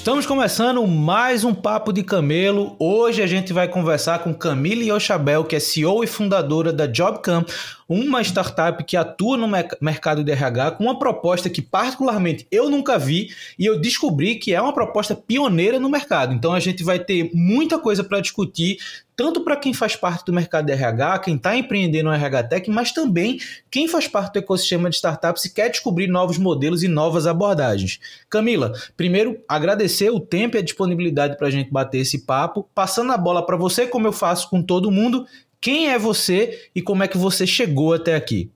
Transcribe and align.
Estamos 0.00 0.24
começando 0.24 0.84
mais 0.86 1.44
um 1.44 1.52
Papo 1.52 1.92
de 1.92 2.02
Camelo. 2.02 2.74
Hoje 2.78 3.20
a 3.22 3.26
gente 3.26 3.52
vai 3.52 3.68
conversar 3.68 4.20
com 4.20 4.32
Camille 4.32 4.88
Yochabel, 4.90 5.44
que 5.44 5.54
é 5.54 5.60
CEO 5.60 6.02
e 6.02 6.06
fundadora 6.06 6.72
da 6.72 6.90
Jobcam, 6.90 7.44
uma 7.92 8.22
startup 8.22 8.84
que 8.84 8.96
atua 8.96 9.36
no 9.36 9.48
mercado 9.80 10.22
de 10.22 10.30
RH 10.30 10.70
com 10.72 10.84
uma 10.84 10.96
proposta 10.96 11.50
que 11.50 11.60
particularmente 11.60 12.46
eu 12.48 12.70
nunca 12.70 12.96
vi 12.96 13.34
e 13.58 13.66
eu 13.66 13.80
descobri 13.80 14.36
que 14.36 14.54
é 14.54 14.62
uma 14.62 14.72
proposta 14.72 15.16
pioneira 15.16 15.80
no 15.80 15.90
mercado. 15.90 16.32
Então 16.32 16.52
a 16.52 16.60
gente 16.60 16.84
vai 16.84 17.00
ter 17.00 17.32
muita 17.34 17.80
coisa 17.80 18.04
para 18.04 18.20
discutir, 18.20 18.78
tanto 19.16 19.40
para 19.40 19.56
quem 19.56 19.74
faz 19.74 19.96
parte 19.96 20.24
do 20.24 20.32
mercado 20.32 20.66
de 20.66 20.72
RH, 20.72 21.18
quem 21.18 21.34
está 21.34 21.56
empreendendo 21.56 22.10
no 22.10 22.14
RH 22.14 22.44
Tech, 22.44 22.70
mas 22.70 22.92
também 22.92 23.40
quem 23.68 23.88
faz 23.88 24.06
parte 24.06 24.34
do 24.34 24.38
ecossistema 24.38 24.88
de 24.88 24.94
startups 24.94 25.44
e 25.46 25.52
quer 25.52 25.68
descobrir 25.68 26.06
novos 26.06 26.38
modelos 26.38 26.84
e 26.84 26.88
novas 26.88 27.26
abordagens. 27.26 27.98
Camila, 28.28 28.72
primeiro 28.96 29.42
agradecer 29.48 30.10
o 30.10 30.20
tempo 30.20 30.56
e 30.56 30.60
a 30.60 30.62
disponibilidade 30.62 31.36
para 31.36 31.48
a 31.48 31.50
gente 31.50 31.72
bater 31.72 31.98
esse 31.98 32.24
papo, 32.24 32.68
passando 32.72 33.10
a 33.10 33.18
bola 33.18 33.44
para 33.44 33.56
você, 33.56 33.84
como 33.84 34.06
eu 34.06 34.12
faço 34.12 34.48
com 34.48 34.62
todo 34.62 34.92
mundo, 34.92 35.26
quem 35.60 35.90
é 35.90 35.98
você 35.98 36.70
e 36.74 36.80
como 36.80 37.02
é 37.02 37.08
que 37.08 37.18
você 37.18 37.46
chegou 37.46 37.92
até 37.92 38.14
aqui? 38.14 38.50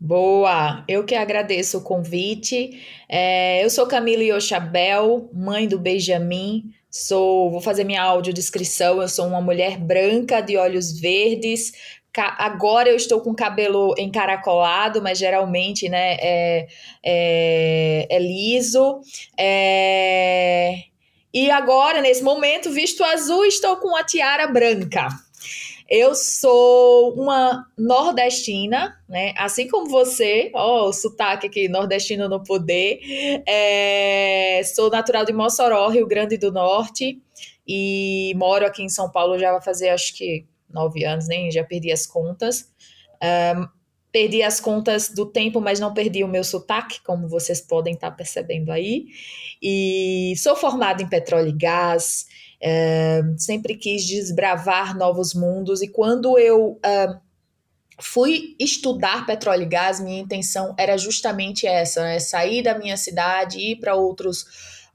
Boa, 0.00 0.84
eu 0.86 1.04
que 1.04 1.14
agradeço 1.14 1.78
o 1.78 1.82
convite. 1.82 2.80
É, 3.08 3.64
eu 3.64 3.70
sou 3.70 3.86
Camila 3.86 4.22
Yochabel, 4.22 5.28
mãe 5.32 5.66
do 5.66 5.78
Benjamin. 5.78 6.70
Sou, 6.88 7.50
vou 7.50 7.60
fazer 7.60 7.82
minha 7.82 8.02
audiodescrição. 8.02 9.02
Eu 9.02 9.08
sou 9.08 9.26
uma 9.26 9.40
mulher 9.40 9.76
branca 9.76 10.40
de 10.40 10.56
olhos 10.56 11.00
verdes. 11.00 11.72
Agora 12.16 12.88
eu 12.88 12.96
estou 12.96 13.20
com 13.20 13.34
cabelo 13.34 13.94
encaracolado, 13.98 15.02
mas 15.02 15.18
geralmente, 15.18 15.88
né, 15.88 16.16
é, 16.20 16.68
é, 17.04 18.06
é 18.08 18.18
liso. 18.18 19.00
É, 19.38 20.84
e 21.34 21.50
agora, 21.50 22.00
nesse 22.00 22.22
momento, 22.22 22.70
visto 22.70 23.04
azul, 23.04 23.44
estou 23.44 23.76
com 23.76 23.96
a 23.96 24.04
tiara 24.04 24.46
branca. 24.46 25.08
Eu 25.88 26.14
sou 26.14 27.14
uma 27.14 27.66
nordestina, 27.78 29.00
né? 29.08 29.32
Assim 29.38 29.66
como 29.68 29.88
você, 29.88 30.50
ó, 30.54 30.84
oh, 30.84 30.88
o 30.90 30.92
sotaque 30.92 31.46
aqui, 31.46 31.66
nordestino 31.66 32.28
no 32.28 32.42
poder. 32.42 33.00
É, 33.46 34.60
sou 34.74 34.90
natural 34.90 35.24
de 35.24 35.32
Mossoró, 35.32 35.88
Rio 35.88 36.06
Grande 36.06 36.36
do 36.36 36.52
Norte, 36.52 37.22
e 37.66 38.34
moro 38.36 38.66
aqui 38.66 38.82
em 38.82 38.88
São 38.88 39.10
Paulo 39.10 39.38
já 39.38 39.50
vai 39.50 39.62
fazer 39.62 39.88
acho 39.88 40.14
que 40.14 40.44
nove 40.68 41.04
anos, 41.04 41.26
nem 41.26 41.50
já 41.50 41.64
perdi 41.64 41.90
as 41.90 42.06
contas. 42.06 42.70
Um, 43.22 43.66
perdi 44.12 44.42
as 44.42 44.60
contas 44.60 45.10
do 45.10 45.26
tempo, 45.26 45.60
mas 45.60 45.80
não 45.80 45.92
perdi 45.92 46.24
o 46.24 46.28
meu 46.28 46.44
sotaque, 46.44 47.00
como 47.02 47.28
vocês 47.28 47.60
podem 47.60 47.94
estar 47.94 48.10
percebendo 48.10 48.70
aí. 48.70 49.06
E 49.62 50.34
sou 50.36 50.56
formada 50.56 51.02
em 51.02 51.08
petróleo 51.08 51.48
e 51.48 51.52
gás, 51.52 52.26
sempre 53.36 53.76
quis 53.76 54.04
desbravar 54.06 54.96
novos 54.96 55.34
mundos, 55.34 55.82
e 55.82 55.88
quando 55.88 56.38
eu 56.38 56.78
fui 58.00 58.56
estudar 58.58 59.26
petróleo 59.26 59.62
e 59.62 59.66
gás, 59.66 60.00
minha 60.00 60.20
intenção 60.20 60.74
era 60.78 60.96
justamente 60.96 61.66
essa: 61.66 62.02
né? 62.02 62.18
sair 62.18 62.62
da 62.62 62.78
minha 62.78 62.96
cidade, 62.96 63.58
ir 63.58 63.76
para 63.76 63.94
outros 63.94 64.44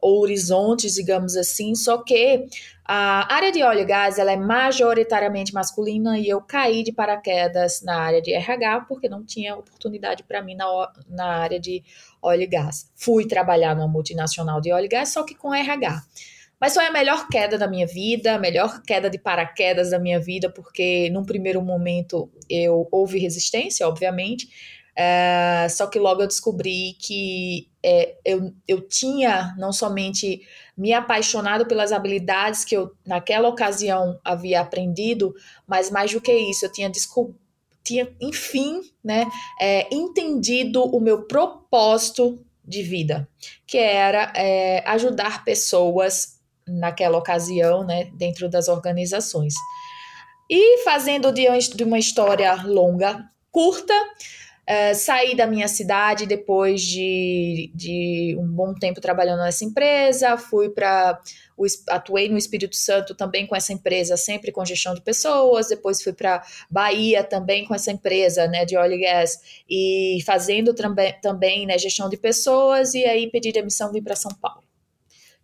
horizontes, 0.01 0.95
digamos 0.95 1.37
assim, 1.37 1.75
só 1.75 2.03
que 2.03 2.45
a 2.85 3.33
área 3.33 3.51
de 3.53 3.63
óleo 3.63 3.79
e 3.79 3.85
gás 3.85 4.19
ela 4.19 4.33
é 4.33 4.35
majoritariamente 4.35 5.53
masculina 5.53 6.19
e 6.19 6.27
eu 6.27 6.41
caí 6.41 6.83
de 6.83 6.91
paraquedas 6.91 7.81
na 7.81 7.97
área 8.01 8.21
de 8.21 8.33
RH 8.33 8.81
porque 8.81 9.07
não 9.07 9.23
tinha 9.23 9.55
oportunidade 9.55 10.23
para 10.23 10.41
mim 10.41 10.55
na, 10.55 10.65
na 11.07 11.25
área 11.37 11.57
de 11.57 11.81
óleo 12.21 12.41
e 12.41 12.47
gás. 12.47 12.91
Fui 12.95 13.25
trabalhar 13.25 13.73
numa 13.73 13.87
multinacional 13.87 14.59
de 14.59 14.73
óleo 14.73 14.85
e 14.85 14.89
gás, 14.89 15.09
só 15.13 15.23
que 15.23 15.35
com 15.35 15.55
RH. 15.55 16.03
Mas 16.59 16.73
foi 16.73 16.85
a 16.85 16.91
melhor 16.91 17.27
queda 17.27 17.57
da 17.57 17.67
minha 17.67 17.85
vida, 17.85 18.35
a 18.35 18.39
melhor 18.39 18.81
queda 18.81 19.09
de 19.09 19.17
paraquedas 19.17 19.89
da 19.91 19.99
minha 19.99 20.19
vida, 20.19 20.49
porque 20.49 21.09
num 21.09 21.25
primeiro 21.25 21.61
momento 21.61 22.31
eu 22.49 22.87
houve 22.91 23.19
resistência, 23.19 23.87
obviamente, 23.87 24.47
é, 24.95 25.67
só 25.69 25.87
que 25.87 25.97
logo 25.97 26.21
eu 26.21 26.27
descobri 26.27 26.95
que 26.99 27.67
é, 27.81 28.15
eu, 28.23 28.53
eu 28.67 28.87
tinha 28.87 29.55
não 29.57 29.73
somente 29.73 30.41
me 30.77 30.93
apaixonado 30.93 31.65
pelas 31.65 31.91
habilidades 31.91 32.63
que 32.63 32.77
eu 32.77 32.95
naquela 33.05 33.49
ocasião 33.49 34.19
havia 34.23 34.61
aprendido, 34.61 35.33
mas 35.67 35.89
mais 35.89 36.11
do 36.11 36.21
que 36.21 36.31
isso, 36.31 36.65
eu 36.65 36.71
tinha 36.71 36.89
descoberto 36.89 37.43
tinha, 37.83 38.09
enfim, 38.21 38.79
né, 39.03 39.25
é, 39.59 39.93
entendido 39.93 40.83
o 40.83 40.99
meu 40.99 41.23
propósito 41.23 42.39
de 42.63 42.81
vida, 42.81 43.27
que 43.67 43.77
era 43.77 44.31
é, 44.35 44.81
ajudar 44.87 45.43
pessoas 45.43 46.32
naquela 46.67 47.17
ocasião, 47.17 47.83
né, 47.83 48.09
dentro 48.13 48.49
das 48.49 48.67
organizações. 48.67 49.53
E 50.49 50.83
fazendo 50.83 51.31
de 51.31 51.83
uma 51.83 51.97
história 51.97 52.53
longa, 52.63 53.23
curta, 53.51 53.93
uh, 53.93 54.95
saí 54.95 55.35
da 55.35 55.47
minha 55.47 55.67
cidade 55.67 56.25
depois 56.25 56.81
de, 56.81 57.71
de 57.73 58.35
um 58.39 58.47
bom 58.47 58.73
tempo 58.73 58.99
trabalhando 58.99 59.41
nessa 59.41 59.63
empresa, 59.63 60.37
fui 60.37 60.69
para 60.69 61.19
atuei 61.87 62.29
no 62.29 62.37
Espírito 62.37 62.75
Santo 62.75 63.13
também 63.13 63.45
com 63.45 63.55
essa 63.55 63.71
empresa, 63.71 64.17
sempre 64.17 64.51
com 64.51 64.65
gestão 64.65 64.95
de 64.95 65.01
pessoas, 65.01 65.67
depois 65.67 66.01
fui 66.01 66.11
para 66.11 66.43
Bahia 66.69 67.23
também 67.23 67.65
com 67.65 67.75
essa 67.75 67.91
empresa, 67.91 68.47
né, 68.47 68.65
de 68.65 68.75
óleo 68.75 68.95
e 68.95 69.01
gás, 69.01 69.63
e 69.69 70.17
fazendo 70.25 70.73
também, 70.73 71.13
também 71.21 71.65
né, 71.67 71.77
gestão 71.77 72.09
de 72.09 72.17
pessoas, 72.17 72.95
e 72.95 73.05
aí 73.05 73.29
pedi 73.29 73.51
demissão 73.51 73.91
e 73.91 73.93
vim 73.93 74.03
para 74.03 74.15
São 74.15 74.31
Paulo. 74.33 74.62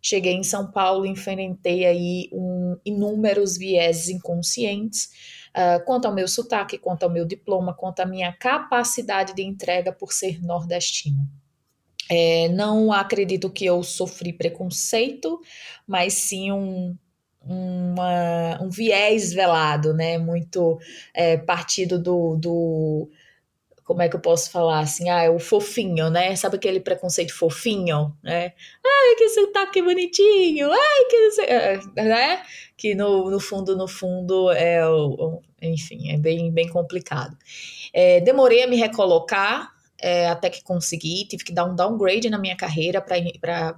Cheguei 0.02 0.34
em 0.34 0.44
São 0.44 0.72
Paulo, 0.72 1.06
enfrentei 1.06 1.86
aí 1.86 2.30
um, 2.32 2.78
inúmeros 2.86 3.58
vieses 3.58 4.10
inconscientes, 4.10 5.10
uh, 5.50 5.84
quanto 5.86 6.06
ao 6.06 6.14
meu 6.14 6.28
sotaque, 6.28 6.78
quanto 6.78 7.04
ao 7.04 7.10
meu 7.10 7.26
diploma, 7.26 7.74
quanto 7.74 8.00
à 8.00 8.06
minha 8.06 8.32
capacidade 8.32 9.36
de 9.36 9.44
entrega 9.44 9.92
por 9.92 10.14
ser 10.14 10.42
nordestino. 10.42 11.28
É, 12.12 12.50
não 12.50 12.92
acredito 12.92 13.52
que 13.52 13.66
eu 13.66 13.84
sofri 13.84 14.34
preconceito, 14.34 15.40
mas 15.86 16.14
sim 16.14 16.52
um, 16.52 16.98
uma, 17.44 18.62
um 18.62 18.70
viés 18.70 19.32
velado, 19.32 19.94
né? 19.94 20.18
Muito 20.18 20.80
é, 21.14 21.38
partido 21.38 22.02
do, 22.02 22.36
do 22.36 23.10
como 23.90 24.04
é 24.04 24.08
que 24.08 24.16
eu 24.16 24.20
posso 24.20 24.52
falar 24.52 24.82
assim, 24.82 25.10
ah, 25.10 25.24
é 25.24 25.32
o 25.32 25.40
fofinho, 25.40 26.12
né? 26.12 26.36
Sabe 26.36 26.58
aquele 26.58 26.80
preconceito 26.80 27.34
fofinho, 27.34 28.16
né? 28.22 28.54
Ai, 28.86 29.16
que 29.18 29.30
sotaque 29.30 29.82
bonitinho, 29.82 30.72
ai, 30.72 31.06
que 31.10 31.32
sei, 31.32 31.46
é, 31.46 31.80
né? 31.96 32.44
Que 32.78 32.94
no, 32.94 33.32
no 33.32 33.40
fundo, 33.40 33.76
no 33.76 33.88
fundo, 33.88 34.52
é 34.52 34.80
enfim, 35.60 36.12
é 36.12 36.18
bem, 36.18 36.52
bem 36.52 36.70
complicado. 36.70 37.36
É, 37.92 38.22
demorei 38.22 38.62
a 38.62 38.68
me 38.68 38.76
recolocar, 38.76 39.72
é, 40.00 40.28
até 40.28 40.52
que 40.52 40.64
consegui, 40.64 41.26
tive 41.28 41.44
que 41.44 41.52
dar 41.52 41.66
um 41.66 41.76
downgrade 41.76 42.30
na 42.30 42.38
minha 42.38 42.56
carreira 42.56 43.02
para 43.02 43.76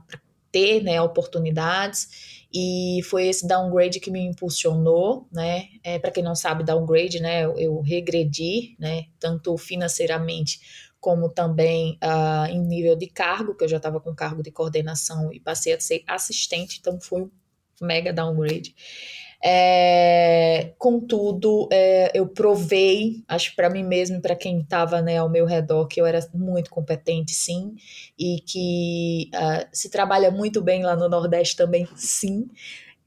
ter 0.51 0.83
né, 0.83 1.01
oportunidades 1.01 2.40
e 2.53 3.01
foi 3.03 3.27
esse 3.27 3.47
downgrade 3.47 3.99
que 3.99 4.11
me 4.11 4.19
impulsionou, 4.19 5.27
né? 5.31 5.67
É, 5.83 5.97
Para 5.97 6.11
quem 6.11 6.23
não 6.23 6.35
sabe, 6.35 6.63
downgrade, 6.63 7.19
né? 7.19 7.45
Eu, 7.45 7.57
eu 7.57 7.81
regredi, 7.81 8.75
né? 8.77 9.05
Tanto 9.19 9.57
financeiramente 9.57 10.59
como 10.99 11.29
também 11.29 11.97
uh, 12.03 12.45
em 12.51 12.61
nível 12.61 12.95
de 12.95 13.07
cargo, 13.07 13.55
que 13.55 13.63
eu 13.63 13.67
já 13.67 13.77
estava 13.77 13.99
com 13.99 14.13
cargo 14.13 14.43
de 14.43 14.51
coordenação 14.51 15.33
e 15.33 15.39
passei 15.39 15.73
a 15.73 15.79
ser 15.79 16.03
assistente, 16.05 16.77
então 16.79 17.01
foi 17.01 17.23
um 17.23 17.31
mega 17.81 18.13
downgrade. 18.13 18.75
É, 19.43 20.73
contudo, 20.77 21.67
é, 21.71 22.11
eu 22.13 22.27
provei, 22.27 23.23
acho 23.27 23.55
para 23.55 23.71
mim 23.71 23.83
mesmo 23.83 24.17
e 24.17 24.21
para 24.21 24.35
quem 24.35 24.59
estava 24.59 25.01
né, 25.01 25.17
ao 25.17 25.29
meu 25.29 25.45
redor, 25.45 25.87
que 25.87 25.99
eu 25.99 26.05
era 26.05 26.19
muito 26.33 26.69
competente, 26.69 27.31
sim, 27.33 27.73
e 28.19 28.39
que 28.41 29.31
uh, 29.33 29.67
se 29.71 29.89
trabalha 29.89 30.29
muito 30.29 30.61
bem 30.61 30.83
lá 30.83 30.95
no 30.95 31.09
Nordeste 31.09 31.55
também, 31.55 31.87
sim. 31.95 32.47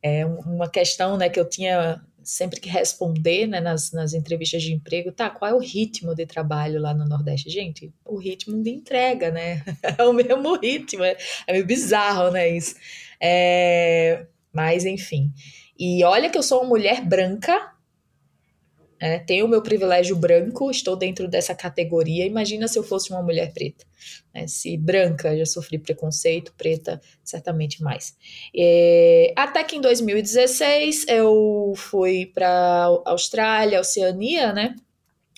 É 0.02 0.26
uma 0.26 0.68
questão 0.68 1.16
né, 1.16 1.28
que 1.28 1.38
eu 1.38 1.48
tinha 1.48 2.02
sempre 2.22 2.58
que 2.60 2.68
responder 2.68 3.46
né, 3.46 3.60
nas, 3.60 3.92
nas 3.92 4.12
entrevistas 4.12 4.62
de 4.62 4.72
emprego, 4.72 5.12
tá, 5.12 5.30
qual 5.30 5.50
é 5.50 5.54
o 5.54 5.58
ritmo 5.58 6.14
de 6.14 6.26
trabalho 6.26 6.80
lá 6.80 6.92
no 6.94 7.06
Nordeste? 7.06 7.50
Gente, 7.50 7.92
o 8.04 8.16
ritmo 8.16 8.60
de 8.62 8.70
entrega, 8.70 9.30
né? 9.30 9.62
É 9.98 10.02
o 10.02 10.12
mesmo 10.12 10.56
ritmo, 10.56 11.04
é, 11.04 11.16
é 11.46 11.52
meio 11.52 11.66
bizarro, 11.66 12.30
né, 12.32 12.48
isso. 12.48 12.74
É, 13.20 14.26
mas, 14.52 14.84
enfim. 14.84 15.32
E 15.78 16.04
olha 16.04 16.30
que 16.30 16.38
eu 16.38 16.42
sou 16.42 16.60
uma 16.60 16.68
mulher 16.68 17.04
branca, 17.04 17.74
é, 19.00 19.18
tenho 19.18 19.44
o 19.44 19.48
meu 19.48 19.60
privilégio 19.60 20.16
branco, 20.16 20.70
estou 20.70 20.96
dentro 20.96 21.28
dessa 21.28 21.54
categoria. 21.54 22.24
Imagina 22.24 22.66
se 22.68 22.78
eu 22.78 22.82
fosse 22.82 23.10
uma 23.10 23.22
mulher 23.22 23.52
preta. 23.52 23.84
Né? 24.32 24.46
Se 24.46 24.76
branca 24.78 25.36
já 25.36 25.44
sofri 25.44 25.78
preconceito, 25.78 26.54
preta 26.56 27.00
certamente 27.22 27.82
mais. 27.82 28.16
É, 28.56 29.32
até 29.36 29.62
que 29.64 29.76
em 29.76 29.80
2016 29.80 31.06
eu 31.08 31.74
fui 31.76 32.26
para 32.26 32.84
Austrália, 33.04 33.80
Oceania, 33.80 34.52
né? 34.52 34.74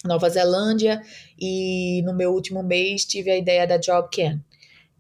Nova 0.05 0.29
Zelândia, 0.29 1.03
e 1.37 2.03
no 2.05 2.15
meu 2.15 2.33
último 2.33 2.63
mês 2.63 3.05
tive 3.05 3.31
a 3.31 3.37
ideia 3.37 3.67
da 3.67 3.79
Job 3.79 4.09
Can 4.15 4.41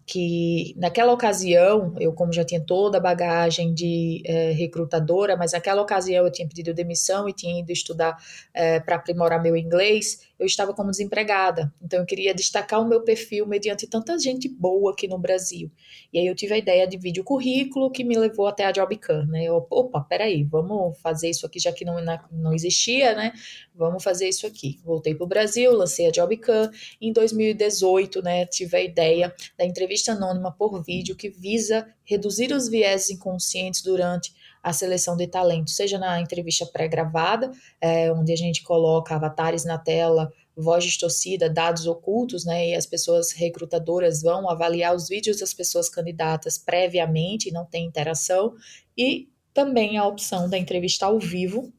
que 0.06 0.73
naquela 0.76 1.12
ocasião, 1.12 1.94
eu 1.99 2.12
como 2.12 2.32
já 2.32 2.44
tinha 2.44 2.61
toda 2.61 2.99
a 2.99 3.00
bagagem 3.00 3.75
de 3.75 4.23
é, 4.25 4.53
recrutadora, 4.53 5.37
mas 5.37 5.53
naquela 5.53 5.82
ocasião 5.82 6.25
eu 6.25 6.31
tinha 6.31 6.47
pedido 6.47 6.73
demissão 6.73 7.29
e 7.29 7.32
tinha 7.32 7.58
ido 7.58 7.73
estudar 7.73 8.17
é, 8.55 8.79
para 8.79 8.97
aprimorar 8.97 9.43
meu 9.43 9.56
inglês, 9.56 10.20
eu 10.38 10.47
estava 10.47 10.75
como 10.75 10.91
desempregada. 10.91 11.73
Então 11.83 12.00
eu 12.00 12.06
queria 12.06 12.35
destacar 12.35 12.81
o 12.81 12.88
meu 12.88 13.03
perfil 13.03 13.47
mediante 13.47 13.87
tanta 13.87 14.19
gente 14.19 14.49
boa 14.49 14.93
aqui 14.93 15.09
no 15.09 15.19
Brasil. 15.19 15.71
E 16.12 16.19
aí 16.19 16.27
eu 16.27 16.35
tive 16.35 16.55
a 16.55 16.59
ideia 16.59 16.87
de 16.87 16.99
vídeo 16.99 17.25
currículo 17.25 17.91
que 17.91 18.05
me 18.05 18.17
levou 18.17 18.47
até 18.47 18.65
a 18.65 18.73
Jobcan, 18.73 19.27
né? 19.27 19.44
Eu, 19.44 19.67
opa, 19.71 20.00
peraí, 20.00 20.44
vamos 20.44 20.99
fazer 21.00 21.31
isso 21.31 21.47
aqui 21.47 21.59
já 21.59 21.73
que 21.73 21.85
não, 21.85 21.97
não 22.31 22.53
existia, 22.53 23.15
né? 23.15 23.33
Vamos 23.75 24.03
fazer 24.03 24.29
isso 24.29 24.47
aqui. 24.47 24.79
Voltei 24.85 25.15
para 25.15 25.25
o 25.25 25.29
Brasil, 25.29 25.73
lancei 25.73 26.06
a 26.06 26.12
Jobcan. 26.12 26.71
Em 27.00 27.12
2018, 27.12 28.23
né, 28.23 28.47
tive 28.47 28.77
a 28.77 28.82
ideia 28.82 29.35
da 29.59 29.65
entrevista 29.65 30.12
anônima 30.12 30.53
por 30.53 30.82
vídeo 30.82 31.17
que 31.17 31.29
visa 31.29 31.87
reduzir 32.05 32.53
os 32.53 32.69
viés 32.69 33.11
inconscientes 33.11 33.82
durante 33.82 34.35
a 34.67 34.73
seleção 34.73 35.17
de 35.17 35.29
talento, 35.29 35.71
seja 35.71 35.97
na 35.97 36.21
entrevista 36.21 36.67
pré-gravada, 36.67 37.53
é, 37.81 38.13
onde 38.13 38.33
a 38.33 38.37
gente 38.37 38.65
coloca 38.65 39.15
avatares 39.15 39.65
na 39.65 39.79
tela, 39.79 40.29
voz 40.57 40.83
distorcida, 40.83 41.49
dados 41.49 41.87
ocultos, 41.87 42.45
né? 42.45 42.71
E 42.71 42.75
as 42.75 42.85
pessoas 42.85 43.31
recrutadoras 43.31 44.23
vão 44.23 44.51
avaliar 44.51 44.93
os 44.93 45.09
vídeos 45.09 45.39
das 45.39 45.55
pessoas 45.55 45.89
candidatas 45.89 46.59
previamente, 46.59 47.53
não 47.53 47.65
tem 47.65 47.87
interação, 47.87 48.55
e 48.99 49.29
também 49.55 49.99
a 49.99 50.05
opção 50.05 50.51
da 50.51 50.59
entrevista 50.59 51.07
ao 51.07 51.21
vivo, 51.21 51.73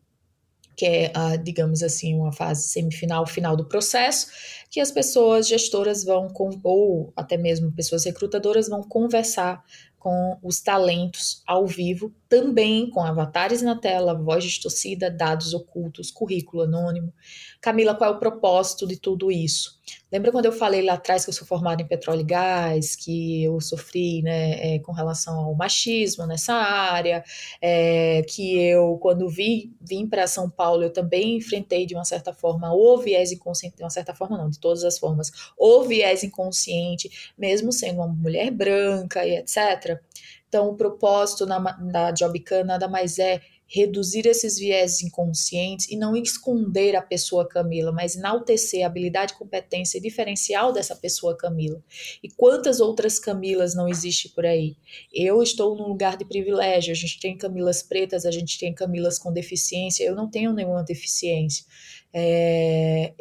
que 0.78 0.86
é, 0.86 1.12
digamos 1.44 1.84
assim, 1.84 2.16
uma 2.16 2.32
fase 2.32 2.70
semifinal, 2.70 3.28
final 3.28 3.58
do 3.58 3.66
processo, 3.66 4.28
que 4.70 4.80
as 4.80 4.92
pessoas 4.92 5.48
gestoras 5.48 6.04
vão, 6.04 6.28
ou 6.64 7.14
até 7.16 7.38
mesmo 7.38 7.72
pessoas 7.72 8.06
recrutadoras 8.06 8.68
vão 8.68 8.84
conversar 8.84 9.64
com 9.98 10.38
os 10.42 10.62
talentos 10.62 11.42
ao 11.46 11.66
vivo, 11.66 12.14
também 12.30 12.90
com 12.90 13.02
avatares 13.02 13.62
na 13.62 13.76
tela, 13.76 14.14
voz 14.14 14.44
distorcida, 14.44 15.10
dados 15.10 15.54
ocultos, 15.54 16.12
currículo 16.12 16.64
anônimo. 16.64 17.14
Camila, 17.60 17.96
qual 17.96 18.14
é 18.14 18.16
o 18.16 18.20
propósito 18.20 18.88
de 18.88 18.98
tudo 18.98 19.32
isso? 19.32 19.78
Lembra 20.12 20.32
quando 20.32 20.46
eu 20.46 20.52
falei 20.52 20.82
lá 20.82 20.94
atrás 20.94 21.26
que 21.26 21.30
eu 21.30 21.34
sou 21.34 21.46
formada 21.46 21.82
em 21.82 21.88
petróleo 21.88 22.22
e 22.22 22.26
gás, 22.26 22.96
que 22.96 23.44
eu 23.44 23.60
sofri 23.60 24.22
né, 24.22 24.76
é, 24.76 24.80
com 24.80 24.94
relação 24.94 25.38
ao 25.38 25.56
machismo 25.56 26.26
nessa 26.26 26.54
área, 26.54 27.24
é, 27.62 28.22
que 28.24 28.58
eu, 28.58 28.98
quando 29.02 29.28
vi, 29.28 29.76
vim 29.82 30.08
para 30.08 30.28
São 30.28 30.50
Paulo, 30.50 30.84
eu 30.84 30.94
também 30.94 31.38
enfrentei 31.38 31.86
de 31.86 31.96
uma 31.96 32.06
certa 32.06 32.34
forma 32.34 32.74
o 32.74 32.98
viés 32.98 33.32
inconsciente, 33.32 33.76
de 33.76 33.84
uma 33.84 33.90
certa 33.90 34.14
forma 34.14 34.38
não, 34.38 34.50
de 34.58 34.62
todas 34.62 34.84
as 34.84 34.98
formas, 34.98 35.32
o 35.58 35.84
viés 35.84 36.24
inconsciente, 36.24 37.32
mesmo 37.38 37.72
sendo 37.72 37.98
uma 37.98 38.08
mulher 38.08 38.52
branca 38.52 39.26
e 39.26 39.38
etc. 39.38 40.02
Então, 40.48 40.70
o 40.70 40.76
propósito 40.76 41.46
na, 41.46 41.60
da 41.60 42.14
Jobcan 42.14 42.64
nada 42.64 42.88
mais 42.88 43.20
é 43.20 43.42
reduzir 43.68 44.26
esses 44.26 44.58
viés 44.58 45.02
inconscientes 45.02 45.90
e 45.90 45.98
não 45.98 46.16
esconder 46.16 46.96
a 46.96 47.02
pessoa 47.02 47.48
Camila, 47.48 47.92
mas 47.92 48.16
enaltecer 48.16 48.84
a 48.84 48.88
habilidade, 48.88 49.34
competência 49.34 49.98
e 49.98 50.02
diferencial 50.02 50.72
dessa 50.72 50.96
pessoa 50.96 51.36
Camila. 51.36 51.84
E 52.24 52.30
quantas 52.30 52.80
outras 52.80 53.20
Camilas 53.20 53.76
não 53.76 53.88
existem 53.90 54.32
por 54.32 54.46
aí? 54.46 54.78
Eu 55.14 55.44
estou 55.44 55.76
num 55.76 55.90
lugar 55.90 56.16
de 56.16 56.24
privilégio, 56.24 56.94
a 56.94 56.96
gente 56.96 57.20
tem 57.20 57.38
Camilas 57.38 57.84
pretas, 57.84 58.26
a 58.26 58.32
gente 58.32 58.58
tem 58.58 58.74
Camilas 58.74 59.20
com 59.20 59.34
deficiência, 59.34 60.06
eu 60.06 60.16
não 60.16 60.30
tenho 60.30 60.54
nenhuma 60.54 60.84
deficiência. 60.84 61.66
É, 62.14 63.14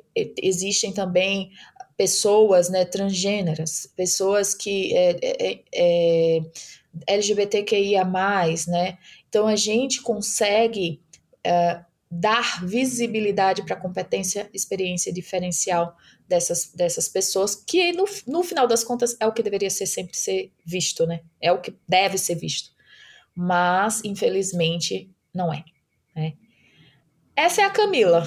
existem 0.42 0.92
também 0.92 1.50
pessoas 1.96 2.68
né, 2.68 2.84
transgêneras, 2.84 3.90
pessoas 3.96 4.54
que 4.54 4.94
é, 4.94 5.18
é, 5.22 5.62
é, 5.74 6.40
LGBTQIA+, 7.06 8.04
né? 8.68 8.98
Então 9.28 9.46
a 9.46 9.56
gente 9.56 10.02
consegue 10.02 11.00
uh, 11.46 11.84
dar 12.10 12.64
visibilidade 12.64 13.62
para 13.64 13.74
a 13.74 13.80
competência, 13.80 14.48
experiência 14.52 15.12
diferencial 15.12 15.96
dessas, 16.28 16.72
dessas 16.74 17.08
pessoas, 17.08 17.54
que 17.54 17.92
no, 17.92 18.04
no 18.26 18.42
final 18.42 18.66
das 18.66 18.84
contas 18.84 19.16
é 19.20 19.26
o 19.26 19.32
que 19.32 19.42
deveria 19.42 19.70
ser 19.70 19.86
sempre 19.86 20.16
ser 20.16 20.52
visto, 20.64 21.06
né? 21.06 21.20
É 21.40 21.52
o 21.52 21.60
que 21.60 21.74
deve 21.88 22.18
ser 22.18 22.34
visto. 22.34 22.70
Mas, 23.34 24.02
infelizmente, 24.04 25.10
não 25.34 25.52
é. 25.52 25.64
Né? 26.14 26.34
Essa 27.36 27.60
é 27.60 27.64
a 27.64 27.70
Camila. 27.70 28.26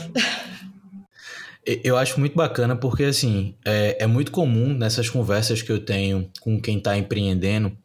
Eu 1.65 1.97
acho 1.97 2.19
muito 2.19 2.35
bacana 2.35 2.75
porque, 2.75 3.03
assim, 3.03 3.55
é, 3.65 3.97
é 4.03 4.07
muito 4.07 4.31
comum 4.31 4.73
nessas 4.73 5.09
conversas 5.09 5.61
que 5.61 5.71
eu 5.71 5.83
tenho 5.83 6.29
com 6.39 6.61
quem 6.61 6.77
está 6.77 6.97
empreendendo, 6.97 7.75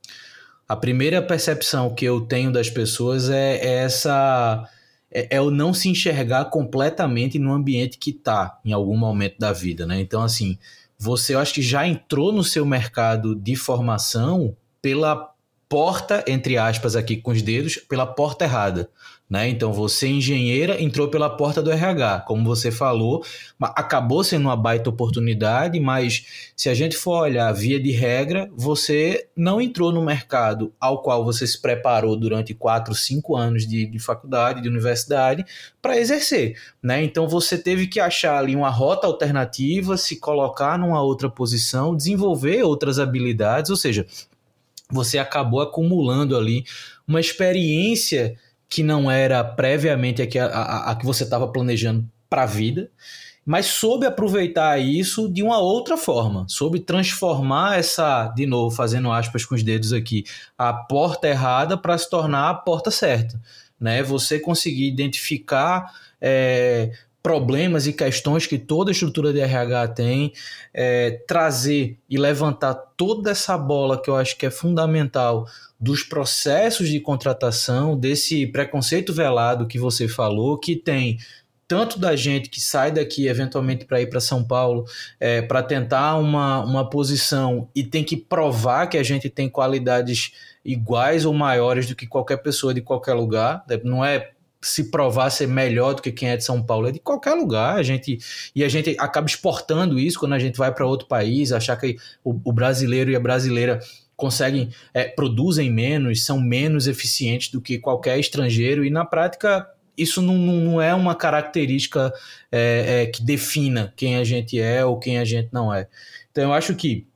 a 0.69 0.77
primeira 0.77 1.21
percepção 1.21 1.95
que 1.95 2.05
eu 2.05 2.21
tenho 2.21 2.53
das 2.53 2.71
pessoas 2.71 3.29
é, 3.29 3.57
é 3.57 3.75
essa 3.85 4.69
é, 5.11 5.37
é, 5.37 5.41
o 5.41 5.51
não 5.51 5.75
se 5.75 5.89
enxergar 5.89 6.47
completamente 6.47 7.39
no 7.39 7.53
ambiente 7.53 7.99
que 7.99 8.11
está 8.11 8.59
em 8.65 8.73
algum 8.73 8.97
momento 8.97 9.39
da 9.39 9.53
vida, 9.53 9.87
né? 9.87 10.01
Então, 10.01 10.23
assim, 10.23 10.59
você 10.99 11.35
eu 11.35 11.39
acho 11.39 11.55
que 11.55 11.63
já 11.63 11.87
entrou 11.87 12.33
no 12.33 12.43
seu 12.43 12.65
mercado 12.65 13.35
de 13.35 13.55
formação 13.57 14.57
pela 14.81 15.33
porta, 15.69 16.25
entre 16.27 16.57
aspas, 16.57 16.97
aqui 16.97 17.17
com 17.17 17.31
os 17.31 17.43
dedos, 17.43 17.77
pela 17.77 18.07
porta 18.07 18.45
errada. 18.45 18.89
Né? 19.29 19.49
Então, 19.49 19.73
você, 19.73 20.07
engenheira, 20.07 20.81
entrou 20.83 21.09
pela 21.09 21.31
porta 21.31 21.63
do 21.63 21.71
RH, 21.71 22.21
como 22.27 22.45
você 22.45 22.71
falou, 22.71 23.25
acabou 23.59 24.23
sendo 24.23 24.43
uma 24.43 24.57
baita 24.57 24.91
oportunidade, 24.91 25.81
mas 25.81 26.53
se 26.55 26.69
a 26.69 26.75
gente 26.75 26.95
for 26.95 27.23
olhar 27.23 27.51
via 27.53 27.81
de 27.81 27.91
regra, 27.91 28.51
você 28.55 29.27
não 29.35 29.63
entrou 29.63 29.91
no 29.91 30.05
mercado 30.05 30.75
ao 30.79 31.01
qual 31.01 31.25
você 31.25 31.47
se 31.47 31.61
preparou 31.61 32.17
durante 32.17 32.53
quatro, 32.53 32.95
cinco 32.95 33.35
anos 33.35 33.67
de, 33.67 33.87
de 33.87 33.99
faculdade, 33.99 34.61
de 34.61 34.69
universidade, 34.69 35.43
para 35.81 35.99
exercer. 35.99 36.59
Né? 36.83 37.03
Então, 37.03 37.27
você 37.27 37.57
teve 37.57 37.87
que 37.87 37.99
achar 37.99 38.39
ali 38.39 38.55
uma 38.55 38.71
rota 38.71 39.07
alternativa, 39.07 39.97
se 39.97 40.21
colocar 40.21 40.79
numa 40.79 41.01
outra 41.03 41.31
posição, 41.31 41.97
desenvolver 41.97 42.63
outras 42.63 42.99
habilidades, 42.99 43.71
ou 43.71 43.77
seja, 43.77 44.07
você 44.91 45.19
acabou 45.19 45.63
acumulando 45.63 46.37
ali 46.37 46.65
uma 47.09 47.21
experiência 47.21 48.37
que 48.75 48.83
não 48.83 49.09
era 49.09 49.45
previamente 49.45 50.21
a 50.21 50.27
que, 50.27 50.37
a, 50.37 50.47
a, 50.47 50.97
que 50.97 51.07
você 51.07 51.23
estava 51.23 51.47
planejando 51.47 52.05
para 52.29 52.43
a 52.43 52.47
vida, 52.47 52.91
mas 53.47 53.67
soube 53.67 54.05
aproveitar 54.05 54.81
isso 54.81 55.29
de 55.29 55.45
uma 55.45 55.61
outra 55.61 55.97
forma, 55.97 56.45
soube 56.49 56.81
transformar 56.81 57.79
essa, 57.79 58.27
de 58.35 58.47
novo, 58.47 58.75
fazendo 58.75 59.13
aspas 59.13 59.45
com 59.45 59.55
os 59.55 59.63
dedos 59.63 59.93
aqui, 59.93 60.25
a 60.59 60.73
porta 60.73 61.29
errada 61.29 61.79
para 61.79 61.97
se 61.97 62.11
tornar 62.11 62.51
a 62.51 62.55
porta 62.55 62.91
certa. 62.91 63.41
Né? 63.79 64.03
Você 64.03 64.41
conseguir 64.41 64.89
identificar 64.89 65.93
é, 66.21 66.91
problemas 67.23 67.87
e 67.87 67.93
questões 67.93 68.45
que 68.45 68.59
toda 68.59 68.91
estrutura 68.91 69.33
de 69.33 69.39
RH 69.39 69.89
tem, 69.89 70.33
é, 70.73 71.23
trazer 71.29 71.97
e 72.11 72.19
levantar 72.19 72.75
toda 72.97 73.31
essa 73.31 73.57
bola 73.57 74.03
que 74.03 74.11
eu 74.11 74.17
acho 74.17 74.37
que 74.37 74.47
é 74.47 74.51
fundamental 74.51 75.47
dos 75.85 76.03
processos 76.03 76.89
de 76.89 76.99
contratação, 76.99 77.95
desse 77.95 78.47
preconceito 78.47 79.13
velado 79.13 79.67
que 79.67 79.79
você 79.79 80.09
falou, 80.09 80.59
que 80.59 80.75
tem 80.75 81.19
tanto 81.69 81.99
da 81.99 82.17
gente 82.17 82.49
que 82.49 82.59
sai 82.61 82.91
daqui 82.91 83.27
eventualmente 83.27 83.85
para 83.85 84.01
ir 84.01 84.09
para 84.09 84.21
São 84.21 84.43
Paulo 84.43 84.87
é, 85.21 85.43
para 85.43 85.63
tentar 85.63 86.17
uma, 86.17 86.65
uma 86.65 86.89
posição 86.89 87.69
e 87.75 87.83
tem 87.83 88.03
que 88.03 88.17
provar 88.17 88.87
que 88.87 88.97
a 88.97 89.03
gente 89.03 89.29
tem 89.29 89.49
qualidades 89.49 90.33
iguais 90.65 91.27
ou 91.27 91.35
maiores 91.35 91.87
do 91.87 91.95
que 91.95 92.07
qualquer 92.07 92.39
pessoa 92.39 92.73
de 92.73 92.81
qualquer 92.81 93.13
lugar, 93.13 93.63
não 93.85 94.03
é 94.03 94.31
se 94.63 94.91
provar 94.91 95.29
ser 95.29 95.47
melhor 95.47 95.95
do 95.95 96.01
que 96.01 96.11
quem 96.11 96.31
é 96.31 96.37
de 96.39 96.45
São 96.45 96.63
Paulo, 96.63 96.89
é 96.89 96.93
de 96.93 96.99
qualquer 96.99 97.35
lugar. 97.35 97.77
A 97.77 97.83
gente 97.83 98.19
e 98.55 98.65
a 98.65 98.69
gente 98.69 98.97
acaba 98.99 99.27
exportando 99.27 99.99
isso 99.99 100.19
quando 100.19 100.33
a 100.33 100.39
gente 100.39 100.57
vai 100.57 100.73
para 100.73 100.87
outro 100.87 101.07
país, 101.07 101.53
achar 101.53 101.77
que 101.77 101.97
o, 102.25 102.31
o, 102.43 102.53
brasileiro 102.53 103.11
e 103.11 103.17
a 103.17 103.21
brasileira 103.21 103.79
conseguem 104.17 104.71
é, 104.93 105.05
produzem 105.05 105.71
menos, 105.71 106.25
são 106.25 106.41
menos 106.41 106.87
eficientes 106.87 107.51
do 107.51 107.61
que 107.61 107.79
qualquer 107.79 108.19
estrangeiro 108.19 108.85
e 108.85 108.91
na 108.91 109.05
prática 109.05 109.69
isso 109.97 110.21
não, 110.21 110.37
não 110.37 110.83
é 110.83 110.95
uma 110.95 111.15
característica 111.15 112.13
é, 112.51 113.03
é, 113.03 113.07
que 113.07 113.23
defina 113.23 113.93
quem 113.97 114.17
a 114.17 114.25
gente 114.25 114.59
é 114.59 114.85
ou 114.85 114.99
quem 114.99 115.19
a 115.19 115.25
gente 115.25 115.49
não 115.53 115.73
é. 115.73 115.87
Então 116.31 116.45
eu 116.45 116.53
acho 116.53 116.75
que 116.75 117.07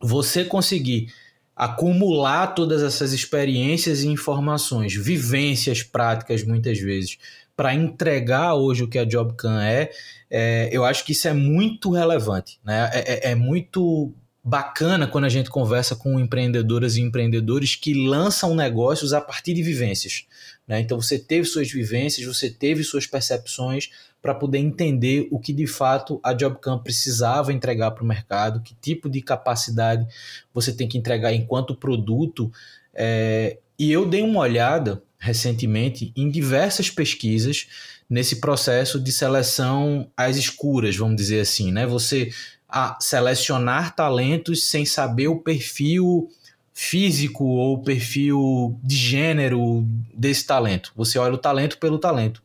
você 0.00 0.44
conseguir 0.44 1.12
acumular 1.54 2.48
todas 2.48 2.82
essas 2.82 3.12
experiências 3.12 4.02
e 4.02 4.08
informações, 4.08 4.94
vivências 4.94 5.82
práticas 5.82 6.44
muitas 6.44 6.78
vezes, 6.78 7.18
para 7.56 7.74
entregar 7.74 8.54
hoje 8.54 8.84
o 8.84 8.88
que 8.88 8.98
a 8.98 9.04
JobCam 9.04 9.60
é, 9.60 9.90
é, 10.30 10.68
eu 10.70 10.84
acho 10.84 11.04
que 11.04 11.10
isso 11.10 11.26
é 11.26 11.32
muito 11.32 11.90
relevante, 11.90 12.60
né? 12.64 12.88
É, 12.92 12.98
é, 12.98 13.30
é, 13.32 13.34
muito 13.34 14.12
bacana 14.48 15.06
quando 15.06 15.26
a 15.26 15.28
gente 15.28 15.50
conversa 15.50 15.94
com 15.94 16.18
empreendedoras 16.18 16.96
e 16.96 17.02
empreendedores 17.02 17.76
que 17.76 17.92
lançam 17.92 18.54
negócios 18.54 19.12
a 19.12 19.20
partir 19.20 19.52
de 19.52 19.62
vivências. 19.62 20.24
Né? 20.66 20.80
Então 20.80 20.98
você 20.98 21.18
teve 21.18 21.46
suas 21.46 21.70
vivências, 21.70 22.26
você 22.26 22.48
teve 22.48 22.82
suas 22.82 23.06
percepções 23.06 23.90
para 24.22 24.34
poder 24.34 24.56
entender 24.56 25.28
o 25.30 25.38
que 25.38 25.52
de 25.52 25.66
fato 25.66 26.18
a 26.24 26.32
JobCam 26.32 26.78
precisava 26.78 27.52
entregar 27.52 27.90
para 27.90 28.02
o 28.02 28.06
mercado, 28.06 28.62
que 28.62 28.74
tipo 28.74 29.10
de 29.10 29.20
capacidade 29.20 30.06
você 30.52 30.72
tem 30.72 30.88
que 30.88 30.96
entregar 30.96 31.34
enquanto 31.34 31.74
produto. 31.74 32.50
É... 32.94 33.58
E 33.78 33.92
eu 33.92 34.08
dei 34.08 34.22
uma 34.22 34.40
olhada 34.40 35.02
recentemente 35.18 36.10
em 36.16 36.30
diversas 36.30 36.88
pesquisas 36.88 37.66
nesse 38.08 38.36
processo 38.36 38.98
de 38.98 39.12
seleção 39.12 40.10
às 40.16 40.36
escuras, 40.36 40.96
vamos 40.96 41.16
dizer 41.16 41.40
assim, 41.40 41.70
né? 41.70 41.86
Você 41.86 42.30
a 42.68 42.96
selecionar 43.00 43.94
talentos 43.94 44.68
sem 44.68 44.84
saber 44.84 45.28
o 45.28 45.40
perfil 45.40 46.28
físico 46.74 47.44
ou 47.44 47.82
perfil 47.82 48.78
de 48.84 48.94
gênero 48.94 49.84
desse 50.14 50.46
talento. 50.46 50.92
Você 50.94 51.18
olha 51.18 51.34
o 51.34 51.38
talento 51.38 51.78
pelo 51.78 51.98
talento. 51.98 52.42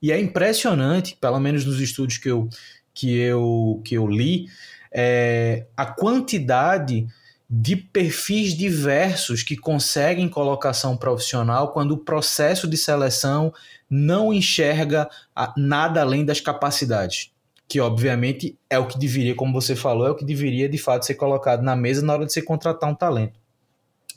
E 0.00 0.12
é 0.12 0.20
impressionante, 0.20 1.16
pelo 1.20 1.40
menos 1.40 1.64
nos 1.64 1.80
estudos 1.80 2.16
que 2.16 2.28
eu, 2.28 2.48
que 2.94 3.14
eu, 3.14 3.82
que 3.84 3.94
eu 3.96 4.06
li, 4.06 4.46
é, 4.92 5.66
a 5.76 5.84
quantidade 5.84 7.06
de 7.48 7.76
perfis 7.76 8.54
diversos 8.54 9.42
que 9.42 9.56
conseguem 9.56 10.28
colocação 10.28 10.96
profissional 10.96 11.72
quando 11.72 11.92
o 11.92 11.98
processo 11.98 12.66
de 12.66 12.76
seleção 12.76 13.52
não 13.88 14.32
enxerga 14.32 15.08
nada 15.56 16.00
além 16.00 16.24
das 16.24 16.40
capacidades. 16.40 17.30
Que, 17.68 17.80
obviamente, 17.80 18.56
é 18.70 18.78
o 18.78 18.86
que 18.86 18.98
deveria, 18.98 19.34
como 19.34 19.52
você 19.52 19.74
falou, 19.74 20.06
é 20.06 20.10
o 20.10 20.14
que 20.14 20.24
deveria 20.24 20.68
de 20.68 20.78
fato 20.78 21.04
ser 21.04 21.14
colocado 21.14 21.62
na 21.62 21.74
mesa 21.74 22.04
na 22.04 22.12
hora 22.12 22.26
de 22.26 22.32
você 22.32 22.42
contratar 22.42 22.88
um 22.88 22.94
talento. 22.94 23.38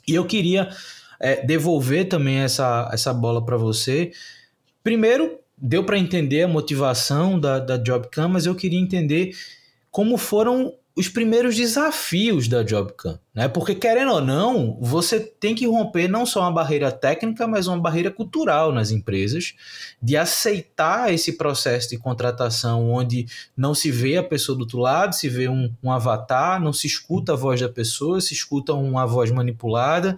E 0.06 0.14
eu 0.14 0.24
queria 0.24 0.70
é, 1.20 1.44
devolver 1.44 2.08
também 2.08 2.38
essa, 2.38 2.88
essa 2.92 3.12
bola 3.12 3.44
para 3.44 3.56
você. 3.56 4.12
Primeiro, 4.82 5.38
deu 5.56 5.84
para 5.84 5.98
entender 5.98 6.42
a 6.42 6.48
motivação 6.48 7.38
da, 7.38 7.58
da 7.58 7.76
JobCam, 7.76 8.28
mas 8.28 8.46
eu 8.46 8.54
queria 8.54 8.80
entender 8.80 9.32
como 9.90 10.16
foram 10.16 10.72
os 10.96 11.08
primeiros 11.08 11.56
desafios 11.56 12.48
da 12.48 12.62
JobCam, 12.62 13.18
né? 13.32 13.48
Porque 13.48 13.74
querendo 13.74 14.12
ou 14.12 14.20
não, 14.20 14.76
você 14.80 15.20
tem 15.20 15.54
que 15.54 15.66
romper 15.66 16.08
não 16.08 16.26
só 16.26 16.40
uma 16.40 16.52
barreira 16.52 16.90
técnica, 16.90 17.46
mas 17.46 17.68
uma 17.68 17.78
barreira 17.78 18.10
cultural 18.10 18.72
nas 18.72 18.90
empresas, 18.90 19.54
de 20.02 20.16
aceitar 20.16 21.12
esse 21.12 21.36
processo 21.36 21.90
de 21.90 21.96
contratação 21.96 22.90
onde 22.90 23.26
não 23.56 23.72
se 23.72 23.90
vê 23.90 24.16
a 24.16 24.22
pessoa 24.22 24.56
do 24.56 24.62
outro 24.62 24.78
lado, 24.78 25.14
se 25.14 25.28
vê 25.28 25.48
um, 25.48 25.72
um 25.82 25.92
avatar, 25.92 26.60
não 26.60 26.72
se 26.72 26.88
escuta 26.88 27.32
a 27.34 27.36
voz 27.36 27.60
da 27.60 27.68
pessoa, 27.68 28.20
se 28.20 28.34
escuta 28.34 28.74
uma 28.74 29.06
voz 29.06 29.30
manipulada, 29.30 30.16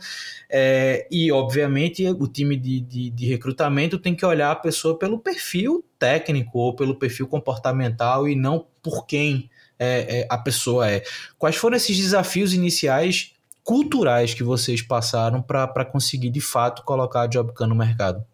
é, 0.50 1.07
e 1.11 1.31
obviamente 1.31 2.07
o 2.09 2.26
time 2.26 2.57
de, 2.57 2.81
de, 2.81 3.11
de 3.11 3.26
recrutamento 3.26 3.99
tem 3.99 4.14
que 4.14 4.25
olhar 4.25 4.50
a 4.50 4.57
pessoa 4.57 4.99
pelo 4.99 5.19
perfil 5.19 5.85
técnico 5.99 6.59
ou 6.59 6.75
pelo 6.75 6.97
perfil 6.97 7.29
comportamental 7.29 8.26
e 8.26 8.35
não 8.35 8.67
por 8.83 9.07
quem 9.07 9.49
é, 9.83 10.21
é, 10.21 10.27
a 10.31 10.39
pessoa 10.39 10.89
é. 10.89 11.03
Quais 11.39 11.57
foram 11.57 11.77
esses 11.77 11.97
desafios 11.97 12.55
iniciais 12.55 13.35
culturais 13.65 14.35
que 14.35 14.43
vocês 14.43 14.83
passaram 14.83 15.43
para 15.43 15.85
conseguir 15.85 16.31
de 16.31 16.41
fato 16.41 16.83
colocar 16.85 17.23
a 17.23 17.27
JobCam 17.27 17.67
no 17.67 17.75
mercado? 17.75 18.25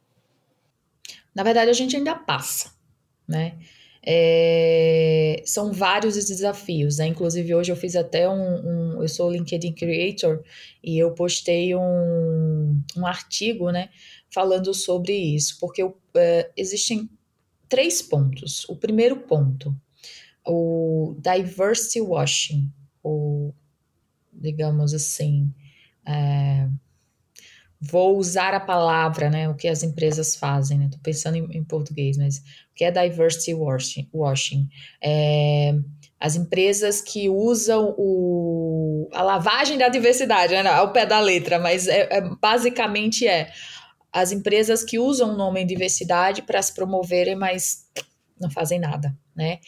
Na 1.34 1.42
verdade, 1.42 1.70
a 1.70 1.74
gente 1.74 1.96
ainda 1.96 2.14
passa, 2.14 2.72
né? 3.26 3.56
É, 4.02 5.42
são 5.44 5.72
vários 5.72 6.16
os 6.16 6.26
desafios, 6.26 6.98
né? 6.98 7.06
Inclusive, 7.08 7.54
hoje 7.54 7.72
eu 7.72 7.76
fiz 7.76 7.96
até 7.96 8.28
um, 8.28 8.96
um, 8.96 9.02
Eu 9.02 9.08
sou 9.08 9.30
LinkedIn 9.30 9.72
Creator 9.72 10.42
e 10.82 10.98
eu 10.98 11.12
postei 11.12 11.74
um, 11.74 12.80
um 12.96 13.06
artigo, 13.06 13.70
né? 13.70 13.90
Falando 14.30 14.72
sobre 14.72 15.12
isso, 15.12 15.58
porque 15.60 15.86
é, 16.14 16.50
existem 16.56 17.08
três 17.68 18.00
pontos. 18.00 18.64
O 18.68 18.76
primeiro 18.76 19.16
ponto 19.16 19.74
o 20.46 21.16
diversity 21.18 22.00
washing, 22.00 22.72
ou 23.02 23.54
digamos 24.32 24.94
assim, 24.94 25.52
é, 26.06 26.68
vou 27.80 28.16
usar 28.16 28.54
a 28.54 28.60
palavra, 28.60 29.30
né, 29.30 29.48
o 29.48 29.54
que 29.54 29.68
as 29.68 29.82
empresas 29.82 30.34
fazem, 30.34 30.78
né, 30.78 30.88
tô 30.90 30.98
pensando 30.98 31.36
em, 31.36 31.58
em 31.58 31.64
português, 31.64 32.16
mas 32.16 32.38
o 32.38 32.74
que 32.74 32.84
é 32.84 32.90
diversity 32.90 33.54
washing? 33.54 34.08
washing? 34.12 34.68
É, 35.02 35.74
as 36.20 36.34
empresas 36.34 37.00
que 37.00 37.28
usam 37.28 37.94
o, 37.96 39.08
a 39.12 39.22
lavagem 39.22 39.78
da 39.78 39.88
diversidade, 39.88 40.54
né, 40.54 40.68
ao 40.68 40.92
pé 40.92 41.06
da 41.06 41.20
letra, 41.20 41.58
mas 41.58 41.86
é, 41.86 42.08
é 42.10 42.20
basicamente 42.40 43.26
é 43.26 43.52
as 44.12 44.32
empresas 44.32 44.82
que 44.82 44.98
usam 44.98 45.34
o 45.34 45.36
nome 45.36 45.64
diversidade 45.64 46.42
para 46.42 46.60
se 46.60 46.74
promoverem, 46.74 47.36
mas 47.36 47.86
não 48.40 48.50
fazem 48.50 48.78
nada, 48.80 49.16
né? 49.38 49.60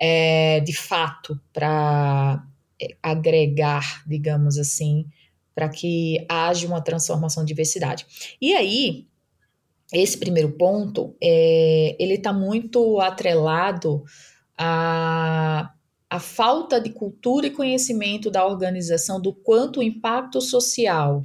É, 0.00 0.60
de 0.60 0.72
fato, 0.72 1.38
para 1.52 2.42
é, 2.80 2.96
agregar, 3.02 4.02
digamos 4.06 4.56
assim, 4.56 5.06
para 5.54 5.68
que 5.68 6.24
haja 6.26 6.66
uma 6.66 6.80
transformação 6.80 7.44
de 7.44 7.48
diversidade. 7.48 8.06
E 8.40 8.54
aí, 8.54 9.06
esse 9.92 10.16
primeiro 10.16 10.52
ponto, 10.52 11.14
é, 11.22 11.96
ele 12.00 12.14
está 12.14 12.32
muito 12.32 12.98
atrelado 12.98 14.02
a 14.56 15.72
a 16.10 16.18
falta 16.18 16.80
de 16.80 16.90
cultura 16.90 17.46
e 17.46 17.50
conhecimento 17.50 18.32
da 18.32 18.44
organização 18.44 19.20
do 19.20 19.32
quanto 19.32 19.78
o 19.78 19.82
impacto 19.82 20.40
social 20.40 21.24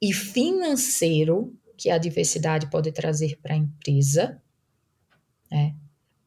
e 0.00 0.12
financeiro 0.12 1.52
que 1.76 1.90
a 1.90 1.98
diversidade 1.98 2.70
pode 2.70 2.92
trazer 2.92 3.40
para 3.42 3.54
a 3.54 3.56
empresa, 3.56 4.40
né, 5.50 5.74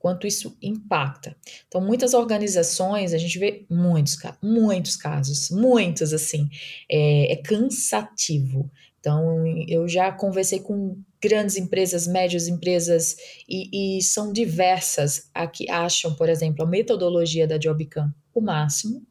quanto 0.03 0.27
isso 0.27 0.57
impacta. 0.61 1.33
Então, 1.65 1.79
muitas 1.79 2.13
organizações, 2.13 3.13
a 3.13 3.17
gente 3.17 3.39
vê 3.39 3.65
muitos, 3.69 4.17
muitos 4.41 4.97
casos, 4.97 5.49
muitos 5.49 6.11
assim, 6.11 6.49
é, 6.91 7.31
é 7.31 7.35
cansativo. 7.37 8.69
Então, 8.99 9.47
eu 9.65 9.87
já 9.87 10.11
conversei 10.11 10.59
com 10.59 10.97
grandes 11.21 11.55
empresas, 11.55 12.05
médias 12.05 12.49
empresas, 12.49 13.15
e, 13.47 13.97
e, 13.97 14.01
são 14.01 14.33
diversas 14.33 15.29
a 15.33 15.47
que 15.47 15.71
acham, 15.71 16.13
por 16.15 16.27
exemplo, 16.27 16.65
a 16.65 16.67
metodologia 16.67 17.47
da 17.47 17.57
JobCam 17.57 18.13
o 18.33 18.41
máximo, 18.41 19.01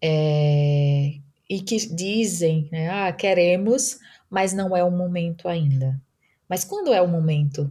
é, 0.00 1.14
e 1.50 1.60
que 1.60 1.76
dizem, 1.92 2.68
né, 2.70 2.88
ah, 2.88 3.12
queremos, 3.12 3.98
mas 4.30 4.52
não 4.52 4.76
é 4.76 4.84
o 4.84 4.92
momento 4.92 5.48
ainda. 5.48 6.00
Mas 6.48 6.64
quando 6.64 6.94
é 6.94 7.02
o 7.02 7.08
momento? 7.08 7.68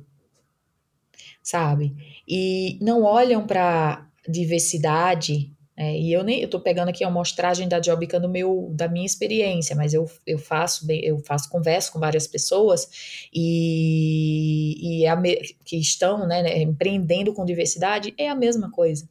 Sabe? 1.48 1.96
E 2.27 2.77
não 2.82 3.04
olham 3.04 3.48
para 3.48 4.06
diversidade. 4.27 5.50
É, 5.77 5.98
e 5.98 6.12
eu 6.12 6.22
nem 6.22 6.42
eu 6.42 6.60
pegando 6.60 6.89
aqui 6.89 7.06
a 7.06 7.08
amostragem 7.08 7.70
da 7.70 7.82
Jobica 7.82 8.20
do 8.20 8.27
meu 8.27 8.70
da 8.74 8.89
minha 8.89 9.06
experiência, 9.06 9.74
mas 9.75 9.94
eu, 9.94 10.10
eu 10.25 10.38
faço 10.38 10.86
eu 10.89 11.20
faço 11.20 11.50
converso 11.50 11.94
com 11.94 12.00
várias 12.00 12.27
pessoas 12.27 13.27
e, 13.34 15.01
e 15.01 15.06
é 15.06 15.10
a, 15.10 15.22
que 15.63 15.77
estão 15.77 16.27
né, 16.27 16.42
né, 16.42 16.62
empreendendo 16.62 17.34
com 17.34 17.46
diversidade 17.46 18.13
é 18.18 18.27
a 18.27 18.36
mesma 18.36 18.70
coisa. 18.70 19.08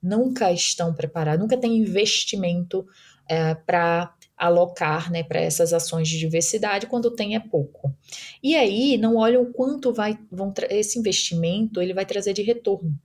Nunca 0.00 0.52
estão 0.52 0.94
preparados, 0.94 1.40
nunca 1.40 1.56
tem 1.56 1.78
investimento 1.78 2.86
é, 3.28 3.54
para 3.54 4.14
alocar 4.36 5.10
né, 5.10 5.22
para 5.22 5.40
essas 5.40 5.72
ações 5.72 6.08
de 6.08 6.18
diversidade 6.18 6.86
quando 6.86 7.10
tem 7.10 7.34
é 7.34 7.40
pouco. 7.40 7.94
E 8.42 8.54
aí 8.56 8.96
não 8.96 9.16
olham 9.16 9.42
o 9.42 9.52
quanto 9.52 9.92
vai 9.92 10.18
vão 10.30 10.52
esse 10.70 10.98
investimento 10.98 11.80
ele 11.80 11.94
vai 11.94 12.04
trazer 12.04 12.32
de 12.32 12.42
retorno, 12.42 12.98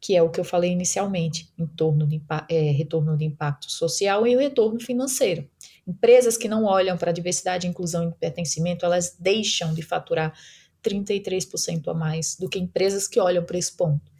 que 0.00 0.14
é 0.14 0.22
o 0.22 0.30
que 0.30 0.40
eu 0.40 0.44
falei 0.44 0.70
inicialmente, 0.70 1.52
em 1.58 1.66
torno 1.66 2.06
de 2.06 2.22
é, 2.48 2.72
retorno 2.72 3.16
de 3.16 3.24
impacto 3.24 3.70
social 3.70 4.26
e 4.26 4.36
o 4.36 4.38
retorno 4.38 4.80
financeiro. 4.80 5.48
Empresas 5.86 6.36
que 6.36 6.48
não 6.48 6.64
olham 6.64 6.96
para 6.96 7.12
diversidade, 7.12 7.66
inclusão 7.66 8.08
e 8.08 8.12
pertencimento, 8.12 8.84
elas 8.84 9.16
deixam 9.18 9.72
de 9.72 9.82
faturar 9.82 10.34
33% 10.82 11.88
a 11.88 11.94
mais 11.94 12.36
do 12.36 12.48
que 12.48 12.58
empresas 12.58 13.06
que 13.06 13.20
olham 13.20 13.44
para 13.44 13.58
esse 13.58 13.76
ponto. 13.76 14.10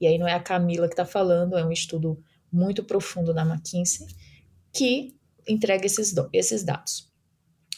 E 0.00 0.06
aí 0.06 0.16
não 0.16 0.28
é 0.28 0.34
a 0.34 0.40
Camila 0.40 0.86
que 0.86 0.94
está 0.94 1.04
falando, 1.04 1.56
é 1.56 1.64
um 1.64 1.72
estudo 1.72 2.22
muito 2.52 2.82
profundo 2.84 3.34
da 3.34 3.42
McKinsey 3.42 4.06
que 4.72 5.17
entrega 5.48 5.86
esses, 5.86 6.14
esses 6.32 6.62
dados. 6.62 7.08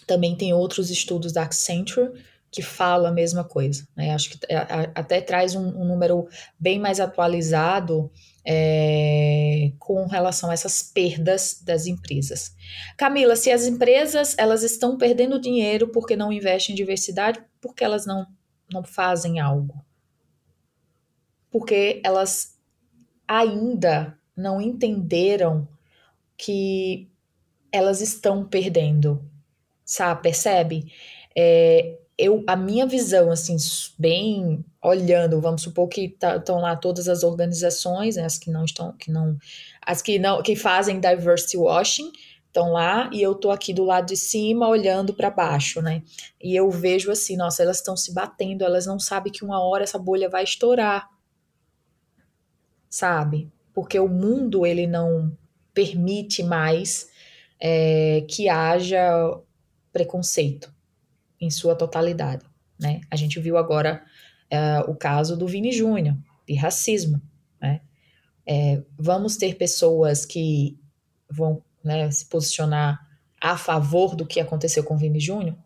Também 0.07 0.37
tem 0.37 0.53
outros 0.53 0.91
estudos 0.91 1.33
da 1.33 1.43
Accenture 1.43 2.13
que 2.51 2.63
fala 2.63 3.11
a 3.11 3.13
mesma 3.13 3.45
coisa. 3.45 3.87
Né? 3.97 4.13
Acho 4.13 4.31
que 4.31 4.39
é, 4.49 4.57
até 4.95 5.21
traz 5.21 5.55
um, 5.55 5.69
um 5.69 5.85
número 5.85 6.29
bem 6.59 6.79
mais 6.79 6.99
atualizado 6.99 8.11
é, 8.45 9.73
com 9.79 10.07
relação 10.07 10.51
a 10.51 10.53
essas 10.53 10.83
perdas 10.83 11.63
das 11.63 11.87
empresas. 11.87 12.55
Camila, 12.97 13.37
se 13.37 13.53
as 13.53 13.67
empresas 13.67 14.35
elas 14.37 14.63
estão 14.65 14.99
perdendo 14.99 15.41
dinheiro 15.41 15.89
porque 15.89 16.17
não 16.17 16.33
investem 16.33 16.73
em 16.73 16.77
diversidade, 16.77 17.41
porque 17.61 17.85
elas 17.85 18.05
não, 18.05 18.27
não 18.73 18.83
fazem 18.83 19.39
algo? 19.39 19.75
Porque 21.51 22.01
elas 22.05 22.59
ainda 23.29 24.19
não 24.37 24.61
entenderam 24.61 25.69
que 26.37 27.09
elas 27.73 28.01
estão 28.01 28.45
perdendo, 28.45 29.23
sabe? 29.85 30.23
Percebe? 30.23 30.93
É, 31.37 31.99
eu, 32.19 32.45
a 32.47 32.55
minha 32.55 32.87
visão, 32.87 33.31
assim, 33.31 33.57
bem 33.99 34.63
olhando, 34.83 35.41
vamos 35.41 35.63
supor 35.63 35.89
que 35.89 36.05
estão 36.05 36.41
tá, 36.41 36.55
lá 36.55 36.77
todas 36.77 37.09
as 37.09 37.23
organizações, 37.23 38.17
né, 38.17 38.25
as 38.25 38.39
que 38.39 38.51
não 38.51 38.65
estão, 38.65 38.93
que 38.93 39.11
não, 39.11 39.39
as 39.81 40.03
que 40.03 40.19
não, 40.19 40.43
que 40.43 40.55
fazem 40.55 41.01
diversity 41.01 41.57
washing, 41.57 42.13
estão 42.51 42.73
lá 42.73 43.09
e 43.13 43.23
eu 43.23 43.35
tô 43.35 43.51
aqui 43.51 43.73
do 43.73 43.85
lado 43.85 44.07
de 44.07 44.17
cima 44.17 44.69
olhando 44.69 45.15
para 45.15 45.31
baixo, 45.31 45.81
né? 45.81 46.03
E 46.43 46.55
eu 46.55 46.69
vejo 46.71 47.11
assim, 47.11 47.37
nossa, 47.37 47.63
elas 47.63 47.77
estão 47.79 47.97
se 47.97 48.13
batendo, 48.13 48.65
elas 48.65 48.87
não 48.87 48.99
sabem 48.99 49.33
que 49.33 49.45
uma 49.45 49.63
hora 49.63 49.85
essa 49.85 49.99
bolha 49.99 50.29
vai 50.29 50.45
estourar. 50.45 51.09
Sabe? 52.89 53.51
Porque 53.73 53.99
o 53.99 54.09
mundo 54.09 54.67
ele 54.67 54.87
não 54.87 55.37
permite 55.73 56.43
mais 56.43 57.09
é, 57.61 58.25
que 58.29 58.49
haja 58.49 59.39
preconceito 59.93 60.73
em 61.41 61.51
sua 61.51 61.75
totalidade. 61.75 62.45
Né? 62.79 63.01
A 63.11 63.17
gente 63.17 63.39
viu 63.39 63.57
agora 63.57 64.03
uh, 64.53 64.91
o 64.91 64.95
caso 64.95 65.37
do 65.37 65.47
Vini 65.47 65.73
Júnior, 65.73 66.17
de 66.47 66.55
racismo. 66.55 67.21
Né? 67.61 67.81
É, 68.47 68.83
vamos 68.99 69.37
ter 69.37 69.57
pessoas 69.57 70.25
que 70.25 70.79
vão 71.31 71.63
né, 71.85 72.11
se 72.11 72.27
posicionar 72.27 73.01
a 73.41 73.57
favor 73.57 74.15
do 74.15 74.27
que 74.27 74.41
aconteceu 74.41 74.85
com 74.85 74.95
o 74.95 74.99
Vini 74.99 75.21
Júnior? 75.21 75.57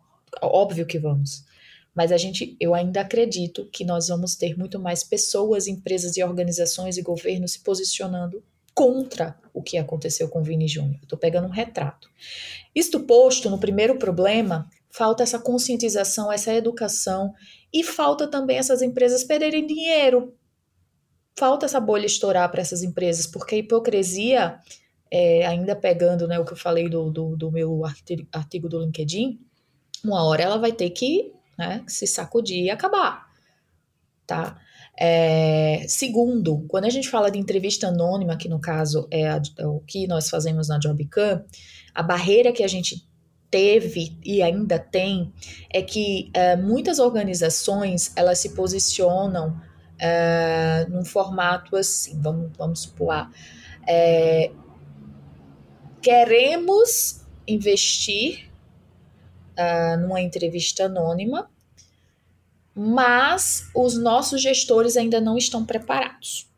Óbvio 0.41 0.85
que 0.85 0.99
vamos. 0.99 1.45
Mas 1.93 2.11
a 2.11 2.17
gente, 2.17 2.57
eu 2.59 2.75
ainda 2.75 3.01
acredito 3.01 3.69
que 3.71 3.85
nós 3.85 4.09
vamos 4.09 4.35
ter 4.35 4.57
muito 4.57 4.77
mais 4.77 5.03
pessoas, 5.03 5.67
empresas 5.67 6.17
e 6.17 6.23
organizações 6.23 6.97
e 6.97 7.01
governos 7.01 7.53
se 7.53 7.63
posicionando 7.63 8.43
contra 8.75 9.39
o 9.53 9.63
que 9.63 9.77
aconteceu 9.77 10.27
com 10.27 10.43
Vini 10.43 10.67
Júnior. 10.67 10.99
Estou 11.01 11.17
pegando 11.17 11.47
um 11.47 11.51
retrato. 11.51 12.09
Isto 12.75 12.99
posto, 12.99 13.49
no 13.49 13.57
primeiro 13.57 13.97
problema, 13.97 14.69
falta 14.91 15.23
essa 15.23 15.39
conscientização, 15.39 16.31
essa 16.31 16.53
educação 16.53 17.33
e 17.73 17.83
falta 17.83 18.27
também 18.27 18.57
essas 18.57 18.81
empresas 18.81 19.23
perderem 19.23 19.65
dinheiro. 19.65 20.35
Falta 21.37 21.65
essa 21.65 21.79
bolha 21.79 22.05
estourar 22.05 22.51
para 22.51 22.61
essas 22.61 22.83
empresas, 22.83 23.25
porque 23.25 23.55
a 23.55 23.57
hipocrisia, 23.57 24.59
é, 25.09 25.45
ainda 25.45 25.75
pegando 25.75 26.27
né, 26.27 26.37
o 26.37 26.45
que 26.45 26.53
eu 26.53 26.57
falei 26.57 26.89
do, 26.89 27.09
do, 27.09 27.35
do 27.37 27.51
meu 27.51 27.83
artigo 28.31 28.67
do 28.67 28.79
LinkedIn, 28.79 29.39
uma 30.03 30.23
hora 30.23 30.43
ela 30.43 30.57
vai 30.57 30.73
ter 30.73 30.89
que 30.89 31.33
né, 31.57 31.83
se 31.87 32.05
sacudir 32.05 32.63
e 32.63 32.69
acabar. 32.69 33.25
Tá? 34.27 34.59
É, 34.97 35.85
segundo, 35.87 36.65
quando 36.67 36.85
a 36.85 36.89
gente 36.89 37.09
fala 37.09 37.29
de 37.29 37.37
entrevista 37.37 37.87
anônima, 37.87 38.37
que 38.37 38.47
no 38.47 38.59
caso 38.59 39.07
é, 39.11 39.27
a, 39.27 39.41
é 39.57 39.67
o 39.67 39.79
que 39.81 40.07
nós 40.07 40.29
fazemos 40.29 40.69
na 40.69 40.79
Jobcam, 40.79 41.43
a 41.93 42.01
barreira 42.01 42.51
que 42.51 42.63
a 42.63 42.67
gente 42.67 43.05
teve 43.49 44.17
e 44.23 44.41
ainda 44.41 44.79
tem 44.79 45.33
é 45.69 45.81
que 45.81 46.31
uh, 46.35 46.61
muitas 46.61 46.99
organizações 46.99 48.11
elas 48.15 48.39
se 48.39 48.49
posicionam 48.53 49.49
uh, 49.49 50.89
num 50.89 51.05
formato 51.05 51.75
assim, 51.75 52.19
vamos, 52.21 52.51
vamos 52.57 52.81
supor, 52.81 53.29
é, 53.87 54.51
queremos 56.01 57.25
investir 57.47 58.49
uh, 59.57 59.99
numa 60.01 60.21
entrevista 60.21 60.85
anônima, 60.85 61.49
mas 62.75 63.69
os 63.73 63.97
nossos 63.97 64.41
gestores 64.41 64.97
ainda 64.97 65.21
não 65.21 65.37
estão 65.37 65.65
preparados. 65.65 66.49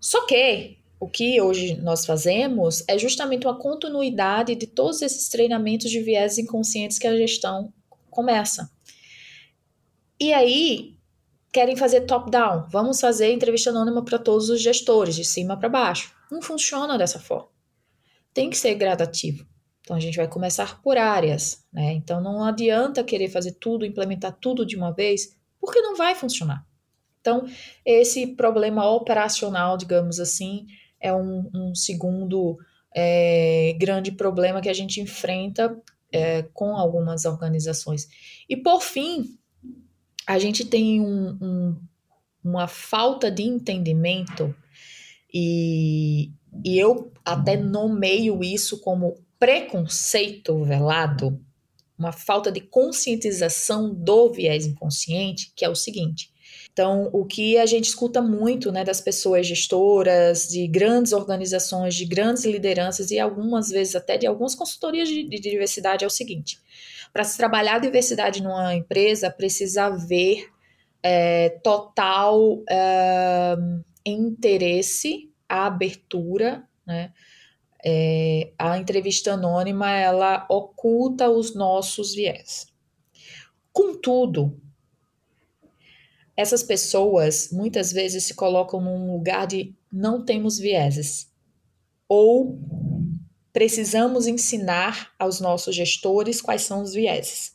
Só 0.00 0.24
que 0.24 0.78
o 0.98 1.08
que 1.08 1.40
hoje 1.40 1.76
nós 1.82 2.06
fazemos 2.06 2.82
é 2.88 2.98
justamente 2.98 3.46
uma 3.46 3.58
continuidade 3.58 4.54
de 4.54 4.66
todos 4.66 5.02
esses 5.02 5.28
treinamentos 5.28 5.90
de 5.90 6.00
viés 6.00 6.38
inconscientes 6.38 6.98
que 6.98 7.06
a 7.06 7.16
gestão 7.16 7.72
começa. 8.10 8.70
E 10.18 10.32
aí, 10.32 10.96
querem 11.52 11.76
fazer 11.76 12.02
top-down. 12.02 12.66
Vamos 12.70 13.00
fazer 13.00 13.32
entrevista 13.32 13.68
anônima 13.68 14.02
para 14.02 14.18
todos 14.18 14.48
os 14.48 14.62
gestores, 14.62 15.14
de 15.14 15.24
cima 15.24 15.56
para 15.56 15.68
baixo. 15.68 16.14
Não 16.30 16.40
funciona 16.40 16.96
dessa 16.96 17.18
forma. 17.18 17.48
Tem 18.32 18.48
que 18.48 18.56
ser 18.56 18.74
gradativo. 18.74 19.46
Então, 19.86 19.96
a 19.96 20.00
gente 20.00 20.16
vai 20.16 20.26
começar 20.26 20.82
por 20.82 20.98
áreas. 20.98 21.64
Né? 21.72 21.92
Então, 21.92 22.20
não 22.20 22.42
adianta 22.42 23.04
querer 23.04 23.28
fazer 23.28 23.52
tudo, 23.52 23.86
implementar 23.86 24.36
tudo 24.40 24.66
de 24.66 24.76
uma 24.76 24.90
vez, 24.90 25.36
porque 25.60 25.80
não 25.80 25.94
vai 25.94 26.12
funcionar. 26.16 26.66
Então, 27.20 27.46
esse 27.84 28.26
problema 28.34 28.84
operacional, 28.90 29.76
digamos 29.76 30.18
assim, 30.18 30.66
é 31.00 31.14
um, 31.14 31.48
um 31.54 31.72
segundo 31.72 32.58
é, 32.92 33.76
grande 33.78 34.10
problema 34.10 34.60
que 34.60 34.68
a 34.68 34.74
gente 34.74 35.00
enfrenta 35.00 35.80
é, 36.10 36.42
com 36.52 36.76
algumas 36.76 37.24
organizações. 37.24 38.08
E 38.48 38.56
por 38.56 38.82
fim, 38.82 39.38
a 40.26 40.36
gente 40.40 40.64
tem 40.64 41.00
um, 41.00 41.38
um, 41.40 41.80
uma 42.42 42.66
falta 42.66 43.30
de 43.30 43.44
entendimento, 43.44 44.52
e, 45.32 46.32
e 46.64 46.76
eu 46.76 47.12
até 47.24 47.56
nomeio 47.56 48.42
isso 48.42 48.80
como 48.80 49.24
preconceito 49.38 50.64
velado, 50.64 51.40
uma 51.98 52.12
falta 52.12 52.52
de 52.52 52.60
conscientização 52.60 53.92
do 53.92 54.32
viés 54.32 54.66
inconsciente, 54.66 55.52
que 55.54 55.64
é 55.64 55.68
o 55.68 55.74
seguinte: 55.74 56.30
então, 56.76 57.08
o 57.10 57.24
que 57.24 57.56
a 57.56 57.64
gente 57.64 57.86
escuta 57.86 58.20
muito 58.20 58.70
né, 58.70 58.84
das 58.84 59.00
pessoas 59.00 59.46
gestoras, 59.46 60.46
de 60.48 60.66
grandes 60.66 61.14
organizações, 61.14 61.94
de 61.94 62.04
grandes 62.04 62.44
lideranças 62.44 63.10
e 63.10 63.18
algumas 63.18 63.70
vezes 63.70 63.96
até 63.96 64.18
de 64.18 64.26
algumas 64.26 64.54
consultorias 64.54 65.08
de, 65.08 65.26
de 65.26 65.40
diversidade 65.40 66.04
é 66.04 66.06
o 66.06 66.10
seguinte: 66.10 66.60
para 67.14 67.24
se 67.24 67.36
trabalhar 67.38 67.78
diversidade 67.78 68.42
numa 68.42 68.74
empresa, 68.74 69.30
precisa 69.30 69.86
haver 69.86 70.50
é, 71.02 71.48
total 71.64 72.62
é, 72.68 73.56
interesse, 74.04 75.30
a 75.48 75.66
abertura, 75.66 76.62
né? 76.86 77.10
É, 77.88 78.50
a 78.58 78.76
entrevista 78.78 79.34
anônima 79.34 79.90
ela 79.92 80.44
oculta 80.50 81.30
os 81.30 81.54
nossos 81.54 82.14
viés. 82.14 82.66
Contudo, 83.72 84.60
essas 86.36 86.62
pessoas 86.62 87.50
muitas 87.52 87.92
vezes 87.92 88.24
se 88.24 88.34
colocam 88.34 88.80
num 88.80 89.12
lugar 89.12 89.46
de 89.46 89.72
não 89.92 90.24
temos 90.24 90.58
vieses 90.58 91.30
ou 92.08 92.58
precisamos 93.52 94.26
ensinar 94.26 95.12
aos 95.18 95.40
nossos 95.40 95.74
gestores 95.74 96.42
quais 96.42 96.62
são 96.62 96.82
os 96.82 96.92
vieses. 96.92 97.54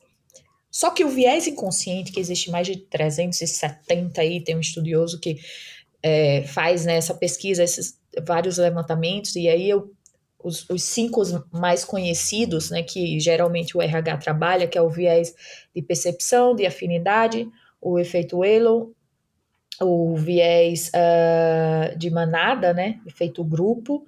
Só 0.72 0.89
que 0.89 1.04
o 1.04 1.10
viés 1.10 1.46
inconsciente, 1.48 2.12
que 2.12 2.20
existe 2.20 2.50
mais 2.50 2.65
de 2.65 2.78
370 2.78 4.22
aí, 4.22 4.41
tem 4.41 4.56
um 4.56 4.62
estudioso 4.62 5.20
que 5.20 5.38
é, 6.02 6.44
faz 6.44 6.86
né, 6.86 6.96
essa 6.96 7.13
pesquisa, 7.13 7.63
esses 7.63 8.00
vários 8.26 8.58
levantamentos, 8.58 9.36
e 9.36 9.48
aí 9.48 9.70
eu, 9.70 9.94
os, 10.43 10.69
os 10.69 10.84
cinco 10.84 11.21
mais 11.51 11.84
conhecidos, 11.86 12.69
né, 12.69 12.84
que 12.84 13.19
geralmente 13.19 13.77
o 13.77 13.82
RH 13.82 14.17
trabalha, 14.17 14.67
que 14.67 14.77
é 14.77 14.82
o 14.82 14.89
viés 14.89 15.34
de 15.75 15.82
percepção, 15.82 16.56
de 16.56 16.65
afinidade, 16.65 17.49
o 17.82 17.97
efeito 17.97 18.43
Elo, 18.43 18.95
o 19.80 20.15
viés 20.15 20.89
uh, 20.89 21.97
de 21.97 22.10
manada, 22.10 22.73
né, 22.73 22.99
efeito 23.06 23.43
grupo, 23.43 24.06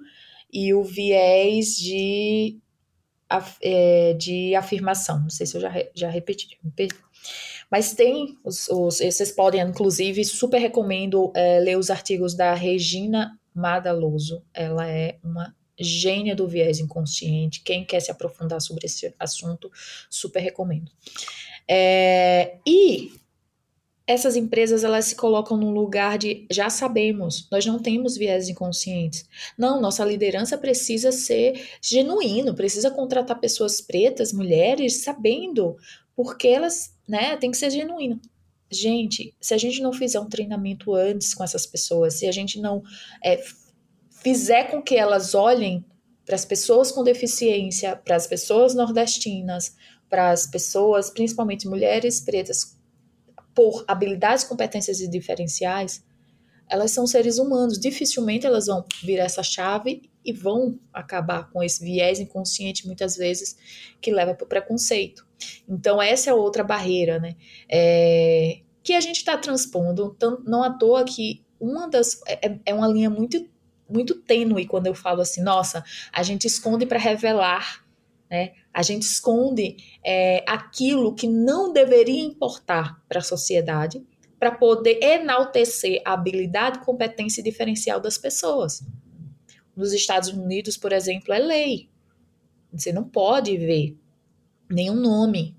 e 0.52 0.72
o 0.72 0.84
viés 0.84 1.76
de, 1.76 2.58
é, 3.60 4.14
de 4.14 4.54
afirmação. 4.54 5.20
Não 5.20 5.30
sei 5.30 5.46
se 5.46 5.56
eu 5.56 5.60
já, 5.60 5.72
já 5.92 6.08
repeti. 6.08 6.56
Mas 7.68 7.92
tem, 7.92 8.38
os, 8.44 8.68
os, 8.68 9.00
vocês 9.00 9.32
podem, 9.32 9.60
inclusive, 9.60 10.24
super 10.24 10.58
recomendo 10.58 11.32
é, 11.34 11.58
ler 11.58 11.76
os 11.76 11.90
artigos 11.90 12.34
da 12.34 12.54
Regina 12.54 13.36
Madaloso. 13.52 14.44
Ela 14.54 14.88
é 14.88 15.18
uma 15.24 15.52
gênia 15.78 16.34
do 16.34 16.46
viés 16.46 16.78
inconsciente. 16.78 17.62
Quem 17.62 17.84
quer 17.84 18.00
se 18.00 18.10
aprofundar 18.10 18.60
sobre 18.60 18.86
esse 18.86 19.14
assunto, 19.18 19.70
super 20.08 20.40
recomendo. 20.40 20.90
É, 21.68 22.58
e 22.66 23.12
essas 24.06 24.36
empresas 24.36 24.84
elas 24.84 25.06
se 25.06 25.16
colocam 25.16 25.56
num 25.56 25.70
lugar 25.70 26.18
de 26.18 26.46
já 26.50 26.68
sabemos, 26.68 27.48
nós 27.50 27.64
não 27.64 27.78
temos 27.78 28.16
viés 28.16 28.48
inconscientes. 28.48 29.26
Não, 29.56 29.80
nossa 29.80 30.04
liderança 30.04 30.58
precisa 30.58 31.10
ser 31.10 31.68
genuíno, 31.80 32.54
precisa 32.54 32.90
contratar 32.90 33.40
pessoas 33.40 33.80
pretas, 33.80 34.32
mulheres, 34.32 35.02
sabendo, 35.02 35.76
porque 36.14 36.48
elas, 36.48 36.94
né, 37.08 37.36
tem 37.36 37.50
que 37.50 37.56
ser 37.56 37.70
genuíno. 37.70 38.20
Gente, 38.70 39.34
se 39.40 39.54
a 39.54 39.58
gente 39.58 39.80
não 39.80 39.92
fizer 39.92 40.20
um 40.20 40.28
treinamento 40.28 40.94
antes 40.94 41.32
com 41.32 41.44
essas 41.44 41.64
pessoas, 41.64 42.14
se 42.14 42.26
a 42.26 42.32
gente 42.32 42.60
não 42.60 42.82
é, 43.22 43.42
fizer 44.24 44.70
com 44.70 44.82
que 44.82 44.96
elas 44.96 45.34
olhem 45.34 45.84
para 46.24 46.34
as 46.34 46.46
pessoas 46.46 46.90
com 46.90 47.04
deficiência, 47.04 47.94
para 47.94 48.16
as 48.16 48.26
pessoas 48.26 48.74
nordestinas, 48.74 49.76
para 50.08 50.30
as 50.30 50.46
pessoas, 50.46 51.10
principalmente 51.10 51.68
mulheres 51.68 52.20
pretas, 52.20 52.78
por 53.54 53.84
habilidades, 53.86 54.42
competências 54.42 55.00
e 55.00 55.08
diferenciais, 55.08 56.02
elas 56.68 56.90
são 56.90 57.06
seres 57.06 57.38
humanos. 57.38 57.78
Dificilmente 57.78 58.46
elas 58.46 58.66
vão 58.66 58.82
virar 59.02 59.24
essa 59.24 59.42
chave 59.42 60.10
e 60.24 60.32
vão 60.32 60.80
acabar 60.92 61.50
com 61.50 61.62
esse 61.62 61.84
viés 61.84 62.18
inconsciente, 62.18 62.86
muitas 62.86 63.16
vezes, 63.16 63.56
que 64.00 64.10
leva 64.10 64.34
para 64.34 64.44
o 64.44 64.48
preconceito. 64.48 65.26
Então, 65.68 66.00
essa 66.00 66.30
é 66.30 66.34
outra 66.34 66.64
barreira, 66.64 67.20
né? 67.20 67.36
É, 67.68 68.60
que 68.82 68.94
a 68.94 69.00
gente 69.00 69.16
está 69.16 69.36
transpondo, 69.36 70.16
não 70.46 70.62
à 70.62 70.70
toa 70.70 71.04
que 71.04 71.44
uma 71.60 71.86
das. 71.86 72.20
É, 72.26 72.58
é 72.64 72.74
uma 72.74 72.88
linha 72.88 73.10
muito 73.10 73.46
muito 73.94 74.14
tênue 74.16 74.66
quando 74.66 74.88
eu 74.88 74.94
falo 74.94 75.20
assim, 75.20 75.42
nossa, 75.42 75.84
a 76.12 76.22
gente 76.22 76.46
esconde 76.46 76.84
para 76.84 76.98
revelar, 76.98 77.84
né? 78.28 78.52
A 78.72 78.82
gente 78.82 79.02
esconde 79.02 79.76
é, 80.04 80.44
aquilo 80.48 81.14
que 81.14 81.28
não 81.28 81.72
deveria 81.72 82.22
importar 82.22 83.00
para 83.08 83.20
a 83.20 83.22
sociedade 83.22 84.04
para 84.38 84.50
poder 84.50 85.02
enaltecer 85.02 86.02
a 86.04 86.12
habilidade, 86.12 86.80
competência 86.80 87.40
e 87.40 87.44
diferencial 87.44 88.00
das 88.00 88.18
pessoas. 88.18 88.84
Nos 89.76 89.92
Estados 89.92 90.28
Unidos, 90.28 90.76
por 90.76 90.92
exemplo, 90.92 91.32
é 91.32 91.38
lei. 91.38 91.88
Você 92.72 92.92
não 92.92 93.04
pode 93.04 93.56
ver 93.56 93.96
nenhum 94.68 94.96
nome 94.96 95.56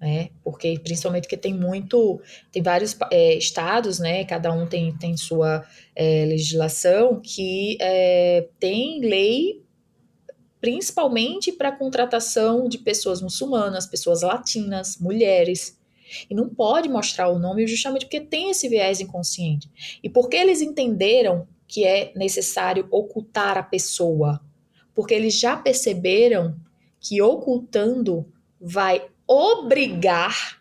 né? 0.00 0.30
Porque 0.42 0.78
principalmente 0.82 1.28
que 1.28 1.36
tem 1.36 1.52
muito, 1.52 2.20
tem 2.50 2.62
vários 2.62 2.96
é, 3.10 3.34
estados, 3.34 3.98
né? 3.98 4.24
Cada 4.24 4.52
um 4.52 4.66
tem, 4.66 4.96
tem 4.96 5.16
sua 5.16 5.64
é, 5.94 6.24
legislação 6.24 7.20
que 7.22 7.76
é, 7.80 8.48
tem 8.58 9.00
lei 9.00 9.62
principalmente 10.60 11.52
para 11.52 11.72
contratação 11.72 12.68
de 12.68 12.78
pessoas 12.78 13.22
muçulmanas, 13.22 13.86
pessoas 13.86 14.22
latinas, 14.22 14.98
mulheres. 14.98 15.78
E 16.28 16.34
não 16.34 16.48
pode 16.48 16.88
mostrar 16.88 17.28
o 17.28 17.38
nome 17.38 17.66
justamente 17.66 18.04
porque 18.04 18.20
tem 18.20 18.50
esse 18.50 18.68
viés 18.68 19.00
inconsciente. 19.00 19.70
E 20.02 20.08
porque 20.08 20.36
eles 20.36 20.60
entenderam 20.60 21.46
que 21.66 21.84
é 21.84 22.12
necessário 22.16 22.86
ocultar 22.90 23.56
a 23.56 23.62
pessoa, 23.62 24.40
porque 24.94 25.14
eles 25.14 25.38
já 25.38 25.56
perceberam 25.56 26.56
que 26.98 27.22
ocultando 27.22 28.26
vai 28.60 29.08
obrigar 29.30 30.60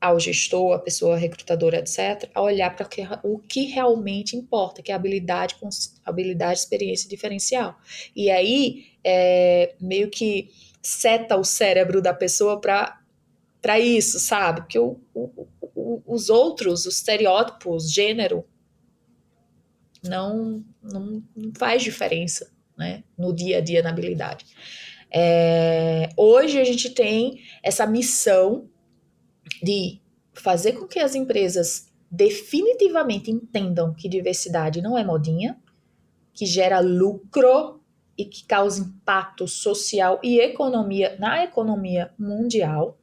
ao 0.00 0.18
gestor, 0.18 0.74
a 0.74 0.78
pessoa 0.78 1.18
recrutadora, 1.18 1.78
etc., 1.78 2.30
a 2.34 2.40
olhar 2.40 2.74
para 2.74 2.88
o 3.22 3.38
que 3.38 3.64
realmente 3.64 4.36
importa, 4.36 4.82
que 4.82 4.90
é 4.90 4.94
habilidade, 4.94 5.54
habilidade, 6.04 6.60
experiência 6.60 7.08
diferencial. 7.08 7.78
E 8.14 8.30
aí, 8.30 8.86
é, 9.04 9.74
meio 9.78 10.08
que 10.08 10.50
seta 10.80 11.36
o 11.36 11.44
cérebro 11.44 12.00
da 12.00 12.14
pessoa 12.14 12.58
para 12.58 13.80
isso, 13.80 14.18
sabe? 14.18 14.62
Porque 14.62 14.78
o, 14.78 14.98
o, 15.12 15.46
o, 15.74 16.02
os 16.06 16.30
outros, 16.30 16.86
os 16.86 16.96
estereótipos, 16.96 17.92
gênero, 17.92 18.44
não, 20.02 20.64
não, 20.82 21.22
não 21.34 21.52
faz 21.58 21.82
diferença 21.82 22.50
né, 22.78 23.02
no 23.18 23.34
dia 23.34 23.58
a 23.58 23.60
dia 23.60 23.82
na 23.82 23.90
habilidade. 23.90 24.46
É, 25.12 26.10
hoje 26.16 26.60
a 26.60 26.64
gente 26.64 26.90
tem 26.90 27.40
essa 27.62 27.86
missão 27.86 28.68
de 29.62 30.00
fazer 30.32 30.72
com 30.72 30.86
que 30.86 30.98
as 30.98 31.14
empresas 31.14 31.92
definitivamente 32.10 33.30
entendam 33.30 33.94
que 33.94 34.08
diversidade 34.08 34.82
não 34.82 34.96
é 34.96 35.04
modinha, 35.04 35.58
que 36.32 36.46
gera 36.46 36.80
lucro 36.80 37.80
e 38.16 38.24
que 38.24 38.44
causa 38.44 38.80
impacto 38.80 39.46
social 39.46 40.20
e 40.22 40.38
economia 40.40 41.16
na 41.18 41.44
economia 41.44 42.12
mundial. 42.18 42.98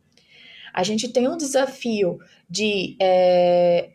A 0.74 0.84
gente 0.84 1.08
tem 1.10 1.28
um 1.28 1.38
desafio 1.38 2.20
de 2.50 2.96
é, 3.00 3.92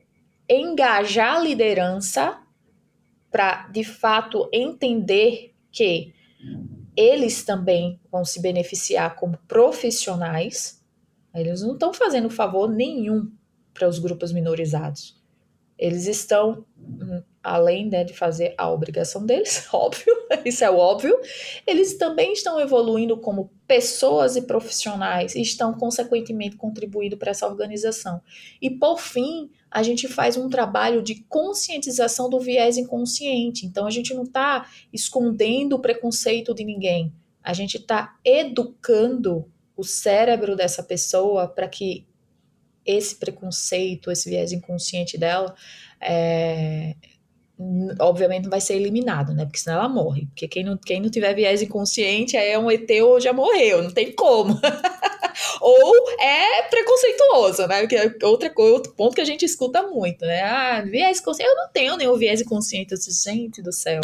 engajar 0.49 1.37
a 1.37 1.41
liderança 1.41 2.41
para, 3.31 3.69
de 3.69 3.85
fato, 3.85 4.49
entender 4.53 5.55
que 5.71 6.15
eles 6.99 7.45
também 7.45 8.01
vão 8.11 8.25
se 8.25 8.43
beneficiar 8.43 9.15
como 9.15 9.39
profissionais. 9.47 10.85
Eles 11.33 11.63
não 11.63 11.75
estão 11.75 11.95
fazendo 11.95 12.29
favor 12.29 12.69
nenhum 12.69 13.31
para 13.73 13.89
os 13.89 14.01
grupos 14.01 14.33
minorizados. 14.33 15.18
Eles 15.79 16.07
estão, 16.07 16.65
hum, 16.77 17.23
além 17.43 17.89
né, 17.89 18.03
de 18.03 18.13
fazer 18.13 18.55
a 18.59 18.71
obrigação 18.71 19.25
deles, 19.25 19.69
óbvio, 19.73 20.13
isso 20.45 20.65
é 20.65 20.71
óbvio, 20.71 21.19
eles 21.67 21.97
também 21.97 22.33
estão 22.33 22.59
evoluindo 22.59 23.17
como 23.17 23.51
pessoas 23.67 24.35
e 24.35 24.43
profissionais 24.43 25.35
e 25.35 25.41
estão, 25.41 25.73
consequentemente, 25.75 26.57
contribuindo 26.57 27.17
para 27.17 27.31
essa 27.31 27.47
organização. 27.47 28.21
E, 28.61 28.71
por 28.71 28.99
fim, 28.99 29.51
a 29.71 29.83
gente 29.83 30.09
faz 30.09 30.37
um 30.37 30.49
trabalho 30.49 31.03
de 31.03 31.23
conscientização 31.29 32.29
do 32.29 32.41
viés 32.41 32.77
inconsciente. 32.77 33.67
Então, 33.67 33.87
a 33.87 33.91
gente 33.91 34.15
não 34.15 34.25
está 34.25 34.67
escondendo 34.93 35.77
o 35.77 35.81
preconceito 35.81 36.55
de 36.55 36.65
ninguém. 36.65 37.13
A 37.43 37.53
gente 37.53 37.77
está 37.77 38.17
educando 38.25 39.51
o 39.77 39.85
cérebro 39.85 40.57
dessa 40.57 40.83
pessoa 40.83 41.47
para 41.47 41.69
que 41.69 42.08
esse 42.89 43.15
preconceito, 43.17 44.11
esse 44.11 44.31
viés 44.31 44.51
inconsciente 44.51 45.19
dela, 45.19 45.55
é, 46.01 46.95
obviamente 48.01 48.45
não 48.45 48.51
vai 48.51 48.61
ser 48.61 48.75
eliminado, 48.75 49.35
né? 49.35 49.45
Porque 49.45 49.59
senão 49.59 49.79
ela 49.79 49.89
morre. 49.89 50.27
Porque 50.27 50.47
quem 50.49 50.65
não, 50.65 50.77
quem 50.77 51.01
não 51.01 51.11
tiver 51.11 51.35
viés 51.35 51.61
inconsciente 51.61 52.37
é 52.37 52.59
um 52.59 52.71
ET 52.71 52.89
ou 53.03 53.21
já 53.21 53.33
morreu, 53.33 53.83
não 53.83 53.91
tem 53.91 54.13
como. 54.13 54.59
ou 55.61 56.11
é 56.21 56.63
preconceituoso, 56.63 57.67
né? 57.67 57.87
Que 57.87 57.97
é 57.97 58.15
outra, 58.23 58.53
outro 58.57 58.93
ponto 58.95 59.15
que 59.15 59.21
a 59.21 59.25
gente 59.25 59.45
escuta 59.45 59.83
muito, 59.83 60.25
né? 60.25 60.43
Ah, 60.43 60.83
viés 60.83 61.21
consciente. 61.21 61.51
Eu 61.51 61.57
não 61.57 61.69
tenho 61.69 61.97
nenhum 61.97 62.17
viés 62.17 62.41
inconsciente. 62.41 62.93
Eu 62.93 62.99
disse, 62.99 63.31
gente 63.31 63.61
do 63.61 63.73
céu. 63.73 64.01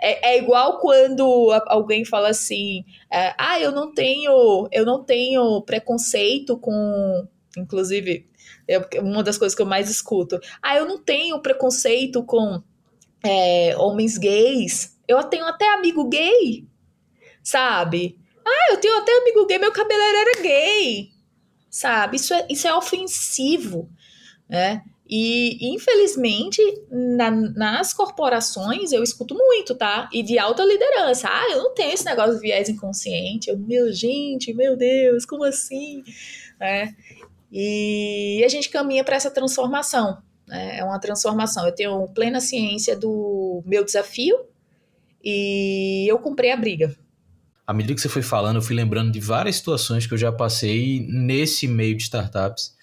É, 0.00 0.32
é 0.32 0.38
igual 0.38 0.78
quando 0.78 1.50
alguém 1.66 2.04
fala 2.04 2.30
assim: 2.30 2.84
é, 3.12 3.34
ah, 3.38 3.60
eu 3.60 3.70
não 3.70 3.92
tenho, 3.92 4.68
eu 4.72 4.84
não 4.86 5.04
tenho 5.04 5.60
preconceito 5.62 6.56
com. 6.56 7.26
Inclusive, 7.58 8.26
é 8.66 9.00
uma 9.00 9.22
das 9.22 9.38
coisas 9.38 9.54
que 9.54 9.62
eu 9.62 9.66
mais 9.66 9.90
escuto. 9.90 10.38
Ah, 10.62 10.76
eu 10.76 10.86
não 10.86 10.98
tenho 10.98 11.40
preconceito 11.40 12.22
com 12.24 12.62
é, 13.24 13.76
homens 13.76 14.18
gays. 14.18 14.98
Eu 15.06 15.22
tenho 15.24 15.44
até 15.46 15.66
amigo 15.74 16.08
gay, 16.08 16.66
sabe? 17.42 18.18
Ah, 18.46 18.72
eu 18.72 18.78
tenho 18.78 18.96
até 18.98 19.16
amigo 19.18 19.46
gay, 19.46 19.58
meu 19.58 19.72
cabeleireiro 19.72 20.30
era 20.30 20.42
gay. 20.42 21.10
Sabe? 21.70 22.16
Isso 22.16 22.32
é, 22.34 22.46
isso 22.50 22.66
é 22.66 22.74
ofensivo, 22.74 23.88
né? 24.48 24.82
E, 25.10 25.74
infelizmente, 25.74 26.60
na, 26.90 27.30
nas 27.30 27.94
corporações 27.94 28.92
eu 28.92 29.02
escuto 29.02 29.34
muito, 29.34 29.74
tá? 29.74 30.06
E 30.12 30.22
de 30.22 30.38
alta 30.38 30.62
liderança. 30.62 31.28
Ah, 31.30 31.50
eu 31.50 31.62
não 31.62 31.74
tenho 31.74 31.94
esse 31.94 32.04
negócio 32.04 32.34
de 32.34 32.40
viés 32.40 32.68
inconsciente. 32.68 33.48
Eu, 33.48 33.58
meu, 33.58 33.90
gente, 33.90 34.52
meu 34.52 34.76
Deus, 34.76 35.24
como 35.24 35.44
assim? 35.44 36.04
É. 36.60 36.92
E 37.50 38.42
a 38.44 38.48
gente 38.48 38.68
caminha 38.68 39.02
para 39.02 39.16
essa 39.16 39.30
transformação. 39.30 40.22
Né? 40.46 40.78
É 40.78 40.84
uma 40.84 40.98
transformação. 40.98 41.66
Eu 41.66 41.74
tenho 41.74 42.08
plena 42.08 42.40
ciência 42.40 42.96
do 42.96 43.62
meu 43.64 43.84
desafio 43.84 44.36
e 45.22 46.06
eu 46.08 46.18
comprei 46.18 46.52
a 46.52 46.56
briga 46.56 46.94
à 47.68 47.74
medida 47.74 47.94
que 47.94 48.00
você 48.00 48.08
foi 48.08 48.22
falando, 48.22 48.56
eu 48.56 48.62
fui 48.62 48.74
lembrando 48.74 49.12
de 49.12 49.20
várias 49.20 49.56
situações 49.56 50.06
que 50.06 50.14
eu 50.14 50.18
já 50.18 50.32
passei 50.32 51.06
nesse 51.06 51.68
meio 51.68 51.94
de 51.94 52.04
startups. 52.04 52.74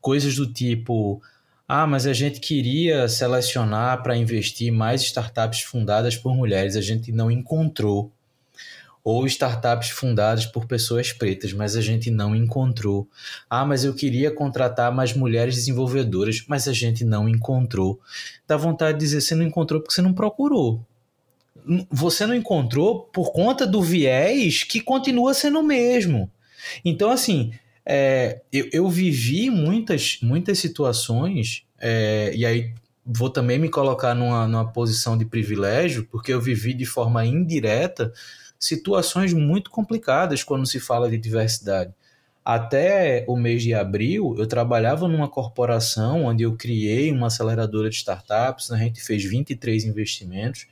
Coisas 0.00 0.36
do 0.36 0.46
tipo: 0.46 1.20
ah, 1.66 1.84
mas 1.84 2.06
a 2.06 2.12
gente 2.12 2.38
queria 2.38 3.08
selecionar 3.08 4.04
para 4.04 4.16
investir 4.16 4.70
mais 4.72 5.02
startups 5.02 5.62
fundadas 5.62 6.16
por 6.16 6.32
mulheres, 6.32 6.76
a 6.76 6.80
gente 6.80 7.10
não 7.10 7.28
encontrou. 7.28 8.12
Ou 9.02 9.26
startups 9.26 9.90
fundadas 9.90 10.44
por 10.46 10.66
pessoas 10.66 11.12
pretas, 11.12 11.52
mas 11.52 11.74
a 11.76 11.80
gente 11.80 12.10
não 12.10 12.36
encontrou. 12.36 13.08
Ah, 13.48 13.64
mas 13.64 13.84
eu 13.84 13.94
queria 13.94 14.30
contratar 14.30 14.92
mais 14.94 15.14
mulheres 15.14 15.54
desenvolvedoras, 15.54 16.44
mas 16.46 16.68
a 16.68 16.72
gente 16.72 17.04
não 17.04 17.28
encontrou. 17.28 17.98
Dá 18.46 18.56
vontade 18.56 18.98
de 18.98 19.04
dizer: 19.04 19.20
você 19.20 19.34
não 19.34 19.44
encontrou 19.44 19.80
porque 19.80 19.94
você 19.94 20.02
não 20.02 20.12
procurou 20.12 20.84
você 21.90 22.26
não 22.26 22.34
encontrou 22.34 23.02
por 23.12 23.32
conta 23.32 23.66
do 23.66 23.82
viés 23.82 24.62
que 24.62 24.80
continua 24.80 25.34
sendo 25.34 25.60
o 25.60 25.62
mesmo. 25.62 26.30
Então, 26.84 27.10
assim, 27.10 27.52
é, 27.84 28.40
eu, 28.52 28.68
eu, 28.72 28.88
vivi 28.88 29.50
muitas, 29.50 30.18
muitas 30.22 30.58
situações, 30.58 31.64
é, 31.78 32.32
e 32.34 32.44
aí 32.44 32.72
vou 33.04 33.30
também 33.30 33.58
me 33.58 33.68
colocar 33.68 34.14
numa, 34.14 34.46
numa 34.46 34.70
posição 34.70 35.16
de 35.16 35.24
privilégio, 35.24 36.06
porque 36.10 36.32
eu 36.32 36.40
vivi 36.40 36.74
de 36.74 36.84
forma 36.84 37.24
indireta 37.24 38.12
situações 38.60 39.32
muito 39.32 39.70
complicadas 39.70 40.44
quando 40.44 40.66
se 40.66 40.78
fala 40.78 41.10
de 41.10 41.16
diversidade. 41.16 41.92
Até 42.44 43.24
o 43.26 43.36
mês 43.36 43.62
de 43.62 43.74
abril, 43.74 44.34
eu 44.38 44.46
trabalhava 44.46 45.08
numa 45.08 45.28
corporação 45.28 46.24
onde 46.24 46.42
eu 46.42 46.56
criei 46.56 47.10
uma 47.10 47.28
aceleradora 47.28 47.88
de 47.88 47.96
startups, 47.96 48.70
a 48.70 48.76
gente 48.76 49.02
fez 49.02 49.24
23 49.24 49.84
investimentos, 49.84 50.66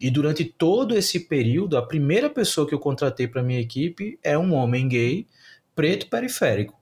e 0.00 0.10
durante 0.10 0.44
todo 0.44 0.96
esse 0.96 1.20
período, 1.20 1.76
a 1.76 1.82
primeira 1.82 2.30
pessoa 2.30 2.66
que 2.66 2.74
eu 2.74 2.78
contratei 2.78 3.26
para 3.26 3.42
minha 3.42 3.60
equipe 3.60 4.18
é 4.22 4.38
um 4.38 4.54
homem 4.54 4.88
gay, 4.88 5.26
preto 5.74 6.08
periférico, 6.08 6.78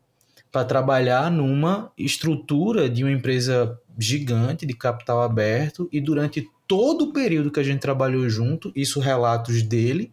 para 0.53 0.65
trabalhar 0.65 1.31
numa 1.31 1.91
estrutura 1.97 2.91
de 2.91 3.05
uma 3.05 3.13
empresa 3.13 3.79
gigante 3.99 4.67
de 4.67 4.75
capital 4.75 5.23
aberto. 5.23 5.89
E 5.91 5.99
durante 5.99 6.47
todo 6.69 7.07
o 7.07 7.13
período 7.13 7.51
que 7.51 7.61
a 7.61 7.63
gente 7.63 7.81
trabalhou 7.81 8.29
junto, 8.29 8.71
isso 8.77 9.01
relatos 9.01 9.63
dele, 9.63 10.13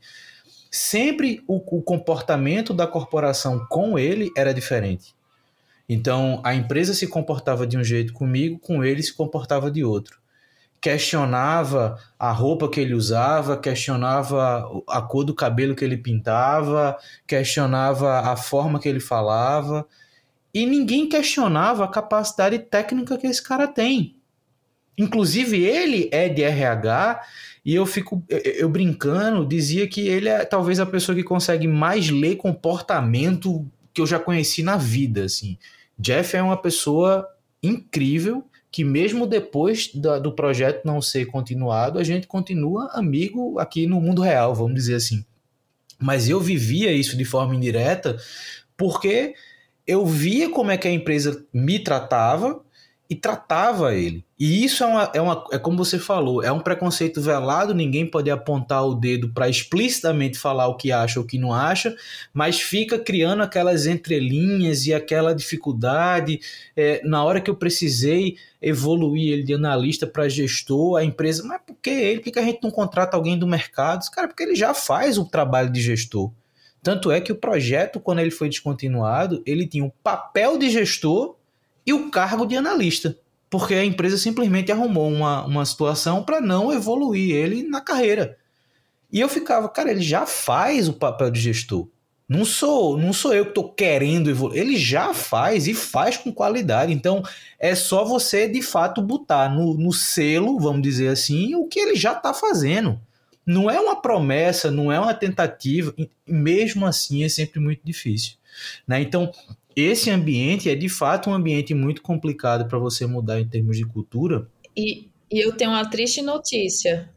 sempre 0.75 1.43
o, 1.47 1.57
o 1.77 1.81
comportamento 1.81 2.73
da 2.73 2.87
corporação 2.87 3.65
com 3.69 3.97
ele 3.99 4.31
era 4.35 4.53
diferente. 4.53 5.13
Então, 5.87 6.41
a 6.43 6.55
empresa 6.55 6.93
se 6.93 7.07
comportava 7.07 7.67
de 7.67 7.77
um 7.77 7.83
jeito 7.83 8.13
comigo, 8.13 8.57
com 8.57 8.83
ele 8.83 9.03
se 9.03 9.13
comportava 9.13 9.69
de 9.69 9.83
outro 9.83 10.23
questionava 10.83 11.97
a 12.19 12.29
roupa 12.33 12.69
que 12.69 12.77
ele 12.77 12.93
usava, 12.93 13.55
questionava 13.55 14.69
a 14.85 15.01
cor 15.01 15.23
do 15.23 15.33
cabelo 15.33 15.73
que 15.73 15.85
ele 15.85 15.95
pintava, 15.95 16.97
questionava 17.25 18.19
a 18.19 18.35
forma 18.35 18.81
que 18.81 18.89
ele 18.89 18.99
falava, 18.99 19.87
e 20.53 20.65
ninguém 20.65 21.07
questionava 21.07 21.85
a 21.85 21.87
capacidade 21.87 22.59
técnica 22.59 23.17
que 23.17 23.25
esse 23.25 23.41
cara 23.41 23.65
tem. 23.65 24.17
Inclusive 24.97 25.63
ele 25.63 26.09
é 26.11 26.27
de 26.27 26.43
RH 26.43 27.21
e 27.65 27.73
eu 27.73 27.85
fico 27.85 28.23
eu 28.27 28.67
brincando, 28.67 29.45
dizia 29.45 29.87
que 29.87 30.07
ele 30.07 30.27
é 30.27 30.43
talvez 30.43 30.79
a 30.79 30.85
pessoa 30.85 31.15
que 31.15 31.23
consegue 31.23 31.67
mais 31.67 32.09
ler 32.09 32.35
comportamento 32.35 33.65
que 33.93 34.01
eu 34.01 34.07
já 34.07 34.19
conheci 34.19 34.63
na 34.63 34.75
vida, 34.75 35.23
assim. 35.23 35.57
Jeff 35.97 36.35
é 36.35 36.41
uma 36.41 36.57
pessoa 36.57 37.27
incrível 37.61 38.43
que 38.71 38.83
mesmo 38.83 39.27
depois 39.27 39.93
da, 39.93 40.17
do 40.17 40.33
projeto 40.33 40.83
não 40.83 41.01
ser 41.01 41.27
continuado, 41.27 41.99
a 41.99 42.03
gente 42.03 42.25
continua 42.25 42.89
amigo 42.93 43.59
aqui 43.59 43.85
no 43.85 44.01
mundo 44.01 44.21
real, 44.21 44.55
vamos 44.55 44.73
dizer 44.73 44.95
assim. 44.95 45.23
Mas 45.99 46.27
eu 46.27 46.39
vivia 46.39 46.91
isso 46.91 47.15
de 47.15 47.23
forma 47.23 47.55
indireta 47.55 48.17
porque 48.75 49.35
eu 49.85 50.05
via 50.05 50.49
como 50.49 50.71
é 50.71 50.77
que 50.77 50.87
a 50.87 50.91
empresa 50.91 51.45
me 51.53 51.79
tratava 51.79 52.61
e 53.13 53.15
tratava 53.15 53.93
ele. 53.93 54.25
E 54.39 54.65
isso 54.65 54.83
é, 54.83 54.87
uma, 54.87 55.11
é, 55.13 55.21
uma, 55.21 55.45
é 55.51 55.59
como 55.59 55.77
você 55.77 55.99
falou, 55.99 56.41
é 56.41 56.51
um 56.51 56.59
preconceito 56.59 57.21
velado, 57.21 57.71
ninguém 57.71 58.07
pode 58.07 58.31
apontar 58.31 58.83
o 58.83 58.95
dedo 58.95 59.29
para 59.29 59.47
explicitamente 59.47 60.37
falar 60.39 60.67
o 60.67 60.75
que 60.75 60.91
acha 60.91 61.19
ou 61.19 61.23
o 61.23 61.27
que 61.27 61.37
não 61.37 61.53
acha, 61.53 61.95
mas 62.33 62.59
fica 62.59 62.97
criando 62.97 63.43
aquelas 63.43 63.85
entrelinhas 63.85 64.87
e 64.87 64.93
aquela 64.93 65.35
dificuldade. 65.35 66.39
É, 66.75 67.01
na 67.05 67.23
hora 67.23 67.39
que 67.39 67.51
eu 67.51 67.55
precisei 67.55 68.35
evoluir 68.59 69.33
ele 69.33 69.43
de 69.43 69.53
analista 69.53 70.07
para 70.07 70.27
gestor, 70.27 70.97
a 70.97 71.03
empresa, 71.03 71.43
mas 71.43 71.61
por 71.65 71.75
que 71.75 71.91
ele? 71.91 72.19
Por 72.19 72.33
que 72.33 72.39
a 72.39 72.43
gente 72.43 72.63
não 72.63 72.71
contrata 72.71 73.15
alguém 73.15 73.37
do 73.37 73.45
mercado? 73.45 74.09
Cara, 74.09 74.27
porque 74.27 74.41
ele 74.41 74.55
já 74.55 74.73
faz 74.73 75.19
o 75.19 75.25
trabalho 75.25 75.69
de 75.69 75.79
gestor. 75.79 76.31
Tanto 76.81 77.11
é 77.11 77.21
que 77.21 77.31
o 77.31 77.35
projeto, 77.35 77.99
quando 77.99 78.19
ele 78.19 78.31
foi 78.31 78.49
descontinuado, 78.49 79.43
ele 79.45 79.67
tinha 79.67 79.85
o 79.85 79.93
papel 80.03 80.57
de 80.57 80.71
gestor 80.71 81.35
e 81.85 81.93
o 81.93 82.09
cargo 82.09 82.45
de 82.45 82.55
analista, 82.55 83.17
porque 83.49 83.73
a 83.73 83.85
empresa 83.85 84.17
simplesmente 84.17 84.71
arrumou 84.71 85.11
uma, 85.11 85.45
uma 85.45 85.65
situação 85.65 86.23
para 86.23 86.41
não 86.41 86.71
evoluir 86.71 87.35
ele 87.35 87.63
na 87.63 87.81
carreira. 87.81 88.37
E 89.11 89.19
eu 89.19 89.29
ficava, 89.29 89.69
cara, 89.69 89.91
ele 89.91 90.01
já 90.01 90.25
faz 90.25 90.87
o 90.87 90.93
papel 90.93 91.29
de 91.29 91.39
gestor. 91.39 91.87
Não 92.27 92.45
sou, 92.45 92.97
não 92.97 93.13
sou 93.13 93.33
eu 93.33 93.45
que 93.45 93.51
estou 93.51 93.71
querendo 93.71 94.29
evoluir. 94.29 94.59
Ele 94.59 94.75
já 94.75 95.13
faz 95.13 95.67
e 95.67 95.73
faz 95.75 96.17
com 96.17 96.31
qualidade. 96.31 96.91
Então 96.91 97.21
é 97.59 97.75
só 97.75 98.03
você 98.03 98.47
de 98.47 98.61
fato 98.61 99.01
botar 99.01 99.53
no, 99.53 99.75
no 99.75 99.93
selo, 99.93 100.59
vamos 100.59 100.81
dizer 100.81 101.09
assim, 101.09 101.53
o 101.53 101.67
que 101.67 101.79
ele 101.79 101.95
já 101.95 102.13
está 102.13 102.33
fazendo. 102.33 102.99
Não 103.45 103.69
é 103.69 103.79
uma 103.79 104.01
promessa, 104.01 104.71
não 104.71 104.91
é 104.91 104.99
uma 104.99 105.13
tentativa. 105.13 105.93
Mesmo 106.25 106.85
assim 106.87 107.23
é 107.23 107.29
sempre 107.29 107.59
muito 107.59 107.81
difícil. 107.83 108.33
Né? 108.87 109.01
Então 109.01 109.31
esse 109.75 110.09
ambiente 110.09 110.69
é 110.69 110.75
de 110.75 110.89
fato 110.89 111.29
um 111.29 111.33
ambiente 111.33 111.73
muito 111.73 112.01
complicado 112.01 112.67
para 112.67 112.77
você 112.77 113.05
mudar 113.05 113.39
em 113.39 113.47
termos 113.47 113.77
de 113.77 113.85
cultura. 113.85 114.47
E, 114.75 115.09
e 115.31 115.39
eu 115.39 115.51
tenho 115.55 115.71
uma 115.71 115.89
triste 115.89 116.21
notícia. 116.21 117.09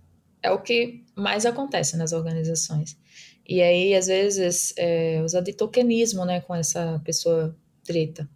É 0.43 0.51
o 0.51 0.61
que 0.61 1.03
mais 1.15 1.45
acontece 1.45 1.97
nas 1.97 2.13
organizações. 2.13 2.97
E 3.49 3.63
aí, 3.63 3.95
às 3.95 4.07
vezes, 4.07 4.75
é, 4.77 5.23
usa 5.25 5.41
de 5.41 5.53
tokenismo, 5.53 6.25
né, 6.25 6.41
com 6.41 6.55
essa 6.55 7.01
pessoa 7.05 7.57
treta, 7.85 8.29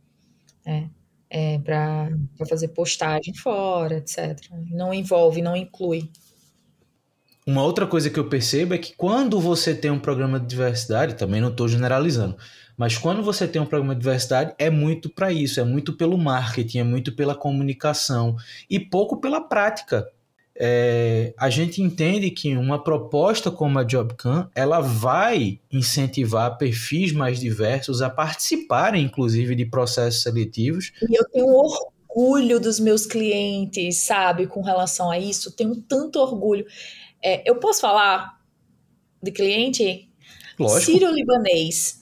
né, 0.64 0.88
é, 1.28 1.58
para 1.58 2.10
fazer 2.48 2.68
postagem 2.68 3.34
fora, 3.34 3.98
etc. 3.98 4.38
Não 4.70 4.94
envolve, 4.94 5.42
não 5.42 5.56
inclui. 5.56 6.10
Uma 7.46 7.64
outra 7.64 7.86
coisa 7.86 8.10
que 8.10 8.18
eu 8.18 8.28
percebo 8.28 8.74
é 8.74 8.78
que 8.78 8.94
quando 8.94 9.40
você 9.40 9.74
tem 9.74 9.90
um 9.90 9.98
programa 9.98 10.38
de 10.38 10.46
diversidade, 10.46 11.14
também 11.14 11.40
não 11.40 11.48
estou 11.48 11.66
generalizando, 11.66 12.36
mas 12.80 12.96
quando 12.96 13.22
você 13.22 13.46
tem 13.46 13.60
um 13.60 13.66
programa 13.66 13.94
de 13.94 14.00
diversidade, 14.00 14.54
é 14.58 14.70
muito 14.70 15.10
para 15.10 15.30
isso, 15.30 15.60
é 15.60 15.64
muito 15.64 15.92
pelo 15.92 16.16
marketing, 16.16 16.78
é 16.78 16.82
muito 16.82 17.14
pela 17.14 17.34
comunicação 17.34 18.36
e 18.70 18.80
pouco 18.80 19.20
pela 19.20 19.38
prática. 19.38 20.10
É, 20.56 21.34
a 21.36 21.50
gente 21.50 21.82
entende 21.82 22.30
que 22.30 22.56
uma 22.56 22.82
proposta 22.82 23.50
como 23.50 23.78
a 23.78 23.84
JobCam, 23.84 24.48
ela 24.54 24.80
vai 24.80 25.60
incentivar 25.70 26.56
perfis 26.56 27.12
mais 27.12 27.38
diversos 27.38 28.00
a 28.00 28.08
participarem, 28.08 29.04
inclusive, 29.04 29.54
de 29.54 29.66
processos 29.66 30.22
seletivos. 30.22 30.90
E 31.02 31.20
eu 31.20 31.28
tenho 31.28 31.48
orgulho 31.48 32.58
dos 32.58 32.80
meus 32.80 33.04
clientes, 33.04 33.98
sabe, 33.98 34.46
com 34.46 34.62
relação 34.62 35.10
a 35.10 35.18
isso, 35.18 35.54
tenho 35.54 35.76
tanto 35.82 36.18
orgulho. 36.18 36.64
É, 37.22 37.42
eu 37.46 37.56
posso 37.56 37.82
falar 37.82 38.40
de 39.22 39.30
cliente? 39.30 40.08
Lógico. 40.58 40.92
Sírio-libanês 40.92 41.99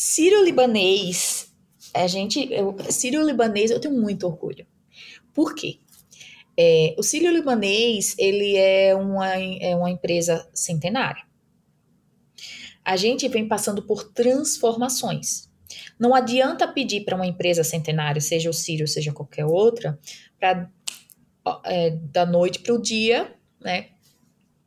Sírio-libanês, 0.00 1.52
a 1.92 2.06
gente, 2.06 2.48
sírio-libanês 2.88 3.72
eu 3.72 3.80
tenho 3.80 4.00
muito 4.00 4.28
orgulho. 4.28 4.64
Por 5.34 5.56
quê? 5.56 5.80
É, 6.56 6.94
o 6.96 7.02
sírio-libanês, 7.02 8.14
ele 8.16 8.56
é 8.56 8.94
uma, 8.94 9.26
é 9.34 9.74
uma 9.74 9.90
empresa 9.90 10.48
centenária. 10.54 11.24
A 12.84 12.96
gente 12.96 13.26
vem 13.26 13.48
passando 13.48 13.82
por 13.82 14.04
transformações. 14.12 15.50
Não 15.98 16.14
adianta 16.14 16.68
pedir 16.68 17.04
para 17.04 17.16
uma 17.16 17.26
empresa 17.26 17.64
centenária, 17.64 18.20
seja 18.20 18.48
o 18.48 18.54
Sírio, 18.54 18.86
seja 18.86 19.12
qualquer 19.12 19.46
outra, 19.46 19.98
para 20.38 20.70
é, 21.64 21.90
da 21.90 22.24
noite 22.24 22.60
para 22.60 22.72
o 22.72 22.80
dia, 22.80 23.34
né, 23.60 23.88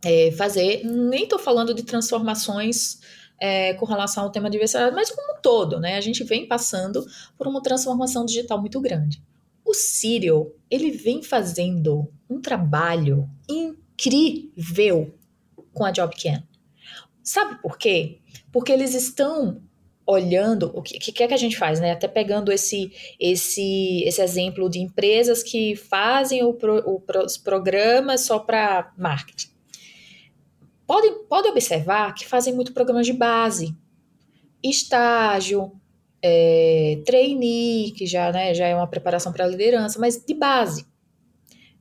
é, 0.03 0.29
fazer. 0.31 0.83
Nem 0.83 1.23
estou 1.23 1.39
falando 1.39 1.73
de 1.73 1.83
transformações 1.83 2.99
é, 3.41 3.73
com 3.73 3.85
relação 3.87 4.25
ao 4.25 4.29
tema 4.29 4.47
de 4.47 4.53
diversidade, 4.53 4.95
mas 4.95 5.09
como 5.09 5.33
um 5.33 5.41
todo, 5.41 5.79
né? 5.79 5.97
A 5.97 6.01
gente 6.01 6.23
vem 6.23 6.47
passando 6.47 7.03
por 7.35 7.47
uma 7.47 7.61
transformação 7.61 8.23
digital 8.23 8.61
muito 8.61 8.79
grande. 8.79 9.19
O 9.65 9.73
Cyril, 9.73 10.55
ele 10.69 10.91
vem 10.91 11.23
fazendo 11.23 12.07
um 12.29 12.39
trabalho 12.39 13.27
incrível 13.49 15.11
com 15.73 15.83
a 15.83 15.91
JobCam. 15.91 16.43
Sabe 17.23 17.59
por 17.61 17.79
quê? 17.79 18.19
Porque 18.51 18.71
eles 18.71 18.93
estão 18.93 19.61
olhando 20.05 20.71
o 20.75 20.81
que, 20.81 21.11
que 21.11 21.23
é 21.23 21.27
que 21.27 21.33
a 21.33 21.37
gente 21.37 21.57
faz, 21.57 21.79
né? 21.79 21.91
Até 21.91 22.07
pegando 22.07 22.51
esse 22.51 22.91
esse 23.19 24.03
esse 24.03 24.21
exemplo 24.21 24.69
de 24.69 24.79
empresas 24.79 25.41
que 25.41 25.75
fazem 25.75 26.43
o, 26.43 26.53
pro, 26.53 26.83
o 26.87 27.01
os 27.23 27.37
programas 27.37 28.21
só 28.21 28.37
para 28.39 28.93
marketing. 28.97 29.50
Pode, 30.91 31.09
pode 31.29 31.47
observar 31.47 32.13
que 32.13 32.27
fazem 32.27 32.53
muito 32.53 32.73
programas 32.73 33.05
de 33.05 33.13
base, 33.13 33.73
estágio, 34.61 35.71
é, 36.21 37.01
trainee, 37.05 37.93
que 37.93 38.05
já, 38.05 38.29
né, 38.29 38.53
já 38.53 38.67
é 38.67 38.75
uma 38.75 38.89
preparação 38.89 39.31
para 39.31 39.45
a 39.45 39.47
liderança, 39.47 39.97
mas 39.97 40.21
de 40.21 40.33
base. 40.33 40.85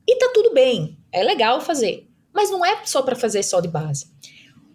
E 0.07 0.17
tá 0.17 0.31
tudo 0.33 0.53
bem, 0.53 0.97
é 1.11 1.25
legal 1.25 1.59
fazer, 1.59 2.07
mas 2.33 2.49
não 2.49 2.65
é 2.65 2.85
só 2.85 3.01
para 3.01 3.17
fazer 3.17 3.43
só 3.43 3.59
de 3.59 3.67
base. 3.67 4.09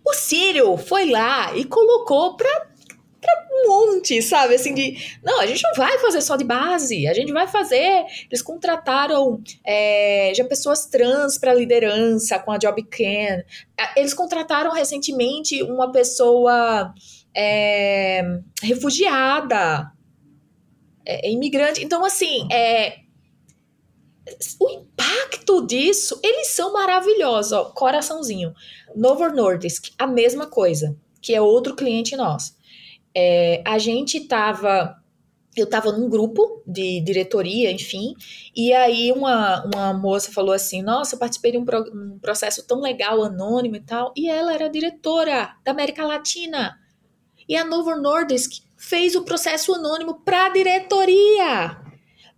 O 0.04 0.12
Círio 0.12 0.76
foi 0.76 1.10
lá 1.10 1.56
e 1.56 1.64
colocou 1.64 2.36
para 2.36 2.72
um 3.32 3.68
monte, 3.68 4.20
sabe? 4.22 4.54
Assim, 4.54 4.74
de. 4.74 4.96
Não, 5.22 5.40
a 5.40 5.46
gente 5.46 5.62
não 5.62 5.74
vai 5.74 5.98
fazer 5.98 6.20
só 6.20 6.36
de 6.36 6.44
base, 6.44 7.06
a 7.06 7.14
gente 7.14 7.32
vai 7.32 7.46
fazer. 7.46 8.04
Eles 8.30 8.42
contrataram 8.42 9.42
é, 9.64 10.32
já 10.34 10.44
pessoas 10.44 10.86
trans 10.86 11.38
para 11.38 11.54
liderança 11.54 12.38
com 12.38 12.52
a 12.52 12.58
Job 12.58 12.82
Can. 12.84 13.42
Eles 13.96 14.14
contrataram 14.14 14.72
recentemente 14.72 15.62
uma 15.62 15.90
pessoa 15.90 16.92
é, 17.34 18.22
refugiada 18.62 19.92
é, 21.04 21.28
é 21.28 21.30
imigrante. 21.30 21.84
Então, 21.84 22.04
assim, 22.04 22.48
é, 22.52 22.98
o 24.58 24.68
impacto 24.70 25.64
disso, 25.66 26.18
eles 26.22 26.48
são 26.48 26.72
maravilhosos. 26.72 27.52
Ó, 27.52 27.64
coraçãozinho. 27.66 28.52
Novo 28.94 29.28
Nordisk, 29.28 29.92
a 29.98 30.06
mesma 30.06 30.46
coisa, 30.46 30.96
que 31.20 31.34
é 31.34 31.40
outro 31.40 31.76
cliente 31.76 32.16
nosso. 32.16 32.55
É, 33.18 33.62
a 33.64 33.78
gente 33.78 34.20
tava. 34.28 34.94
Eu 35.56 35.66
tava 35.66 35.90
num 35.90 36.06
grupo 36.06 36.62
de 36.66 37.00
diretoria, 37.00 37.72
enfim, 37.72 38.14
e 38.54 38.74
aí 38.74 39.10
uma, 39.10 39.64
uma 39.64 39.94
moça 39.94 40.30
falou 40.30 40.52
assim: 40.52 40.82
Nossa, 40.82 41.14
eu 41.14 41.18
participei 41.18 41.52
de 41.52 41.56
um, 41.56 41.64
pro, 41.64 41.80
um 41.94 42.18
processo 42.18 42.66
tão 42.66 42.78
legal, 42.82 43.24
anônimo 43.24 43.76
e 43.76 43.80
tal, 43.80 44.12
e 44.14 44.28
ela 44.28 44.52
era 44.52 44.68
diretora 44.68 45.56
da 45.64 45.70
América 45.70 46.04
Latina. 46.04 46.78
E 47.48 47.56
a 47.56 47.64
Novo 47.64 47.96
Nordisk 47.96 48.64
fez 48.76 49.14
o 49.16 49.22
processo 49.24 49.72
anônimo 49.72 50.20
para 50.22 50.46
a 50.46 50.48
diretoria 50.50 51.86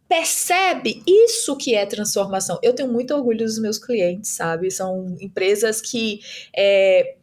percebe 0.09 1.03
isso 1.07 1.57
que 1.57 1.75
é 1.75 1.85
transformação. 1.85 2.59
Eu 2.63 2.75
tenho 2.75 2.91
muito 2.91 3.15
orgulho 3.15 3.45
dos 3.45 3.59
meus 3.59 3.79
clientes, 3.79 4.31
sabe? 4.31 4.71
São 4.71 5.17
empresas 5.21 5.83
que, 5.83 6.21
é, 6.57 7.18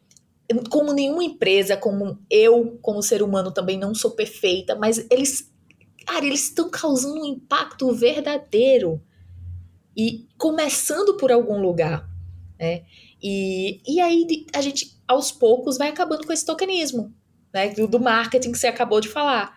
como 0.70 0.92
nenhuma 0.92 1.24
empresa, 1.24 1.76
como 1.76 2.18
eu, 2.30 2.78
como 2.80 3.02
ser 3.02 3.22
humano, 3.22 3.52
também 3.52 3.78
não 3.78 3.94
sou 3.94 4.12
perfeita, 4.12 4.74
mas 4.76 5.04
eles, 5.10 5.50
cara, 6.06 6.24
eles 6.24 6.44
estão 6.44 6.70
causando 6.70 7.20
um 7.20 7.24
impacto 7.24 7.92
verdadeiro 7.92 9.00
e 9.96 10.26
começando 10.38 11.16
por 11.16 11.32
algum 11.32 11.60
lugar, 11.60 12.08
né? 12.58 12.84
E, 13.22 13.80
e 13.86 14.00
aí 14.00 14.46
a 14.54 14.60
gente, 14.60 14.96
aos 15.08 15.32
poucos, 15.32 15.78
vai 15.78 15.88
acabando 15.88 16.26
com 16.26 16.32
esse 16.32 16.44
tokenismo, 16.44 17.12
né? 17.52 17.70
Do, 17.70 17.88
do 17.88 17.98
marketing 17.98 18.52
que 18.52 18.58
você 18.58 18.66
acabou 18.66 19.00
de 19.00 19.08
falar. 19.08 19.54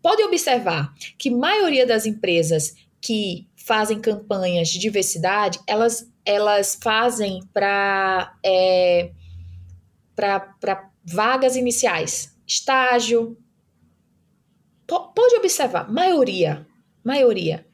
Pode 0.00 0.22
observar 0.24 0.92
que 1.16 1.30
maioria 1.30 1.86
das 1.86 2.06
empresas 2.06 2.74
que 3.00 3.46
fazem 3.56 4.00
campanhas 4.00 4.68
de 4.68 4.78
diversidade, 4.78 5.60
elas, 5.66 6.10
elas 6.24 6.76
fazem 6.82 7.40
para 7.52 8.34
é, 8.44 9.12
para 10.60 10.90
vagas 11.04 11.56
iniciais, 11.56 12.36
estágio. 12.46 13.36
P 14.86 14.94
pode 15.14 15.36
observar, 15.36 15.90
maioria, 15.92 16.66
maioria. 17.04 17.66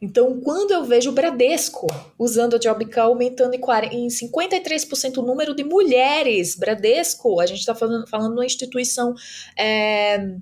Então, 0.00 0.40
quando 0.40 0.72
eu 0.72 0.84
vejo 0.84 1.10
o 1.10 1.14
Bradesco 1.14 1.86
usando 2.18 2.54
a 2.54 2.58
Jobcall 2.58 3.08
aumentando 3.12 3.54
em, 3.54 3.60
40, 3.60 3.94
em 3.94 4.08
53% 4.08 5.16
o 5.16 5.22
número 5.22 5.54
de 5.54 5.64
mulheres, 5.64 6.54
Bradesco, 6.54 7.40
a 7.40 7.46
gente 7.46 7.60
está 7.60 7.74
falando, 7.74 8.06
falando 8.06 8.34
de 8.34 8.40
uma 8.40 8.46
instituição 8.46 9.14
é, 9.58 10.36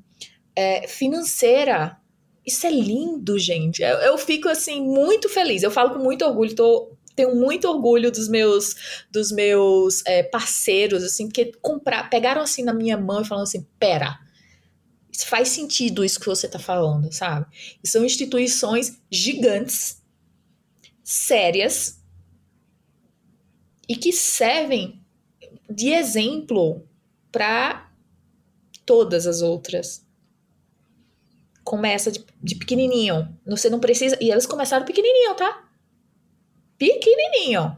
é, 0.57 0.88
financeira. 0.88 1.97
Isso 2.45 2.67
é 2.67 2.71
lindo, 2.71 3.38
gente. 3.38 3.81
Eu, 3.81 3.97
eu, 3.99 4.19
fico 4.19 4.49
assim 4.49 4.83
muito 4.83 5.29
feliz. 5.29 5.62
Eu 5.62 5.71
falo 5.71 5.95
com 5.95 6.01
muito 6.01 6.25
orgulho. 6.25 6.55
Tô, 6.55 6.90
tenho 7.14 7.35
muito 7.35 7.68
orgulho 7.68 8.11
dos 8.11 8.29
meus 8.29 9.05
dos 9.11 9.31
meus 9.31 10.05
é, 10.07 10.22
parceiros, 10.22 11.03
assim, 11.03 11.27
porque 11.27 11.53
comprar, 11.61 12.11
pegaram 12.11 12.42
assim 12.42 12.62
na 12.62 12.72
minha 12.72 12.96
mão 12.96 13.22
e 13.22 13.24
falaram 13.24 13.44
assim: 13.44 13.66
pera, 13.79 14.18
faz 15.24 15.48
sentido 15.48 16.05
isso 16.05 16.18
que 16.18 16.27
você 16.27 16.46
está 16.46 16.59
falando, 16.59 17.12
sabe? 17.12 17.46
E 17.83 17.88
são 17.88 18.05
instituições 18.05 19.00
gigantes, 19.11 20.03
sérias 21.03 22.00
e 23.88 23.96
que 23.96 24.12
servem 24.12 25.00
de 25.68 25.90
exemplo 25.90 26.87
para 27.31 27.90
todas 28.85 29.27
as 29.27 29.42
outras 29.42 30.05
começa 31.64 32.12
de, 32.12 32.24
de 32.42 32.55
pequenininho. 32.55 33.29
Você 33.46 33.70
não 33.70 33.81
precisa. 33.81 34.16
E 34.20 34.31
eles 34.31 34.46
começaram 34.46 34.85
pequenininho, 34.85 35.35
tá? 35.35 35.63
Pequenininho. 36.79 37.77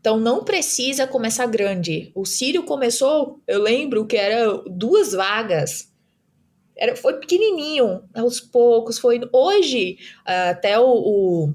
Então 0.00 0.18
não 0.18 0.44
precisa 0.44 1.06
começar 1.06 1.46
grande. 1.46 2.12
O 2.14 2.24
Sírio 2.24 2.62
começou, 2.62 3.40
eu 3.46 3.60
lembro 3.60 4.06
que 4.06 4.16
era 4.16 4.62
duas 4.66 5.12
vagas. 5.12 5.92
Era, 6.76 6.94
foi 6.94 7.14
pequenininho, 7.14 8.04
aos 8.14 8.38
poucos, 8.38 8.98
foi. 8.98 9.20
Hoje, 9.32 9.98
até 10.24 10.78
o, 10.78 10.84
o 10.86 11.54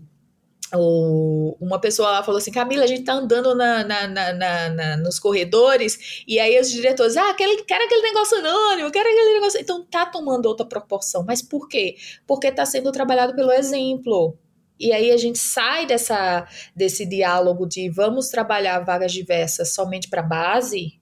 o, 0.77 1.57
uma 1.59 1.79
pessoa 1.79 2.11
lá 2.11 2.23
falou 2.23 2.39
assim, 2.39 2.51
Camila, 2.51 2.83
a 2.83 2.87
gente 2.87 3.03
tá 3.03 3.13
andando 3.13 3.53
na, 3.55 3.83
na, 3.83 4.07
na, 4.07 4.69
na, 4.69 4.97
nos 4.97 5.19
corredores, 5.19 6.23
e 6.27 6.39
aí 6.39 6.59
os 6.59 6.69
diretores, 6.69 7.17
ah, 7.17 7.29
aquele, 7.29 7.63
quero 7.63 7.83
aquele 7.83 8.01
negócio 8.01 8.37
anônimo, 8.37 8.91
quero 8.91 9.09
aquele 9.09 9.33
negócio. 9.33 9.59
Então 9.59 9.83
tá 9.83 10.05
tomando 10.05 10.45
outra 10.45 10.65
proporção. 10.65 11.23
Mas 11.23 11.41
por 11.41 11.67
quê? 11.67 11.95
Porque 12.25 12.51
tá 12.51 12.65
sendo 12.65 12.91
trabalhado 12.91 13.35
pelo 13.35 13.51
exemplo. 13.51 14.37
E 14.81 14.91
aí 14.91 15.11
a 15.11 15.17
gente 15.17 15.37
sai 15.37 15.85
dessa, 15.85 16.47
desse 16.75 17.05
diálogo 17.05 17.67
de 17.67 17.87
vamos 17.87 18.29
trabalhar 18.29 18.79
vagas 18.79 19.11
diversas 19.13 19.75
somente 19.75 20.09
para 20.09 20.23
base 20.23 20.99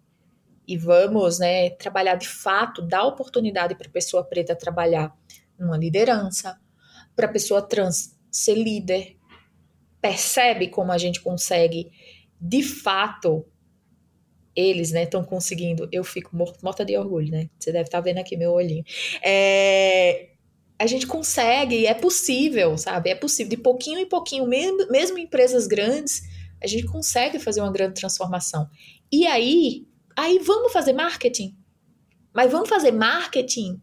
e 0.67 0.77
vamos 0.77 1.39
né, 1.39 1.69
trabalhar 1.69 2.15
de 2.15 2.27
fato, 2.27 2.81
dar 2.81 3.05
oportunidade 3.05 3.75
para 3.75 3.87
a 3.87 3.91
pessoa 3.91 4.21
preta 4.21 4.53
trabalhar 4.53 5.15
numa 5.57 5.77
liderança, 5.77 6.59
para 7.15 7.25
a 7.25 7.31
pessoa 7.31 7.61
trans 7.61 8.19
ser 8.29 8.55
líder, 8.55 9.15
percebe 10.01 10.67
como 10.67 10.91
a 10.91 10.97
gente 10.97 11.21
consegue, 11.21 11.89
de 12.39 12.61
fato, 12.61 13.45
eles, 14.53 14.91
né, 14.91 15.03
estão 15.03 15.23
conseguindo. 15.23 15.87
Eu 15.89 16.03
fico 16.03 16.35
morta 16.61 16.83
de 16.83 16.97
orgulho, 16.97 17.31
né? 17.31 17.49
Você 17.57 17.71
deve 17.71 17.85
estar 17.85 17.99
tá 17.99 18.03
vendo 18.03 18.17
aqui 18.17 18.35
meu 18.35 18.51
olhinho. 18.51 18.83
É, 19.23 20.31
a 20.79 20.87
gente 20.87 21.05
consegue, 21.05 21.85
é 21.85 21.93
possível, 21.93 22.77
sabe? 22.77 23.09
É 23.09 23.15
possível. 23.15 23.49
De 23.49 23.57
pouquinho 23.57 23.99
em 23.99 24.07
pouquinho, 24.07 24.47
mesmo, 24.47 24.89
mesmo 24.89 25.17
em 25.17 25.23
empresas 25.23 25.67
grandes, 25.67 26.23
a 26.63 26.67
gente 26.67 26.85
consegue 26.85 27.37
fazer 27.37 27.59
uma 27.59 27.71
grande 27.71 27.95
transformação. 27.95 28.69
E 29.11 29.27
aí, 29.27 29.85
aí 30.15 30.39
vamos 30.39 30.71
fazer 30.71 30.93
marketing. 30.93 31.53
Mas 32.33 32.49
vamos 32.49 32.69
fazer 32.69 32.91
marketing 32.91 33.81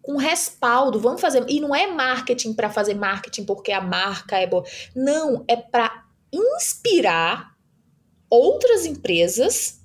com 0.00 0.16
respaldo, 0.16 0.98
vamos 0.98 1.20
fazer. 1.20 1.44
E 1.48 1.60
não 1.60 1.74
é 1.74 1.86
marketing 1.86 2.54
para 2.54 2.70
fazer 2.70 2.94
marketing 2.94 3.44
porque 3.44 3.70
a 3.70 3.80
marca 3.82 4.38
é 4.38 4.46
boa. 4.46 4.64
Não, 4.96 5.44
é 5.46 5.56
para 5.56 6.06
inspirar 6.32 7.54
outras 8.30 8.86
empresas 8.86 9.82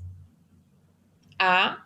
a 1.38 1.86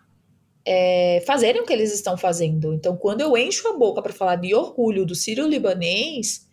é, 0.65 1.23
fazerem 1.25 1.61
o 1.61 1.65
que 1.65 1.73
eles 1.73 1.93
estão 1.93 2.17
fazendo. 2.17 2.73
Então, 2.73 2.95
quando 2.95 3.21
eu 3.21 3.37
encho 3.37 3.67
a 3.67 3.77
boca 3.77 4.01
para 4.01 4.13
falar 4.13 4.35
de 4.35 4.53
orgulho 4.53 5.05
do 5.05 5.15
Sírio 5.15 5.47
Libanês, 5.47 6.47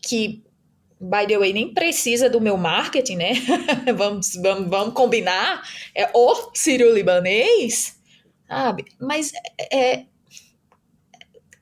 que, 0.00 0.42
by 1.00 1.26
the 1.26 1.38
way, 1.38 1.52
nem 1.52 1.72
precisa 1.72 2.28
do 2.30 2.40
meu 2.40 2.56
marketing, 2.56 3.16
né? 3.16 3.32
vamos, 3.96 4.34
vamos, 4.34 4.68
vamos 4.68 4.94
combinar, 4.94 5.62
é 5.94 6.10
o 6.14 6.50
Sírio 6.54 6.94
Libanês, 6.94 7.98
sabe? 8.48 8.84
Mas 8.98 9.32
é, 9.72 10.04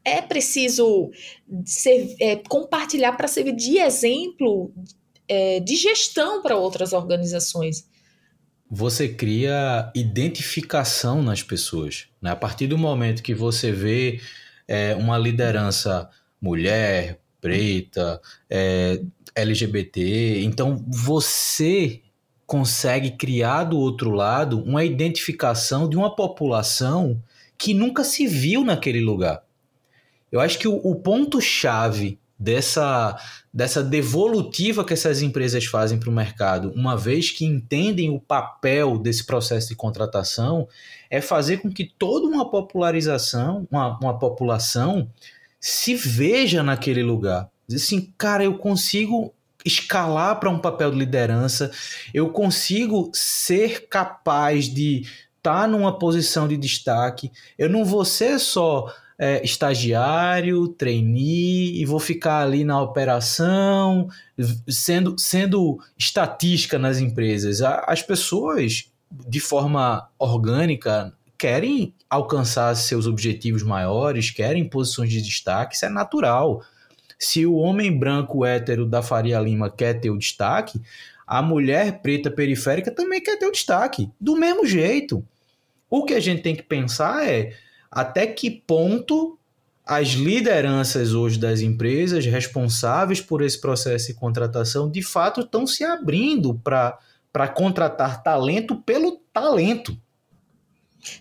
é 0.04 0.20
preciso 0.20 1.10
ser, 1.64 2.14
é, 2.20 2.36
compartilhar 2.36 3.12
para 3.12 3.28
servir 3.28 3.54
de 3.54 3.78
exemplo 3.78 4.72
é, 5.28 5.60
de 5.60 5.76
gestão 5.76 6.42
para 6.42 6.56
outras 6.56 6.92
organizações. 6.92 7.86
Você 8.74 9.06
cria 9.06 9.92
identificação 9.94 11.22
nas 11.22 11.42
pessoas. 11.42 12.06
Né? 12.22 12.30
A 12.30 12.37
partir 12.37 12.66
do 12.66 12.78
momento 12.78 13.22
que 13.22 13.35
você 13.35 13.70
vê 13.70 14.18
é, 14.66 14.94
uma 14.94 15.18
liderança 15.18 16.08
mulher, 16.40 17.20
preta, 17.38 18.18
é, 18.48 19.02
LGBT, 19.35 20.42
então 20.42 20.82
você 20.88 22.00
consegue 22.46 23.11
criar 23.11 23.64
do 23.64 23.78
outro 23.78 24.11
lado 24.11 24.58
uma 24.62 24.83
identificação 24.83 25.87
de 25.87 25.94
uma 25.94 26.16
população 26.16 27.23
que 27.58 27.75
nunca 27.75 28.02
se 28.02 28.27
viu 28.27 28.64
naquele 28.64 29.02
lugar. 29.02 29.44
Eu 30.31 30.40
acho 30.40 30.58
que 30.58 30.66
o, 30.66 30.77
o 30.77 30.94
ponto-chave 30.94 32.18
dessa, 32.42 33.16
dessa 33.54 33.84
devolutiva 33.84 34.84
que 34.84 34.92
essas 34.92 35.22
empresas 35.22 35.64
fazem 35.64 35.98
para 35.98 36.10
o 36.10 36.12
mercado, 36.12 36.72
uma 36.74 36.96
vez 36.96 37.30
que 37.30 37.44
entendem 37.44 38.10
o 38.10 38.18
papel 38.18 38.98
desse 38.98 39.24
processo 39.24 39.68
de 39.68 39.76
contratação, 39.76 40.66
é 41.08 41.20
fazer 41.20 41.58
com 41.58 41.70
que 41.70 41.84
toda 41.84 42.26
uma 42.26 42.50
popularização, 42.50 43.66
uma, 43.70 43.96
uma 43.98 44.18
população, 44.18 45.08
se 45.60 45.94
veja 45.94 46.64
naquele 46.64 47.02
lugar. 47.02 47.48
Diz 47.68 47.84
assim, 47.84 48.12
cara, 48.18 48.42
eu 48.42 48.58
consigo 48.58 49.32
escalar 49.64 50.40
para 50.40 50.50
um 50.50 50.58
papel 50.58 50.90
de 50.90 50.98
liderança, 50.98 51.70
eu 52.12 52.30
consigo 52.30 53.12
ser 53.14 53.86
capaz 53.86 54.64
de 54.68 55.02
estar 55.36 55.62
tá 55.62 55.66
numa 55.68 55.96
posição 55.96 56.48
de 56.48 56.56
destaque, 56.56 57.30
eu 57.56 57.70
não 57.70 57.84
vou 57.84 58.04
ser 58.04 58.40
só 58.40 58.92
é, 59.23 59.40
estagiário, 59.44 60.66
trainee 60.66 61.81
e 61.81 61.85
vou 61.85 62.00
ficar 62.00 62.40
ali 62.40 62.64
na 62.64 62.83
operação, 62.83 64.08
sendo, 64.68 65.14
sendo 65.16 65.79
estatística 65.96 66.77
nas 66.77 66.98
empresas. 66.98 67.62
As 67.62 68.02
pessoas, 68.02 68.90
de 69.08 69.38
forma 69.38 70.08
orgânica, 70.18 71.12
querem 71.38 71.94
alcançar 72.10 72.75
seus 72.75 73.06
objetivos 73.06 73.62
maiores, 73.62 74.33
querem 74.33 74.68
posições 74.68 75.10
de 75.12 75.23
destaque, 75.23 75.77
isso 75.77 75.87
é 75.87 75.88
natural. 75.88 76.60
Se 77.16 77.46
o 77.46 77.54
homem 77.54 77.96
branco 77.96 78.44
hétero 78.44 78.85
da 78.85 79.02
Faria 79.02 79.38
Lima 79.38 79.70
quer 79.70 80.00
ter 80.00 80.10
o 80.10 80.18
destaque, 80.18 80.83
a 81.25 81.40
mulher 81.40 82.02
preta 82.02 82.29
periférica 82.29 82.90
também 82.90 83.20
quer 83.20 83.38
ter 83.38 83.46
o 83.46 83.52
destaque, 83.52 84.10
do 84.20 84.35
mesmo 84.35 84.66
jeito. 84.66 85.25
O 85.88 86.04
que 86.04 86.14
a 86.14 86.20
gente 86.20 86.42
tem 86.42 86.56
que 86.56 86.64
pensar 86.64 87.25
é 87.25 87.52
até 87.92 88.26
que 88.26 88.50
ponto 88.50 89.38
as 89.84 90.08
lideranças 90.08 91.12
hoje 91.12 91.38
das 91.38 91.60
empresas 91.60 92.24
responsáveis 92.24 93.20
por 93.20 93.42
esse 93.42 93.60
processo 93.60 94.06
de 94.06 94.14
contratação 94.14 94.90
de 94.90 95.02
fato 95.02 95.42
estão 95.42 95.66
se 95.66 95.84
abrindo 95.84 96.54
para 96.54 97.48
contratar 97.48 98.22
talento 98.22 98.76
pelo 98.76 99.20
talento. 99.32 99.94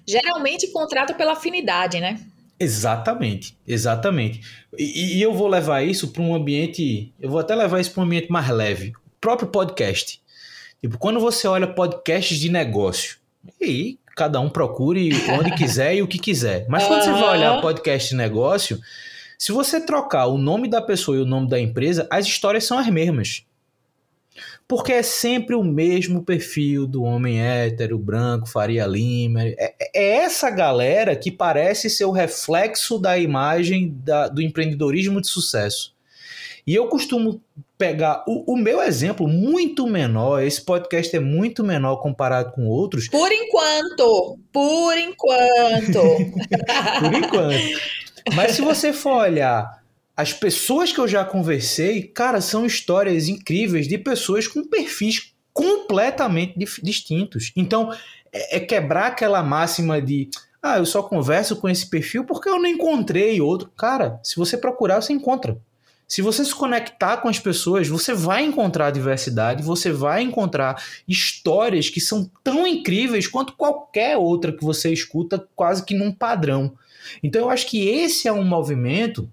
Geralmente 0.07 0.71
contrata 0.71 1.13
pela 1.13 1.33
afinidade, 1.33 1.99
né? 1.99 2.23
Exatamente, 2.57 3.57
exatamente. 3.67 4.41
E, 4.77 5.17
e 5.17 5.21
eu 5.21 5.33
vou 5.33 5.47
levar 5.47 5.81
isso 5.83 6.09
para 6.09 6.21
um 6.21 6.33
ambiente, 6.33 7.11
eu 7.19 7.29
vou 7.29 7.39
até 7.39 7.53
levar 7.55 7.81
isso 7.81 7.91
para 7.91 8.01
um 8.01 8.05
ambiente 8.05 8.31
mais 8.31 8.47
leve. 8.49 8.89
O 8.89 9.19
próprio 9.19 9.49
podcast. 9.49 10.21
Tipo, 10.79 10.97
quando 10.99 11.19
você 11.19 11.47
olha 11.47 11.67
podcasts 11.67 12.39
de 12.39 12.49
negócio, 12.49 13.17
e 13.59 13.97
cada 14.21 14.39
um 14.39 14.51
procure 14.51 15.09
onde 15.31 15.55
quiser 15.55 15.95
e 15.95 16.03
o 16.03 16.07
que 16.07 16.19
quiser. 16.19 16.67
Mas 16.69 16.85
quando 16.85 16.99
uhum. 16.99 17.15
você 17.15 17.21
vai 17.21 17.37
olhar 17.39 17.59
podcast 17.59 18.13
negócio, 18.13 18.79
se 19.35 19.51
você 19.51 19.83
trocar 19.83 20.27
o 20.27 20.37
nome 20.37 20.69
da 20.69 20.79
pessoa 20.79 21.17
e 21.17 21.21
o 21.21 21.25
nome 21.25 21.49
da 21.49 21.59
empresa, 21.59 22.07
as 22.11 22.27
histórias 22.27 22.63
são 22.65 22.77
as 22.77 22.87
mesmas. 22.87 23.43
Porque 24.67 24.93
é 24.93 25.01
sempre 25.01 25.55
o 25.55 25.63
mesmo 25.63 26.23
perfil 26.23 26.85
do 26.85 27.01
homem 27.01 27.41
hétero, 27.41 27.97
branco, 27.97 28.47
Faria 28.47 28.85
Lima. 28.85 29.41
É, 29.41 29.73
é 29.91 30.17
essa 30.17 30.51
galera 30.51 31.15
que 31.15 31.31
parece 31.31 31.89
ser 31.89 32.05
o 32.05 32.11
reflexo 32.11 32.99
da 32.99 33.17
imagem 33.17 33.91
da, 34.03 34.27
do 34.27 34.39
empreendedorismo 34.39 35.19
de 35.19 35.29
sucesso. 35.29 35.95
E 36.67 36.75
eu 36.75 36.87
costumo 36.89 37.41
pegar 37.81 38.23
o, 38.27 38.53
o, 38.53 38.55
meu 38.55 38.79
exemplo 38.79 39.27
muito 39.27 39.87
menor, 39.87 40.43
esse 40.43 40.63
podcast 40.63 41.15
é 41.15 41.19
muito 41.19 41.63
menor 41.63 41.95
comparado 41.95 42.51
com 42.51 42.67
outros. 42.67 43.07
Por 43.07 43.31
enquanto, 43.31 44.37
por 44.53 44.95
enquanto. 44.99 45.99
por 47.01 47.11
enquanto. 47.11 47.81
Mas 48.35 48.51
se 48.51 48.61
você 48.61 48.93
for 48.93 49.23
olhar 49.23 49.81
as 50.15 50.31
pessoas 50.31 50.91
que 50.91 50.99
eu 50.99 51.07
já 51.07 51.25
conversei, 51.25 52.03
cara, 52.03 52.39
são 52.39 52.67
histórias 52.67 53.27
incríveis 53.27 53.87
de 53.87 53.97
pessoas 53.97 54.47
com 54.47 54.63
perfis 54.63 55.33
completamente 55.51 56.53
distintos. 56.83 57.51
Então, 57.55 57.91
é, 58.31 58.57
é 58.57 58.59
quebrar 58.59 59.07
aquela 59.07 59.41
máxima 59.41 59.99
de 59.99 60.29
ah, 60.61 60.77
eu 60.77 60.85
só 60.85 61.01
converso 61.01 61.55
com 61.55 61.67
esse 61.67 61.89
perfil 61.89 62.25
porque 62.25 62.47
eu 62.47 62.59
não 62.59 62.67
encontrei 62.67 63.41
outro. 63.41 63.71
Cara, 63.75 64.19
se 64.21 64.35
você 64.35 64.55
procurar, 64.55 65.01
você 65.01 65.13
encontra. 65.13 65.57
Se 66.11 66.21
você 66.21 66.43
se 66.43 66.53
conectar 66.53 67.15
com 67.21 67.29
as 67.29 67.39
pessoas, 67.39 67.87
você 67.87 68.13
vai 68.13 68.43
encontrar 68.43 68.91
diversidade, 68.91 69.63
você 69.63 69.93
vai 69.93 70.21
encontrar 70.21 70.83
histórias 71.07 71.89
que 71.89 72.01
são 72.01 72.29
tão 72.43 72.67
incríveis 72.67 73.27
quanto 73.27 73.53
qualquer 73.53 74.17
outra 74.17 74.51
que 74.51 74.61
você 74.61 74.91
escuta, 74.91 75.47
quase 75.55 75.85
que 75.85 75.95
num 75.95 76.11
padrão. 76.11 76.73
Então 77.23 77.43
eu 77.43 77.49
acho 77.49 77.65
que 77.65 77.87
esse 77.87 78.27
é 78.27 78.33
um 78.33 78.43
movimento, 78.43 79.31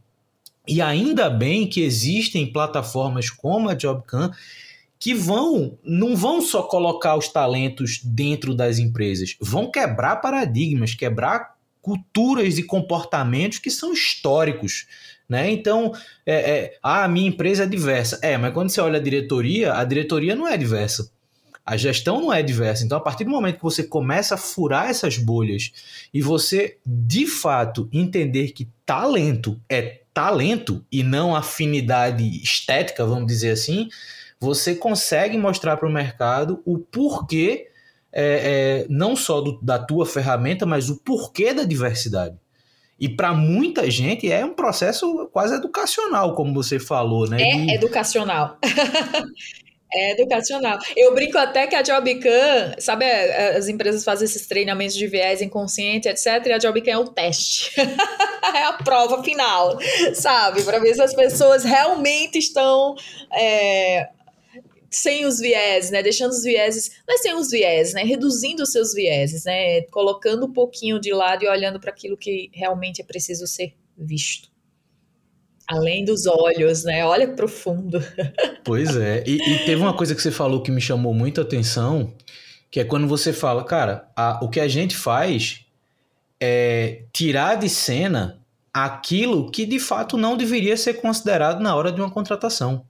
e 0.68 0.80
ainda 0.80 1.28
bem 1.28 1.66
que 1.66 1.80
existem 1.80 2.52
plataformas 2.52 3.28
como 3.28 3.68
a 3.68 3.74
JobCam 3.74 4.30
que 5.00 5.14
vão 5.14 5.76
não 5.82 6.14
vão 6.14 6.40
só 6.40 6.62
colocar 6.62 7.16
os 7.16 7.26
talentos 7.26 7.98
dentro 8.04 8.54
das 8.54 8.78
empresas, 8.78 9.34
vão 9.40 9.68
quebrar 9.68 10.20
paradigmas, 10.20 10.94
quebrar 10.94 11.56
culturas 11.82 12.56
e 12.56 12.62
comportamentos 12.62 13.58
que 13.58 13.70
são 13.70 13.92
históricos. 13.92 14.86
Né? 15.28 15.50
Então, 15.50 15.92
é, 16.24 16.34
é, 16.34 16.78
ah, 16.82 17.04
a 17.04 17.08
minha 17.08 17.28
empresa 17.28 17.64
é 17.64 17.66
diversa. 17.66 18.18
É, 18.22 18.38
mas 18.38 18.54
quando 18.54 18.70
você 18.70 18.80
olha 18.80 18.98
a 18.98 19.02
diretoria, 19.02 19.74
a 19.74 19.84
diretoria 19.84 20.34
não 20.34 20.48
é 20.48 20.56
diversa. 20.56 21.10
A 21.66 21.76
gestão 21.76 22.18
não 22.18 22.32
é 22.32 22.42
diversa. 22.42 22.82
Então, 22.82 22.96
a 22.96 23.00
partir 23.00 23.24
do 23.24 23.30
momento 23.30 23.58
que 23.58 23.62
você 23.62 23.84
começa 23.84 24.36
a 24.36 24.38
furar 24.38 24.88
essas 24.88 25.18
bolhas 25.18 25.70
e 26.14 26.22
você, 26.22 26.78
de 26.86 27.26
fato, 27.26 27.90
entender 27.92 28.52
que 28.52 28.68
talento 28.86 29.60
é 29.68 30.00
talento 30.14 30.82
e 30.90 31.02
não 31.02 31.36
afinidade 31.36 32.24
estética, 32.42 33.04
vamos 33.04 33.26
dizer 33.26 33.50
assim, 33.50 33.88
você 34.40 34.74
consegue 34.74 35.36
mostrar 35.36 35.76
para 35.76 35.88
o 35.88 35.92
mercado 35.92 36.62
o 36.64 36.78
porquê, 36.78 37.68
é, 38.10 38.82
é, 38.82 38.86
não 38.88 39.14
só 39.14 39.40
do, 39.40 39.60
da 39.60 39.78
tua 39.78 40.06
ferramenta, 40.06 40.64
mas 40.64 40.88
o 40.88 40.96
porquê 40.96 41.52
da 41.52 41.64
diversidade. 41.64 42.36
E 43.00 43.08
para 43.08 43.32
muita 43.32 43.88
gente 43.90 44.30
é 44.30 44.44
um 44.44 44.54
processo 44.54 45.28
quase 45.32 45.54
educacional, 45.54 46.34
como 46.34 46.52
você 46.52 46.80
falou, 46.80 47.28
né? 47.28 47.40
É 47.40 47.56
de... 47.56 47.74
educacional. 47.74 48.58
é 49.92 50.12
educacional. 50.12 50.78
Eu 50.96 51.14
brinco 51.14 51.38
até 51.38 51.66
que 51.66 51.76
a 51.76 51.82
Jobcan, 51.82 52.74
sabe, 52.78 53.04
as 53.04 53.68
empresas 53.68 54.04
fazem 54.04 54.24
esses 54.24 54.46
treinamentos 54.46 54.96
de 54.96 55.06
viés 55.06 55.40
inconsciente, 55.40 56.08
etc. 56.08 56.44
E 56.46 56.52
a 56.52 56.58
Jobcan 56.58 56.90
é 56.90 56.98
o 56.98 57.06
teste. 57.06 57.72
é 58.54 58.64
a 58.64 58.72
prova 58.72 59.22
final, 59.22 59.78
sabe? 60.14 60.62
Para 60.64 60.80
ver 60.80 60.94
se 60.94 61.02
as 61.02 61.14
pessoas 61.14 61.62
realmente 61.62 62.38
estão 62.38 62.96
é, 63.32 64.08
sem 64.90 65.26
os 65.26 65.38
viés, 65.38 65.90
né? 65.90 66.02
Deixando 66.02 66.30
os 66.30 66.42
vieses, 66.42 66.90
não 67.06 67.14
é 67.14 67.18
sem 67.18 67.34
os 67.34 67.50
viés, 67.50 67.92
né? 67.92 68.02
Reduzindo 68.02 68.62
os 68.62 68.72
seus 68.72 68.94
vieses, 68.94 69.44
né? 69.44 69.82
Colocando 69.90 70.46
um 70.46 70.52
pouquinho 70.52 71.00
de 71.00 71.12
lado 71.12 71.44
e 71.44 71.48
olhando 71.48 71.78
para 71.78 71.90
aquilo 71.90 72.16
que 72.16 72.50
realmente 72.52 73.00
é 73.00 73.04
preciso 73.04 73.46
ser 73.46 73.74
visto. 73.96 74.48
Além 75.66 76.04
dos 76.04 76.26
olhos, 76.26 76.84
né? 76.84 77.04
Olha 77.04 77.28
profundo. 77.28 78.02
Pois 78.64 78.94
é. 78.96 79.24
E, 79.26 79.36
e 79.36 79.58
teve 79.64 79.80
uma 79.80 79.96
coisa 79.96 80.14
que 80.14 80.20
você 80.20 80.30
falou 80.30 80.62
que 80.62 80.70
me 80.70 80.80
chamou 80.80 81.14
muito 81.14 81.40
a 81.40 81.42
atenção, 81.42 82.12
que 82.70 82.78
é 82.78 82.84
quando 82.84 83.08
você 83.08 83.32
fala, 83.32 83.64
cara, 83.64 84.10
a, 84.14 84.44
o 84.44 84.50
que 84.50 84.60
a 84.60 84.68
gente 84.68 84.94
faz 84.94 85.64
é 86.38 87.04
tirar 87.14 87.54
de 87.54 87.66
cena 87.66 88.42
aquilo 88.72 89.50
que 89.50 89.64
de 89.64 89.80
fato 89.80 90.18
não 90.18 90.36
deveria 90.36 90.76
ser 90.76 90.94
considerado 91.00 91.60
na 91.60 91.74
hora 91.74 91.90
de 91.90 91.98
uma 91.98 92.10
contratação. 92.10 92.84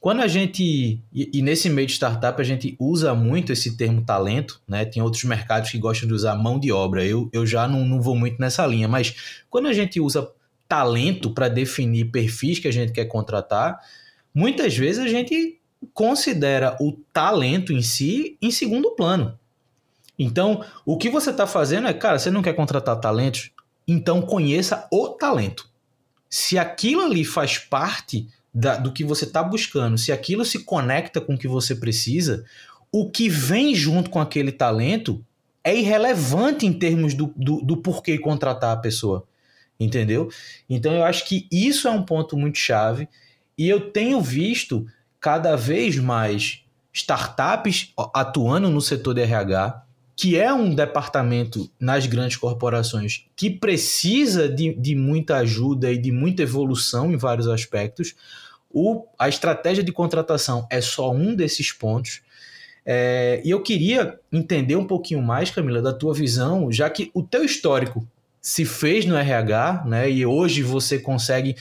Quando 0.00 0.22
a 0.22 0.28
gente, 0.28 1.00
e, 1.12 1.42
nesse 1.42 1.68
meio 1.68 1.86
de 1.86 1.94
startup, 1.94 2.40
a 2.40 2.44
gente 2.44 2.76
usa 2.78 3.14
muito 3.14 3.52
esse 3.52 3.76
termo 3.76 4.02
talento, 4.02 4.60
né? 4.66 4.84
Tem 4.84 5.02
outros 5.02 5.24
mercados 5.24 5.70
que 5.70 5.78
gostam 5.78 6.06
de 6.06 6.14
usar 6.14 6.36
mão 6.36 6.58
de 6.58 6.70
obra. 6.70 7.04
Eu, 7.04 7.28
eu 7.32 7.44
já 7.44 7.66
não, 7.66 7.84
não 7.84 8.00
vou 8.00 8.14
muito 8.14 8.40
nessa 8.40 8.64
linha, 8.64 8.86
mas 8.86 9.42
quando 9.50 9.66
a 9.66 9.72
gente 9.72 10.00
usa 10.00 10.30
talento 10.68 11.30
para 11.30 11.48
definir 11.48 12.12
perfis 12.12 12.60
que 12.60 12.68
a 12.68 12.72
gente 12.72 12.92
quer 12.92 13.06
contratar, 13.06 13.80
muitas 14.32 14.76
vezes 14.76 15.04
a 15.04 15.08
gente 15.08 15.58
considera 15.92 16.76
o 16.80 16.92
talento 17.12 17.72
em 17.72 17.82
si 17.82 18.36
em 18.40 18.52
segundo 18.52 18.92
plano. 18.92 19.36
Então, 20.16 20.64
o 20.84 20.96
que 20.96 21.08
você 21.08 21.30
está 21.30 21.46
fazendo 21.46 21.88
é, 21.88 21.92
cara, 21.92 22.18
você 22.18 22.30
não 22.30 22.42
quer 22.42 22.52
contratar 22.52 23.00
talentos? 23.00 23.50
Então 23.86 24.20
conheça 24.20 24.86
o 24.92 25.08
talento. 25.08 25.68
Se 26.28 26.58
aquilo 26.58 27.02
ali 27.02 27.24
faz 27.24 27.56
parte 27.56 28.28
da, 28.52 28.76
do 28.76 28.92
que 28.92 29.04
você 29.04 29.24
está 29.24 29.42
buscando, 29.42 29.98
se 29.98 30.10
aquilo 30.10 30.44
se 30.44 30.64
conecta 30.64 31.20
com 31.20 31.34
o 31.34 31.38
que 31.38 31.48
você 31.48 31.74
precisa, 31.74 32.44
o 32.90 33.10
que 33.10 33.28
vem 33.28 33.74
junto 33.74 34.10
com 34.10 34.20
aquele 34.20 34.50
talento 34.50 35.24
é 35.62 35.76
irrelevante 35.76 36.66
em 36.66 36.72
termos 36.72 37.14
do, 37.14 37.32
do, 37.36 37.60
do 37.60 37.76
porquê 37.76 38.18
contratar 38.18 38.72
a 38.72 38.80
pessoa. 38.80 39.26
Entendeu? 39.78 40.28
Então 40.68 40.92
eu 40.92 41.04
acho 41.04 41.26
que 41.26 41.46
isso 41.52 41.86
é 41.86 41.90
um 41.90 42.02
ponto 42.02 42.36
muito 42.36 42.58
chave. 42.58 43.08
E 43.56 43.68
eu 43.68 43.90
tenho 43.90 44.20
visto 44.20 44.86
cada 45.20 45.56
vez 45.56 45.96
mais 45.98 46.64
startups 46.92 47.92
atuando 48.14 48.70
no 48.70 48.80
setor 48.80 49.14
de 49.14 49.22
RH, 49.22 49.84
que 50.18 50.36
é 50.36 50.52
um 50.52 50.74
departamento 50.74 51.70
nas 51.78 52.04
grandes 52.04 52.36
corporações 52.36 53.26
que 53.36 53.48
precisa 53.48 54.48
de, 54.48 54.74
de 54.74 54.96
muita 54.96 55.36
ajuda 55.36 55.92
e 55.92 55.96
de 55.96 56.10
muita 56.10 56.42
evolução 56.42 57.12
em 57.12 57.16
vários 57.16 57.46
aspectos, 57.46 58.16
o, 58.68 59.06
a 59.16 59.28
estratégia 59.28 59.84
de 59.84 59.92
contratação 59.92 60.66
é 60.72 60.80
só 60.80 61.12
um 61.12 61.36
desses 61.36 61.70
pontos. 61.70 62.20
É, 62.84 63.40
e 63.44 63.50
eu 63.50 63.62
queria 63.62 64.18
entender 64.32 64.74
um 64.74 64.88
pouquinho 64.88 65.22
mais, 65.22 65.52
Camila, 65.52 65.80
da 65.80 65.92
tua 65.92 66.12
visão, 66.12 66.72
já 66.72 66.90
que 66.90 67.12
o 67.14 67.22
teu 67.22 67.44
histórico 67.44 68.04
se 68.42 68.64
fez 68.64 69.06
no 69.06 69.16
RH, 69.16 69.84
né? 69.86 70.10
E 70.10 70.26
hoje 70.26 70.64
você 70.64 70.98
consegue 70.98 71.54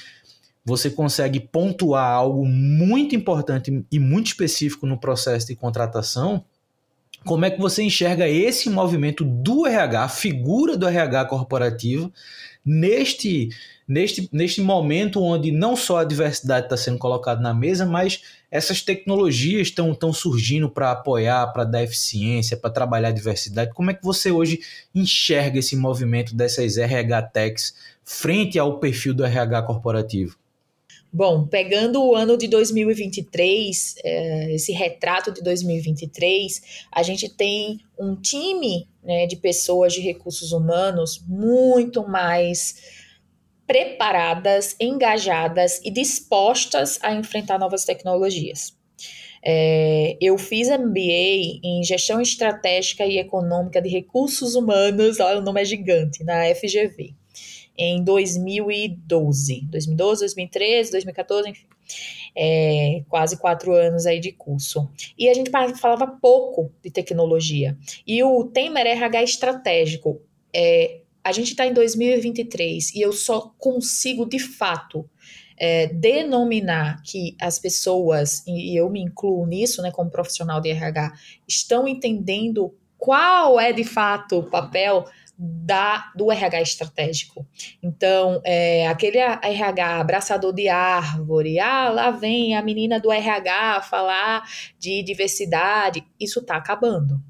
você 0.66 0.89
consegue 0.89 1.39
pontuar 1.39 2.12
algo 2.12 2.43
muito 2.43 3.16
importante 3.16 3.86
e 3.91 3.99
muito 3.99 4.28
específico 4.28 4.88
no 4.88 4.97
processo 4.97 5.45
de 5.45 5.55
contratação. 5.55 6.43
Como 7.26 7.45
é 7.45 7.51
que 7.51 7.59
você 7.59 7.84
enxerga 7.84 8.28
esse 8.28 8.70
movimento 8.70 9.24
do 9.24 9.65
RH, 9.65 10.03
a 10.03 10.09
figura 10.09 10.78
do 10.78 10.88
RH 10.88 11.26
corporativo, 11.26 12.11
neste, 12.65 13.49
neste, 13.88 14.30
neste 14.32 14.61
momento 14.61 15.22
onde 15.22 15.51
não 15.51 15.76
só 15.76 15.99
a 15.99 16.03
diversidade 16.03 16.65
está 16.65 16.78
sendo 16.78 16.97
colocada 16.97 17.41
na 17.41 17.53
mesa, 17.53 17.86
mas 17.86 18.22
essas 18.49 18.82
tecnologias 18.82 19.68
estão, 19.68 19.91
estão 19.91 20.13
surgindo 20.13 20.70
para 20.70 20.91
apoiar, 20.91 21.47
para 21.47 21.63
dar 21.63 21.84
eficiência, 21.84 22.57
para 22.57 22.70
trabalhar 22.70 23.09
a 23.09 23.13
diversidade. 23.13 23.74
Como 23.74 23.91
é 23.91 23.93
que 23.93 24.03
você 24.03 24.32
hoje 24.32 24.59
enxerga 24.93 25.59
esse 25.59 25.76
movimento 25.76 26.36
dessas 26.36 26.78
RH 26.78 27.22
Techs 27.24 27.76
frente 28.03 28.57
ao 28.57 28.80
perfil 28.80 29.13
do 29.13 29.26
RH 29.26 29.61
corporativo? 29.63 30.38
Bom, 31.12 31.47
pegando 31.47 32.03
o 32.03 32.16
ano 32.16 32.38
de 32.38 32.47
2023, 32.47 33.95
é, 34.03 34.53
esse 34.53 34.74
retrato 34.74 35.32
de 35.32 35.41
2023, 35.41 36.62
a 36.91 37.01
gente 37.01 37.30
tem 37.30 37.80
um 37.97 38.16
time 38.16 38.88
né, 39.01 39.26
de 39.26 39.38
pessoas 39.38 39.93
de 39.93 40.01
recursos 40.01 40.51
humanos 40.51 41.24
muito 41.26 42.08
mais 42.08 42.76
preparadas, 43.66 44.76
engajadas 44.80 45.82
e 45.84 45.91
dispostas 45.91 46.99
a 47.01 47.14
enfrentar 47.14 47.58
novas 47.58 47.86
tecnologias. 47.86 48.76
É, 49.43 50.18
eu 50.20 50.38
fiz 50.38 50.68
MBA 50.68 51.62
em 51.64 51.82
Gestão 51.84 52.20
Estratégica 52.20 53.05
e 53.05 53.18
Econômica 53.18 53.82
de 53.82 53.88
Recursos 53.88 54.55
Humanos, 54.55 55.20
olha, 55.20 55.39
o 55.39 55.43
nome 55.43 55.62
é 55.62 55.66
gigante, 55.66 56.24
na 56.24 56.53
FGV 56.53 57.16
em 57.78 58.03
2012. 58.03 59.67
2012, 59.69 60.21
2013, 60.21 60.91
2014, 60.91 61.49
enfim. 61.49 61.65
É, 62.36 63.03
quase 63.07 63.38
quatro 63.38 63.73
anos 63.73 64.05
aí 64.05 64.19
de 64.19 64.32
curso. 64.32 64.89
E 65.17 65.30
a 65.30 65.34
gente 65.34 65.49
falava 65.49 66.07
pouco 66.07 66.71
de 66.84 66.91
tecnologia. 66.91 67.78
E 68.05 68.23
o 68.23 68.43
tema 68.45 68.80
era 68.80 68.89
RH 68.89 69.23
estratégico. 69.23 70.21
É, 70.53 71.01
a 71.23 71.32
gente 71.32 71.49
está 71.49 71.65
em 71.65 71.73
2023 71.73 72.95
e 72.95 73.01
eu 73.01 73.11
só 73.11 73.53
consigo, 73.57 74.25
de 74.25 74.39
fato, 74.39 75.09
é, 75.57 75.88
denominar 75.88 77.01
que 77.03 77.36
as 77.41 77.59
pessoas, 77.59 78.43
e 78.47 78.80
eu 78.80 78.89
me 78.89 79.01
incluo 79.01 79.45
nisso, 79.45 79.82
né, 79.82 79.91
como 79.91 80.11
profissional 80.11 80.61
de 80.61 80.69
RH, 80.69 81.13
estão 81.47 81.88
entendendo 81.88 82.73
qual 82.97 83.59
é 83.59 83.73
de 83.73 83.84
fato 83.84 84.39
o 84.39 84.49
papel 84.49 85.05
da, 85.38 86.11
do 86.15 86.31
RH 86.31 86.61
estratégico. 86.61 87.45
Então, 87.81 88.41
é, 88.43 88.88
aquele 88.88 89.19
RH 89.19 89.99
abraçador 89.99 90.51
de 90.51 90.67
árvore, 90.67 91.59
ah, 91.59 91.89
lá 91.89 92.11
vem 92.11 92.55
a 92.55 92.61
menina 92.63 92.99
do 92.99 93.11
RH 93.11 93.83
falar 93.83 94.43
de 94.79 95.03
diversidade, 95.03 96.03
isso 96.19 96.39
está 96.39 96.55
acabando. 96.55 97.21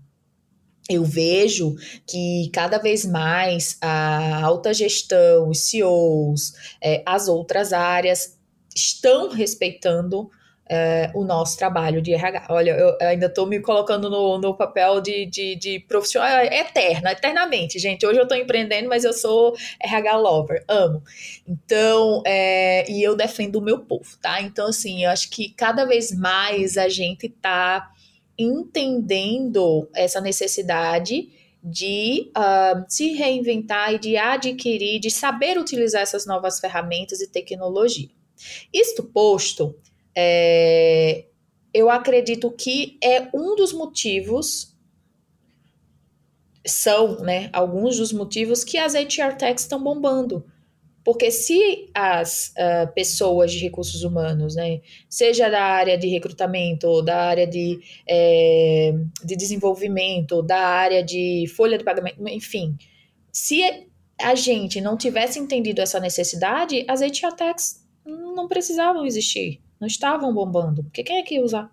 Eu 0.90 1.04
vejo 1.04 1.76
que 2.08 2.50
cada 2.54 2.78
vez 2.78 3.06
mais 3.06 3.78
a 3.82 4.42
alta 4.46 4.74
gestão, 4.74 5.50
os 5.50 5.70
CEOs, 5.70 6.54
é, 6.82 7.04
as 7.06 7.28
outras 7.28 7.74
áreas 7.74 8.38
estão 8.74 9.30
respeitando 9.30 10.30
é, 10.70 11.12
o 11.14 11.24
nosso 11.24 11.58
trabalho 11.58 12.02
de 12.02 12.14
RH. 12.14 12.48
Olha, 12.50 12.72
eu 12.72 12.98
ainda 13.02 13.28
estou 13.28 13.46
me 13.46 13.60
colocando 13.60 14.10
no, 14.10 14.38
no 14.38 14.56
papel 14.56 15.02
de, 15.02 15.26
de, 15.26 15.56
de, 15.56 15.80
profissional 15.80 16.30
é, 16.30 16.60
eterna, 16.60 17.12
eternamente, 17.12 17.80
gente. 17.80 18.06
Hoje 18.06 18.20
eu 18.20 18.24
estou 18.24 18.38
empreendendo, 18.38 18.90
mas 18.90 19.04
eu 19.04 19.14
sou 19.14 19.56
RH 19.82 20.18
lover, 20.18 20.64
amo. 20.68 21.04
Então, 21.48 22.22
é, 22.26 22.90
e 22.90 23.02
eu 23.02 23.16
defendo 23.16 23.58
o 23.58 23.62
meu 23.62 23.80
povo, 23.80 24.18
tá? 24.22 24.42
Então, 24.42 24.68
assim, 24.68 25.06
eu 25.06 25.12
acho 25.12 25.30
que 25.30 25.50
cada 25.50 25.86
vez 25.86 26.12
mais 26.12 26.78
a 26.78 26.90
gente 26.90 27.28
está 27.28 27.92
entendendo 28.38 29.90
essa 29.96 30.22
necessidade 30.22 31.30
de 31.64 32.32
uh, 32.38 32.86
se 32.88 33.14
reinventar 33.14 33.94
e 33.94 34.00
de 34.00 34.16
adquirir, 34.16 35.00
de 35.00 35.10
saber 35.10 35.58
utilizar 35.58 36.02
essas 36.02 36.26
novas 36.26 36.60
ferramentas 36.60 37.20
e 37.20 37.28
tecnologia. 37.28 38.10
Isto 38.72 39.04
posto, 39.04 39.76
é, 40.20 41.26
eu 41.72 41.92
acredito 41.92 42.50
que 42.50 42.98
é 43.04 43.30
um 43.32 43.56
dos 43.56 43.72
motivos, 43.72 44.76
são 46.66 47.20
né, 47.20 47.52
alguns 47.54 47.98
dos 47.98 48.12
motivos 48.12 48.64
que 48.64 48.80
as 48.80 48.96
HR 48.96 49.38
Techs 49.38 49.62
estão 49.62 49.82
bombando. 49.82 50.44
Porque 51.04 51.30
se 51.30 51.90
as 51.94 52.52
uh, 52.58 52.92
pessoas 52.94 53.52
de 53.52 53.60
recursos 53.60 54.04
humanos, 54.04 54.56
né, 54.56 54.82
seja 55.08 55.50
da 55.50 55.62
área 55.62 55.96
de 55.96 56.08
recrutamento, 56.08 57.02
da 57.04 57.18
área 57.18 57.46
de, 57.46 57.80
é, 58.10 58.94
de 59.24 59.36
desenvolvimento, 59.38 60.42
da 60.42 60.60
área 60.60 61.04
de 61.04 61.46
folha 61.56 61.78
de 61.78 61.84
pagamento, 61.84 62.28
enfim, 62.28 62.76
se 63.32 63.62
a 64.20 64.34
gente 64.34 64.82
não 64.82 64.98
tivesse 64.98 65.38
entendido 65.40 65.80
essa 65.80 66.00
necessidade, 66.00 66.84
as 66.90 67.02
HR 67.02 67.36
Techs 67.38 67.86
não 68.04 68.48
precisavam 68.48 69.06
existir 69.06 69.62
não 69.80 69.88
estavam 69.88 70.34
bombando, 70.34 70.84
porque 70.84 71.04
quem 71.04 71.18
é 71.18 71.24
que 71.24 71.36
ia 71.36 71.44
usar? 71.44 71.72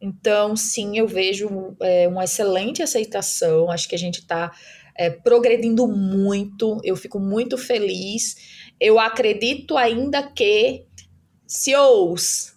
Então, 0.00 0.56
sim, 0.56 0.98
eu 0.98 1.06
vejo 1.06 1.76
é, 1.80 2.08
uma 2.08 2.24
excelente 2.24 2.82
aceitação, 2.82 3.70
acho 3.70 3.88
que 3.88 3.94
a 3.94 3.98
gente 3.98 4.20
está 4.20 4.52
é, 4.96 5.10
progredindo 5.10 5.86
muito, 5.86 6.80
eu 6.82 6.96
fico 6.96 7.18
muito 7.18 7.58
feliz. 7.58 8.72
Eu 8.80 8.98
acredito 8.98 9.76
ainda 9.76 10.22
que 10.22 10.86
CEOs 11.46 12.54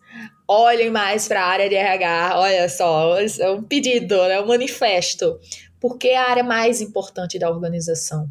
olhem 0.47 0.89
mais 0.89 1.27
para 1.27 1.43
a 1.43 1.47
área 1.47 1.69
de 1.69 1.75
RH, 1.75 2.39
olha 2.39 2.69
só, 2.69 3.19
é 3.19 3.51
um 3.51 3.61
pedido, 3.61 4.15
é 4.15 4.41
um 4.41 4.47
manifesto, 4.47 5.39
porque 5.79 6.09
é 6.09 6.17
a 6.17 6.29
área 6.29 6.43
mais 6.43 6.81
importante 6.81 7.37
da 7.37 7.49
organização. 7.49 8.27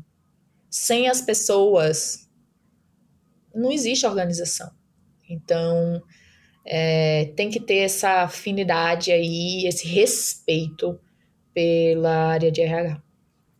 Sem 0.68 1.08
as 1.08 1.20
pessoas, 1.20 2.28
não 3.54 3.70
existe 3.70 4.06
organização. 4.06 4.70
Então, 5.28 6.02
é, 6.64 7.26
tem 7.36 7.50
que 7.50 7.60
ter 7.60 7.78
essa 7.78 8.22
afinidade 8.22 9.12
aí, 9.12 9.66
esse 9.66 9.86
respeito 9.86 10.98
pela 11.54 12.28
área 12.32 12.50
de 12.50 12.60
RH 12.60 13.02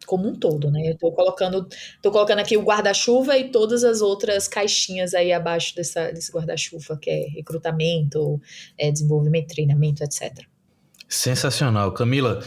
como 0.08 0.26
um 0.26 0.34
todo, 0.34 0.70
né? 0.70 0.88
Eu 0.88 0.96
tô 0.96 1.12
colocando, 1.12 1.68
tô 2.02 2.10
colocando 2.10 2.38
aqui 2.38 2.56
o 2.56 2.62
guarda-chuva 2.62 3.36
e 3.36 3.50
todas 3.50 3.84
as 3.84 4.00
outras 4.00 4.48
caixinhas 4.48 5.12
aí 5.12 5.32
abaixo 5.32 5.76
dessa, 5.76 6.10
desse 6.10 6.32
guarda-chuva, 6.32 6.96
que 6.96 7.10
é 7.10 7.28
recrutamento, 7.28 8.40
é, 8.78 8.90
desenvolvimento, 8.90 9.48
treinamento, 9.48 10.02
etc. 10.02 10.46
Sensacional. 11.06 11.92
Camila, 11.92 12.42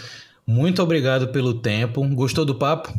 muito 0.45 0.81
obrigado 0.81 1.27
pelo 1.31 1.61
tempo. 1.61 2.03
Gostou 2.15 2.43
do 2.43 2.55
papo? 2.55 2.91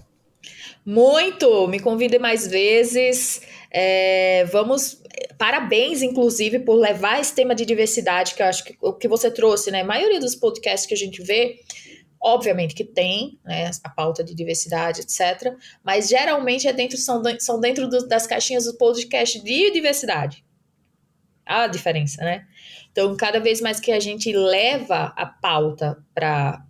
Muito! 0.86 1.66
Me 1.66 1.80
convide 1.80 2.18
mais 2.18 2.46
vezes. 2.46 3.42
É, 3.70 4.44
vamos. 4.46 5.01
Parabéns, 5.38 6.02
inclusive, 6.02 6.60
por 6.60 6.74
levar 6.74 7.20
esse 7.20 7.34
tema 7.34 7.54
de 7.54 7.64
diversidade, 7.64 8.34
que 8.34 8.42
eu 8.42 8.46
acho 8.46 8.64
que 8.64 8.76
o 8.80 8.92
que 8.92 9.08
você 9.08 9.30
trouxe, 9.30 9.70
né? 9.70 9.82
A 9.82 9.84
maioria 9.84 10.20
dos 10.20 10.34
podcasts 10.34 10.86
que 10.86 10.94
a 10.94 10.96
gente 10.96 11.22
vê, 11.22 11.60
obviamente 12.20 12.74
que 12.74 12.84
tem, 12.84 13.38
né? 13.44 13.70
A 13.82 13.88
pauta 13.88 14.22
de 14.22 14.34
diversidade, 14.34 15.00
etc. 15.00 15.54
Mas 15.84 16.08
geralmente 16.08 16.68
é 16.68 16.72
dentro, 16.72 16.96
são, 16.96 17.22
são 17.38 17.60
dentro 17.60 17.88
do, 17.88 18.06
das 18.06 18.26
caixinhas 18.26 18.64
do 18.64 18.74
podcast 18.74 19.42
de 19.42 19.70
diversidade. 19.70 20.44
A 21.44 21.66
diferença, 21.66 22.22
né? 22.22 22.46
Então, 22.90 23.16
cada 23.16 23.40
vez 23.40 23.60
mais 23.60 23.80
que 23.80 23.90
a 23.90 23.98
gente 23.98 24.32
leva 24.32 25.12
a 25.16 25.26
pauta 25.26 25.98
para 26.14 26.62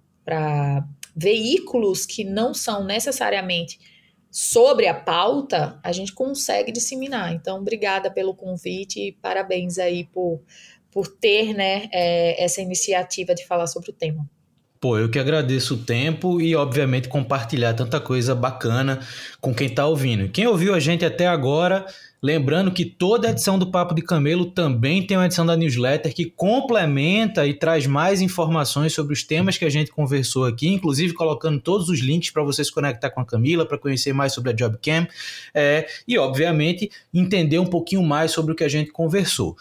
veículos 1.14 2.06
que 2.06 2.24
não 2.24 2.54
são 2.54 2.84
necessariamente 2.84 3.78
sobre 4.32 4.88
a 4.88 4.94
pauta, 4.94 5.78
a 5.84 5.92
gente 5.92 6.14
consegue 6.14 6.72
disseminar. 6.72 7.34
Então, 7.34 7.58
obrigada 7.58 8.10
pelo 8.10 8.34
convite 8.34 8.98
e 8.98 9.12
parabéns 9.12 9.78
aí 9.78 10.04
por, 10.04 10.40
por 10.90 11.06
ter 11.06 11.52
né, 11.52 11.90
é, 11.92 12.42
essa 12.42 12.62
iniciativa 12.62 13.34
de 13.34 13.46
falar 13.46 13.66
sobre 13.66 13.90
o 13.90 13.92
tema. 13.92 14.26
Pô, 14.80 14.98
eu 14.98 15.10
que 15.10 15.18
agradeço 15.18 15.74
o 15.74 15.84
tempo 15.84 16.40
e, 16.40 16.56
obviamente, 16.56 17.08
compartilhar 17.08 17.74
tanta 17.74 18.00
coisa 18.00 18.34
bacana 18.34 19.00
com 19.38 19.54
quem 19.54 19.68
está 19.68 19.86
ouvindo. 19.86 20.28
Quem 20.30 20.46
ouviu 20.46 20.74
a 20.74 20.80
gente 20.80 21.04
até 21.04 21.26
agora, 21.26 21.84
lembrando 22.22 22.70
que 22.70 22.84
toda 22.84 23.30
edição 23.30 23.58
do 23.58 23.70
Papo 23.70 23.94
de 23.94 24.02
Camelo 24.02 24.46
também 24.46 25.04
tem 25.04 25.16
uma 25.16 25.26
edição 25.26 25.44
da 25.44 25.56
newsletter 25.56 26.14
que 26.14 26.26
complementa 26.26 27.46
e 27.46 27.54
traz 27.54 27.86
mais 27.86 28.20
informações 28.20 28.92
sobre 28.92 29.12
os 29.12 29.24
temas 29.24 29.58
que 29.58 29.64
a 29.64 29.70
gente 29.70 29.90
conversou 29.90 30.44
aqui, 30.44 30.68
inclusive 30.68 31.14
colocando 31.14 31.60
todos 31.60 31.88
os 31.88 31.98
links 31.98 32.30
para 32.30 32.44
você 32.44 32.64
se 32.64 32.70
conectar 32.70 33.10
com 33.10 33.20
a 33.20 33.26
Camila, 33.26 33.66
para 33.66 33.76
conhecer 33.76 34.12
mais 34.12 34.32
sobre 34.32 34.50
a 34.50 34.54
JobCam 34.54 35.08
é, 35.52 35.86
e, 36.06 36.16
obviamente, 36.16 36.90
entender 37.12 37.58
um 37.58 37.66
pouquinho 37.66 38.02
mais 38.02 38.30
sobre 38.30 38.52
o 38.52 38.54
que 38.54 38.64
a 38.64 38.68
gente 38.68 38.92
conversou. 38.92 39.56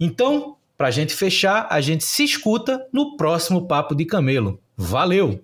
Então, 0.00 0.56
para 0.76 0.88
a 0.88 0.90
gente 0.90 1.14
fechar, 1.14 1.66
a 1.70 1.80
gente 1.80 2.04
se 2.04 2.24
escuta 2.24 2.86
no 2.92 3.16
próximo 3.16 3.66
Papo 3.66 3.94
de 3.94 4.06
Camelo. 4.06 4.58
Valeu! 4.76 5.42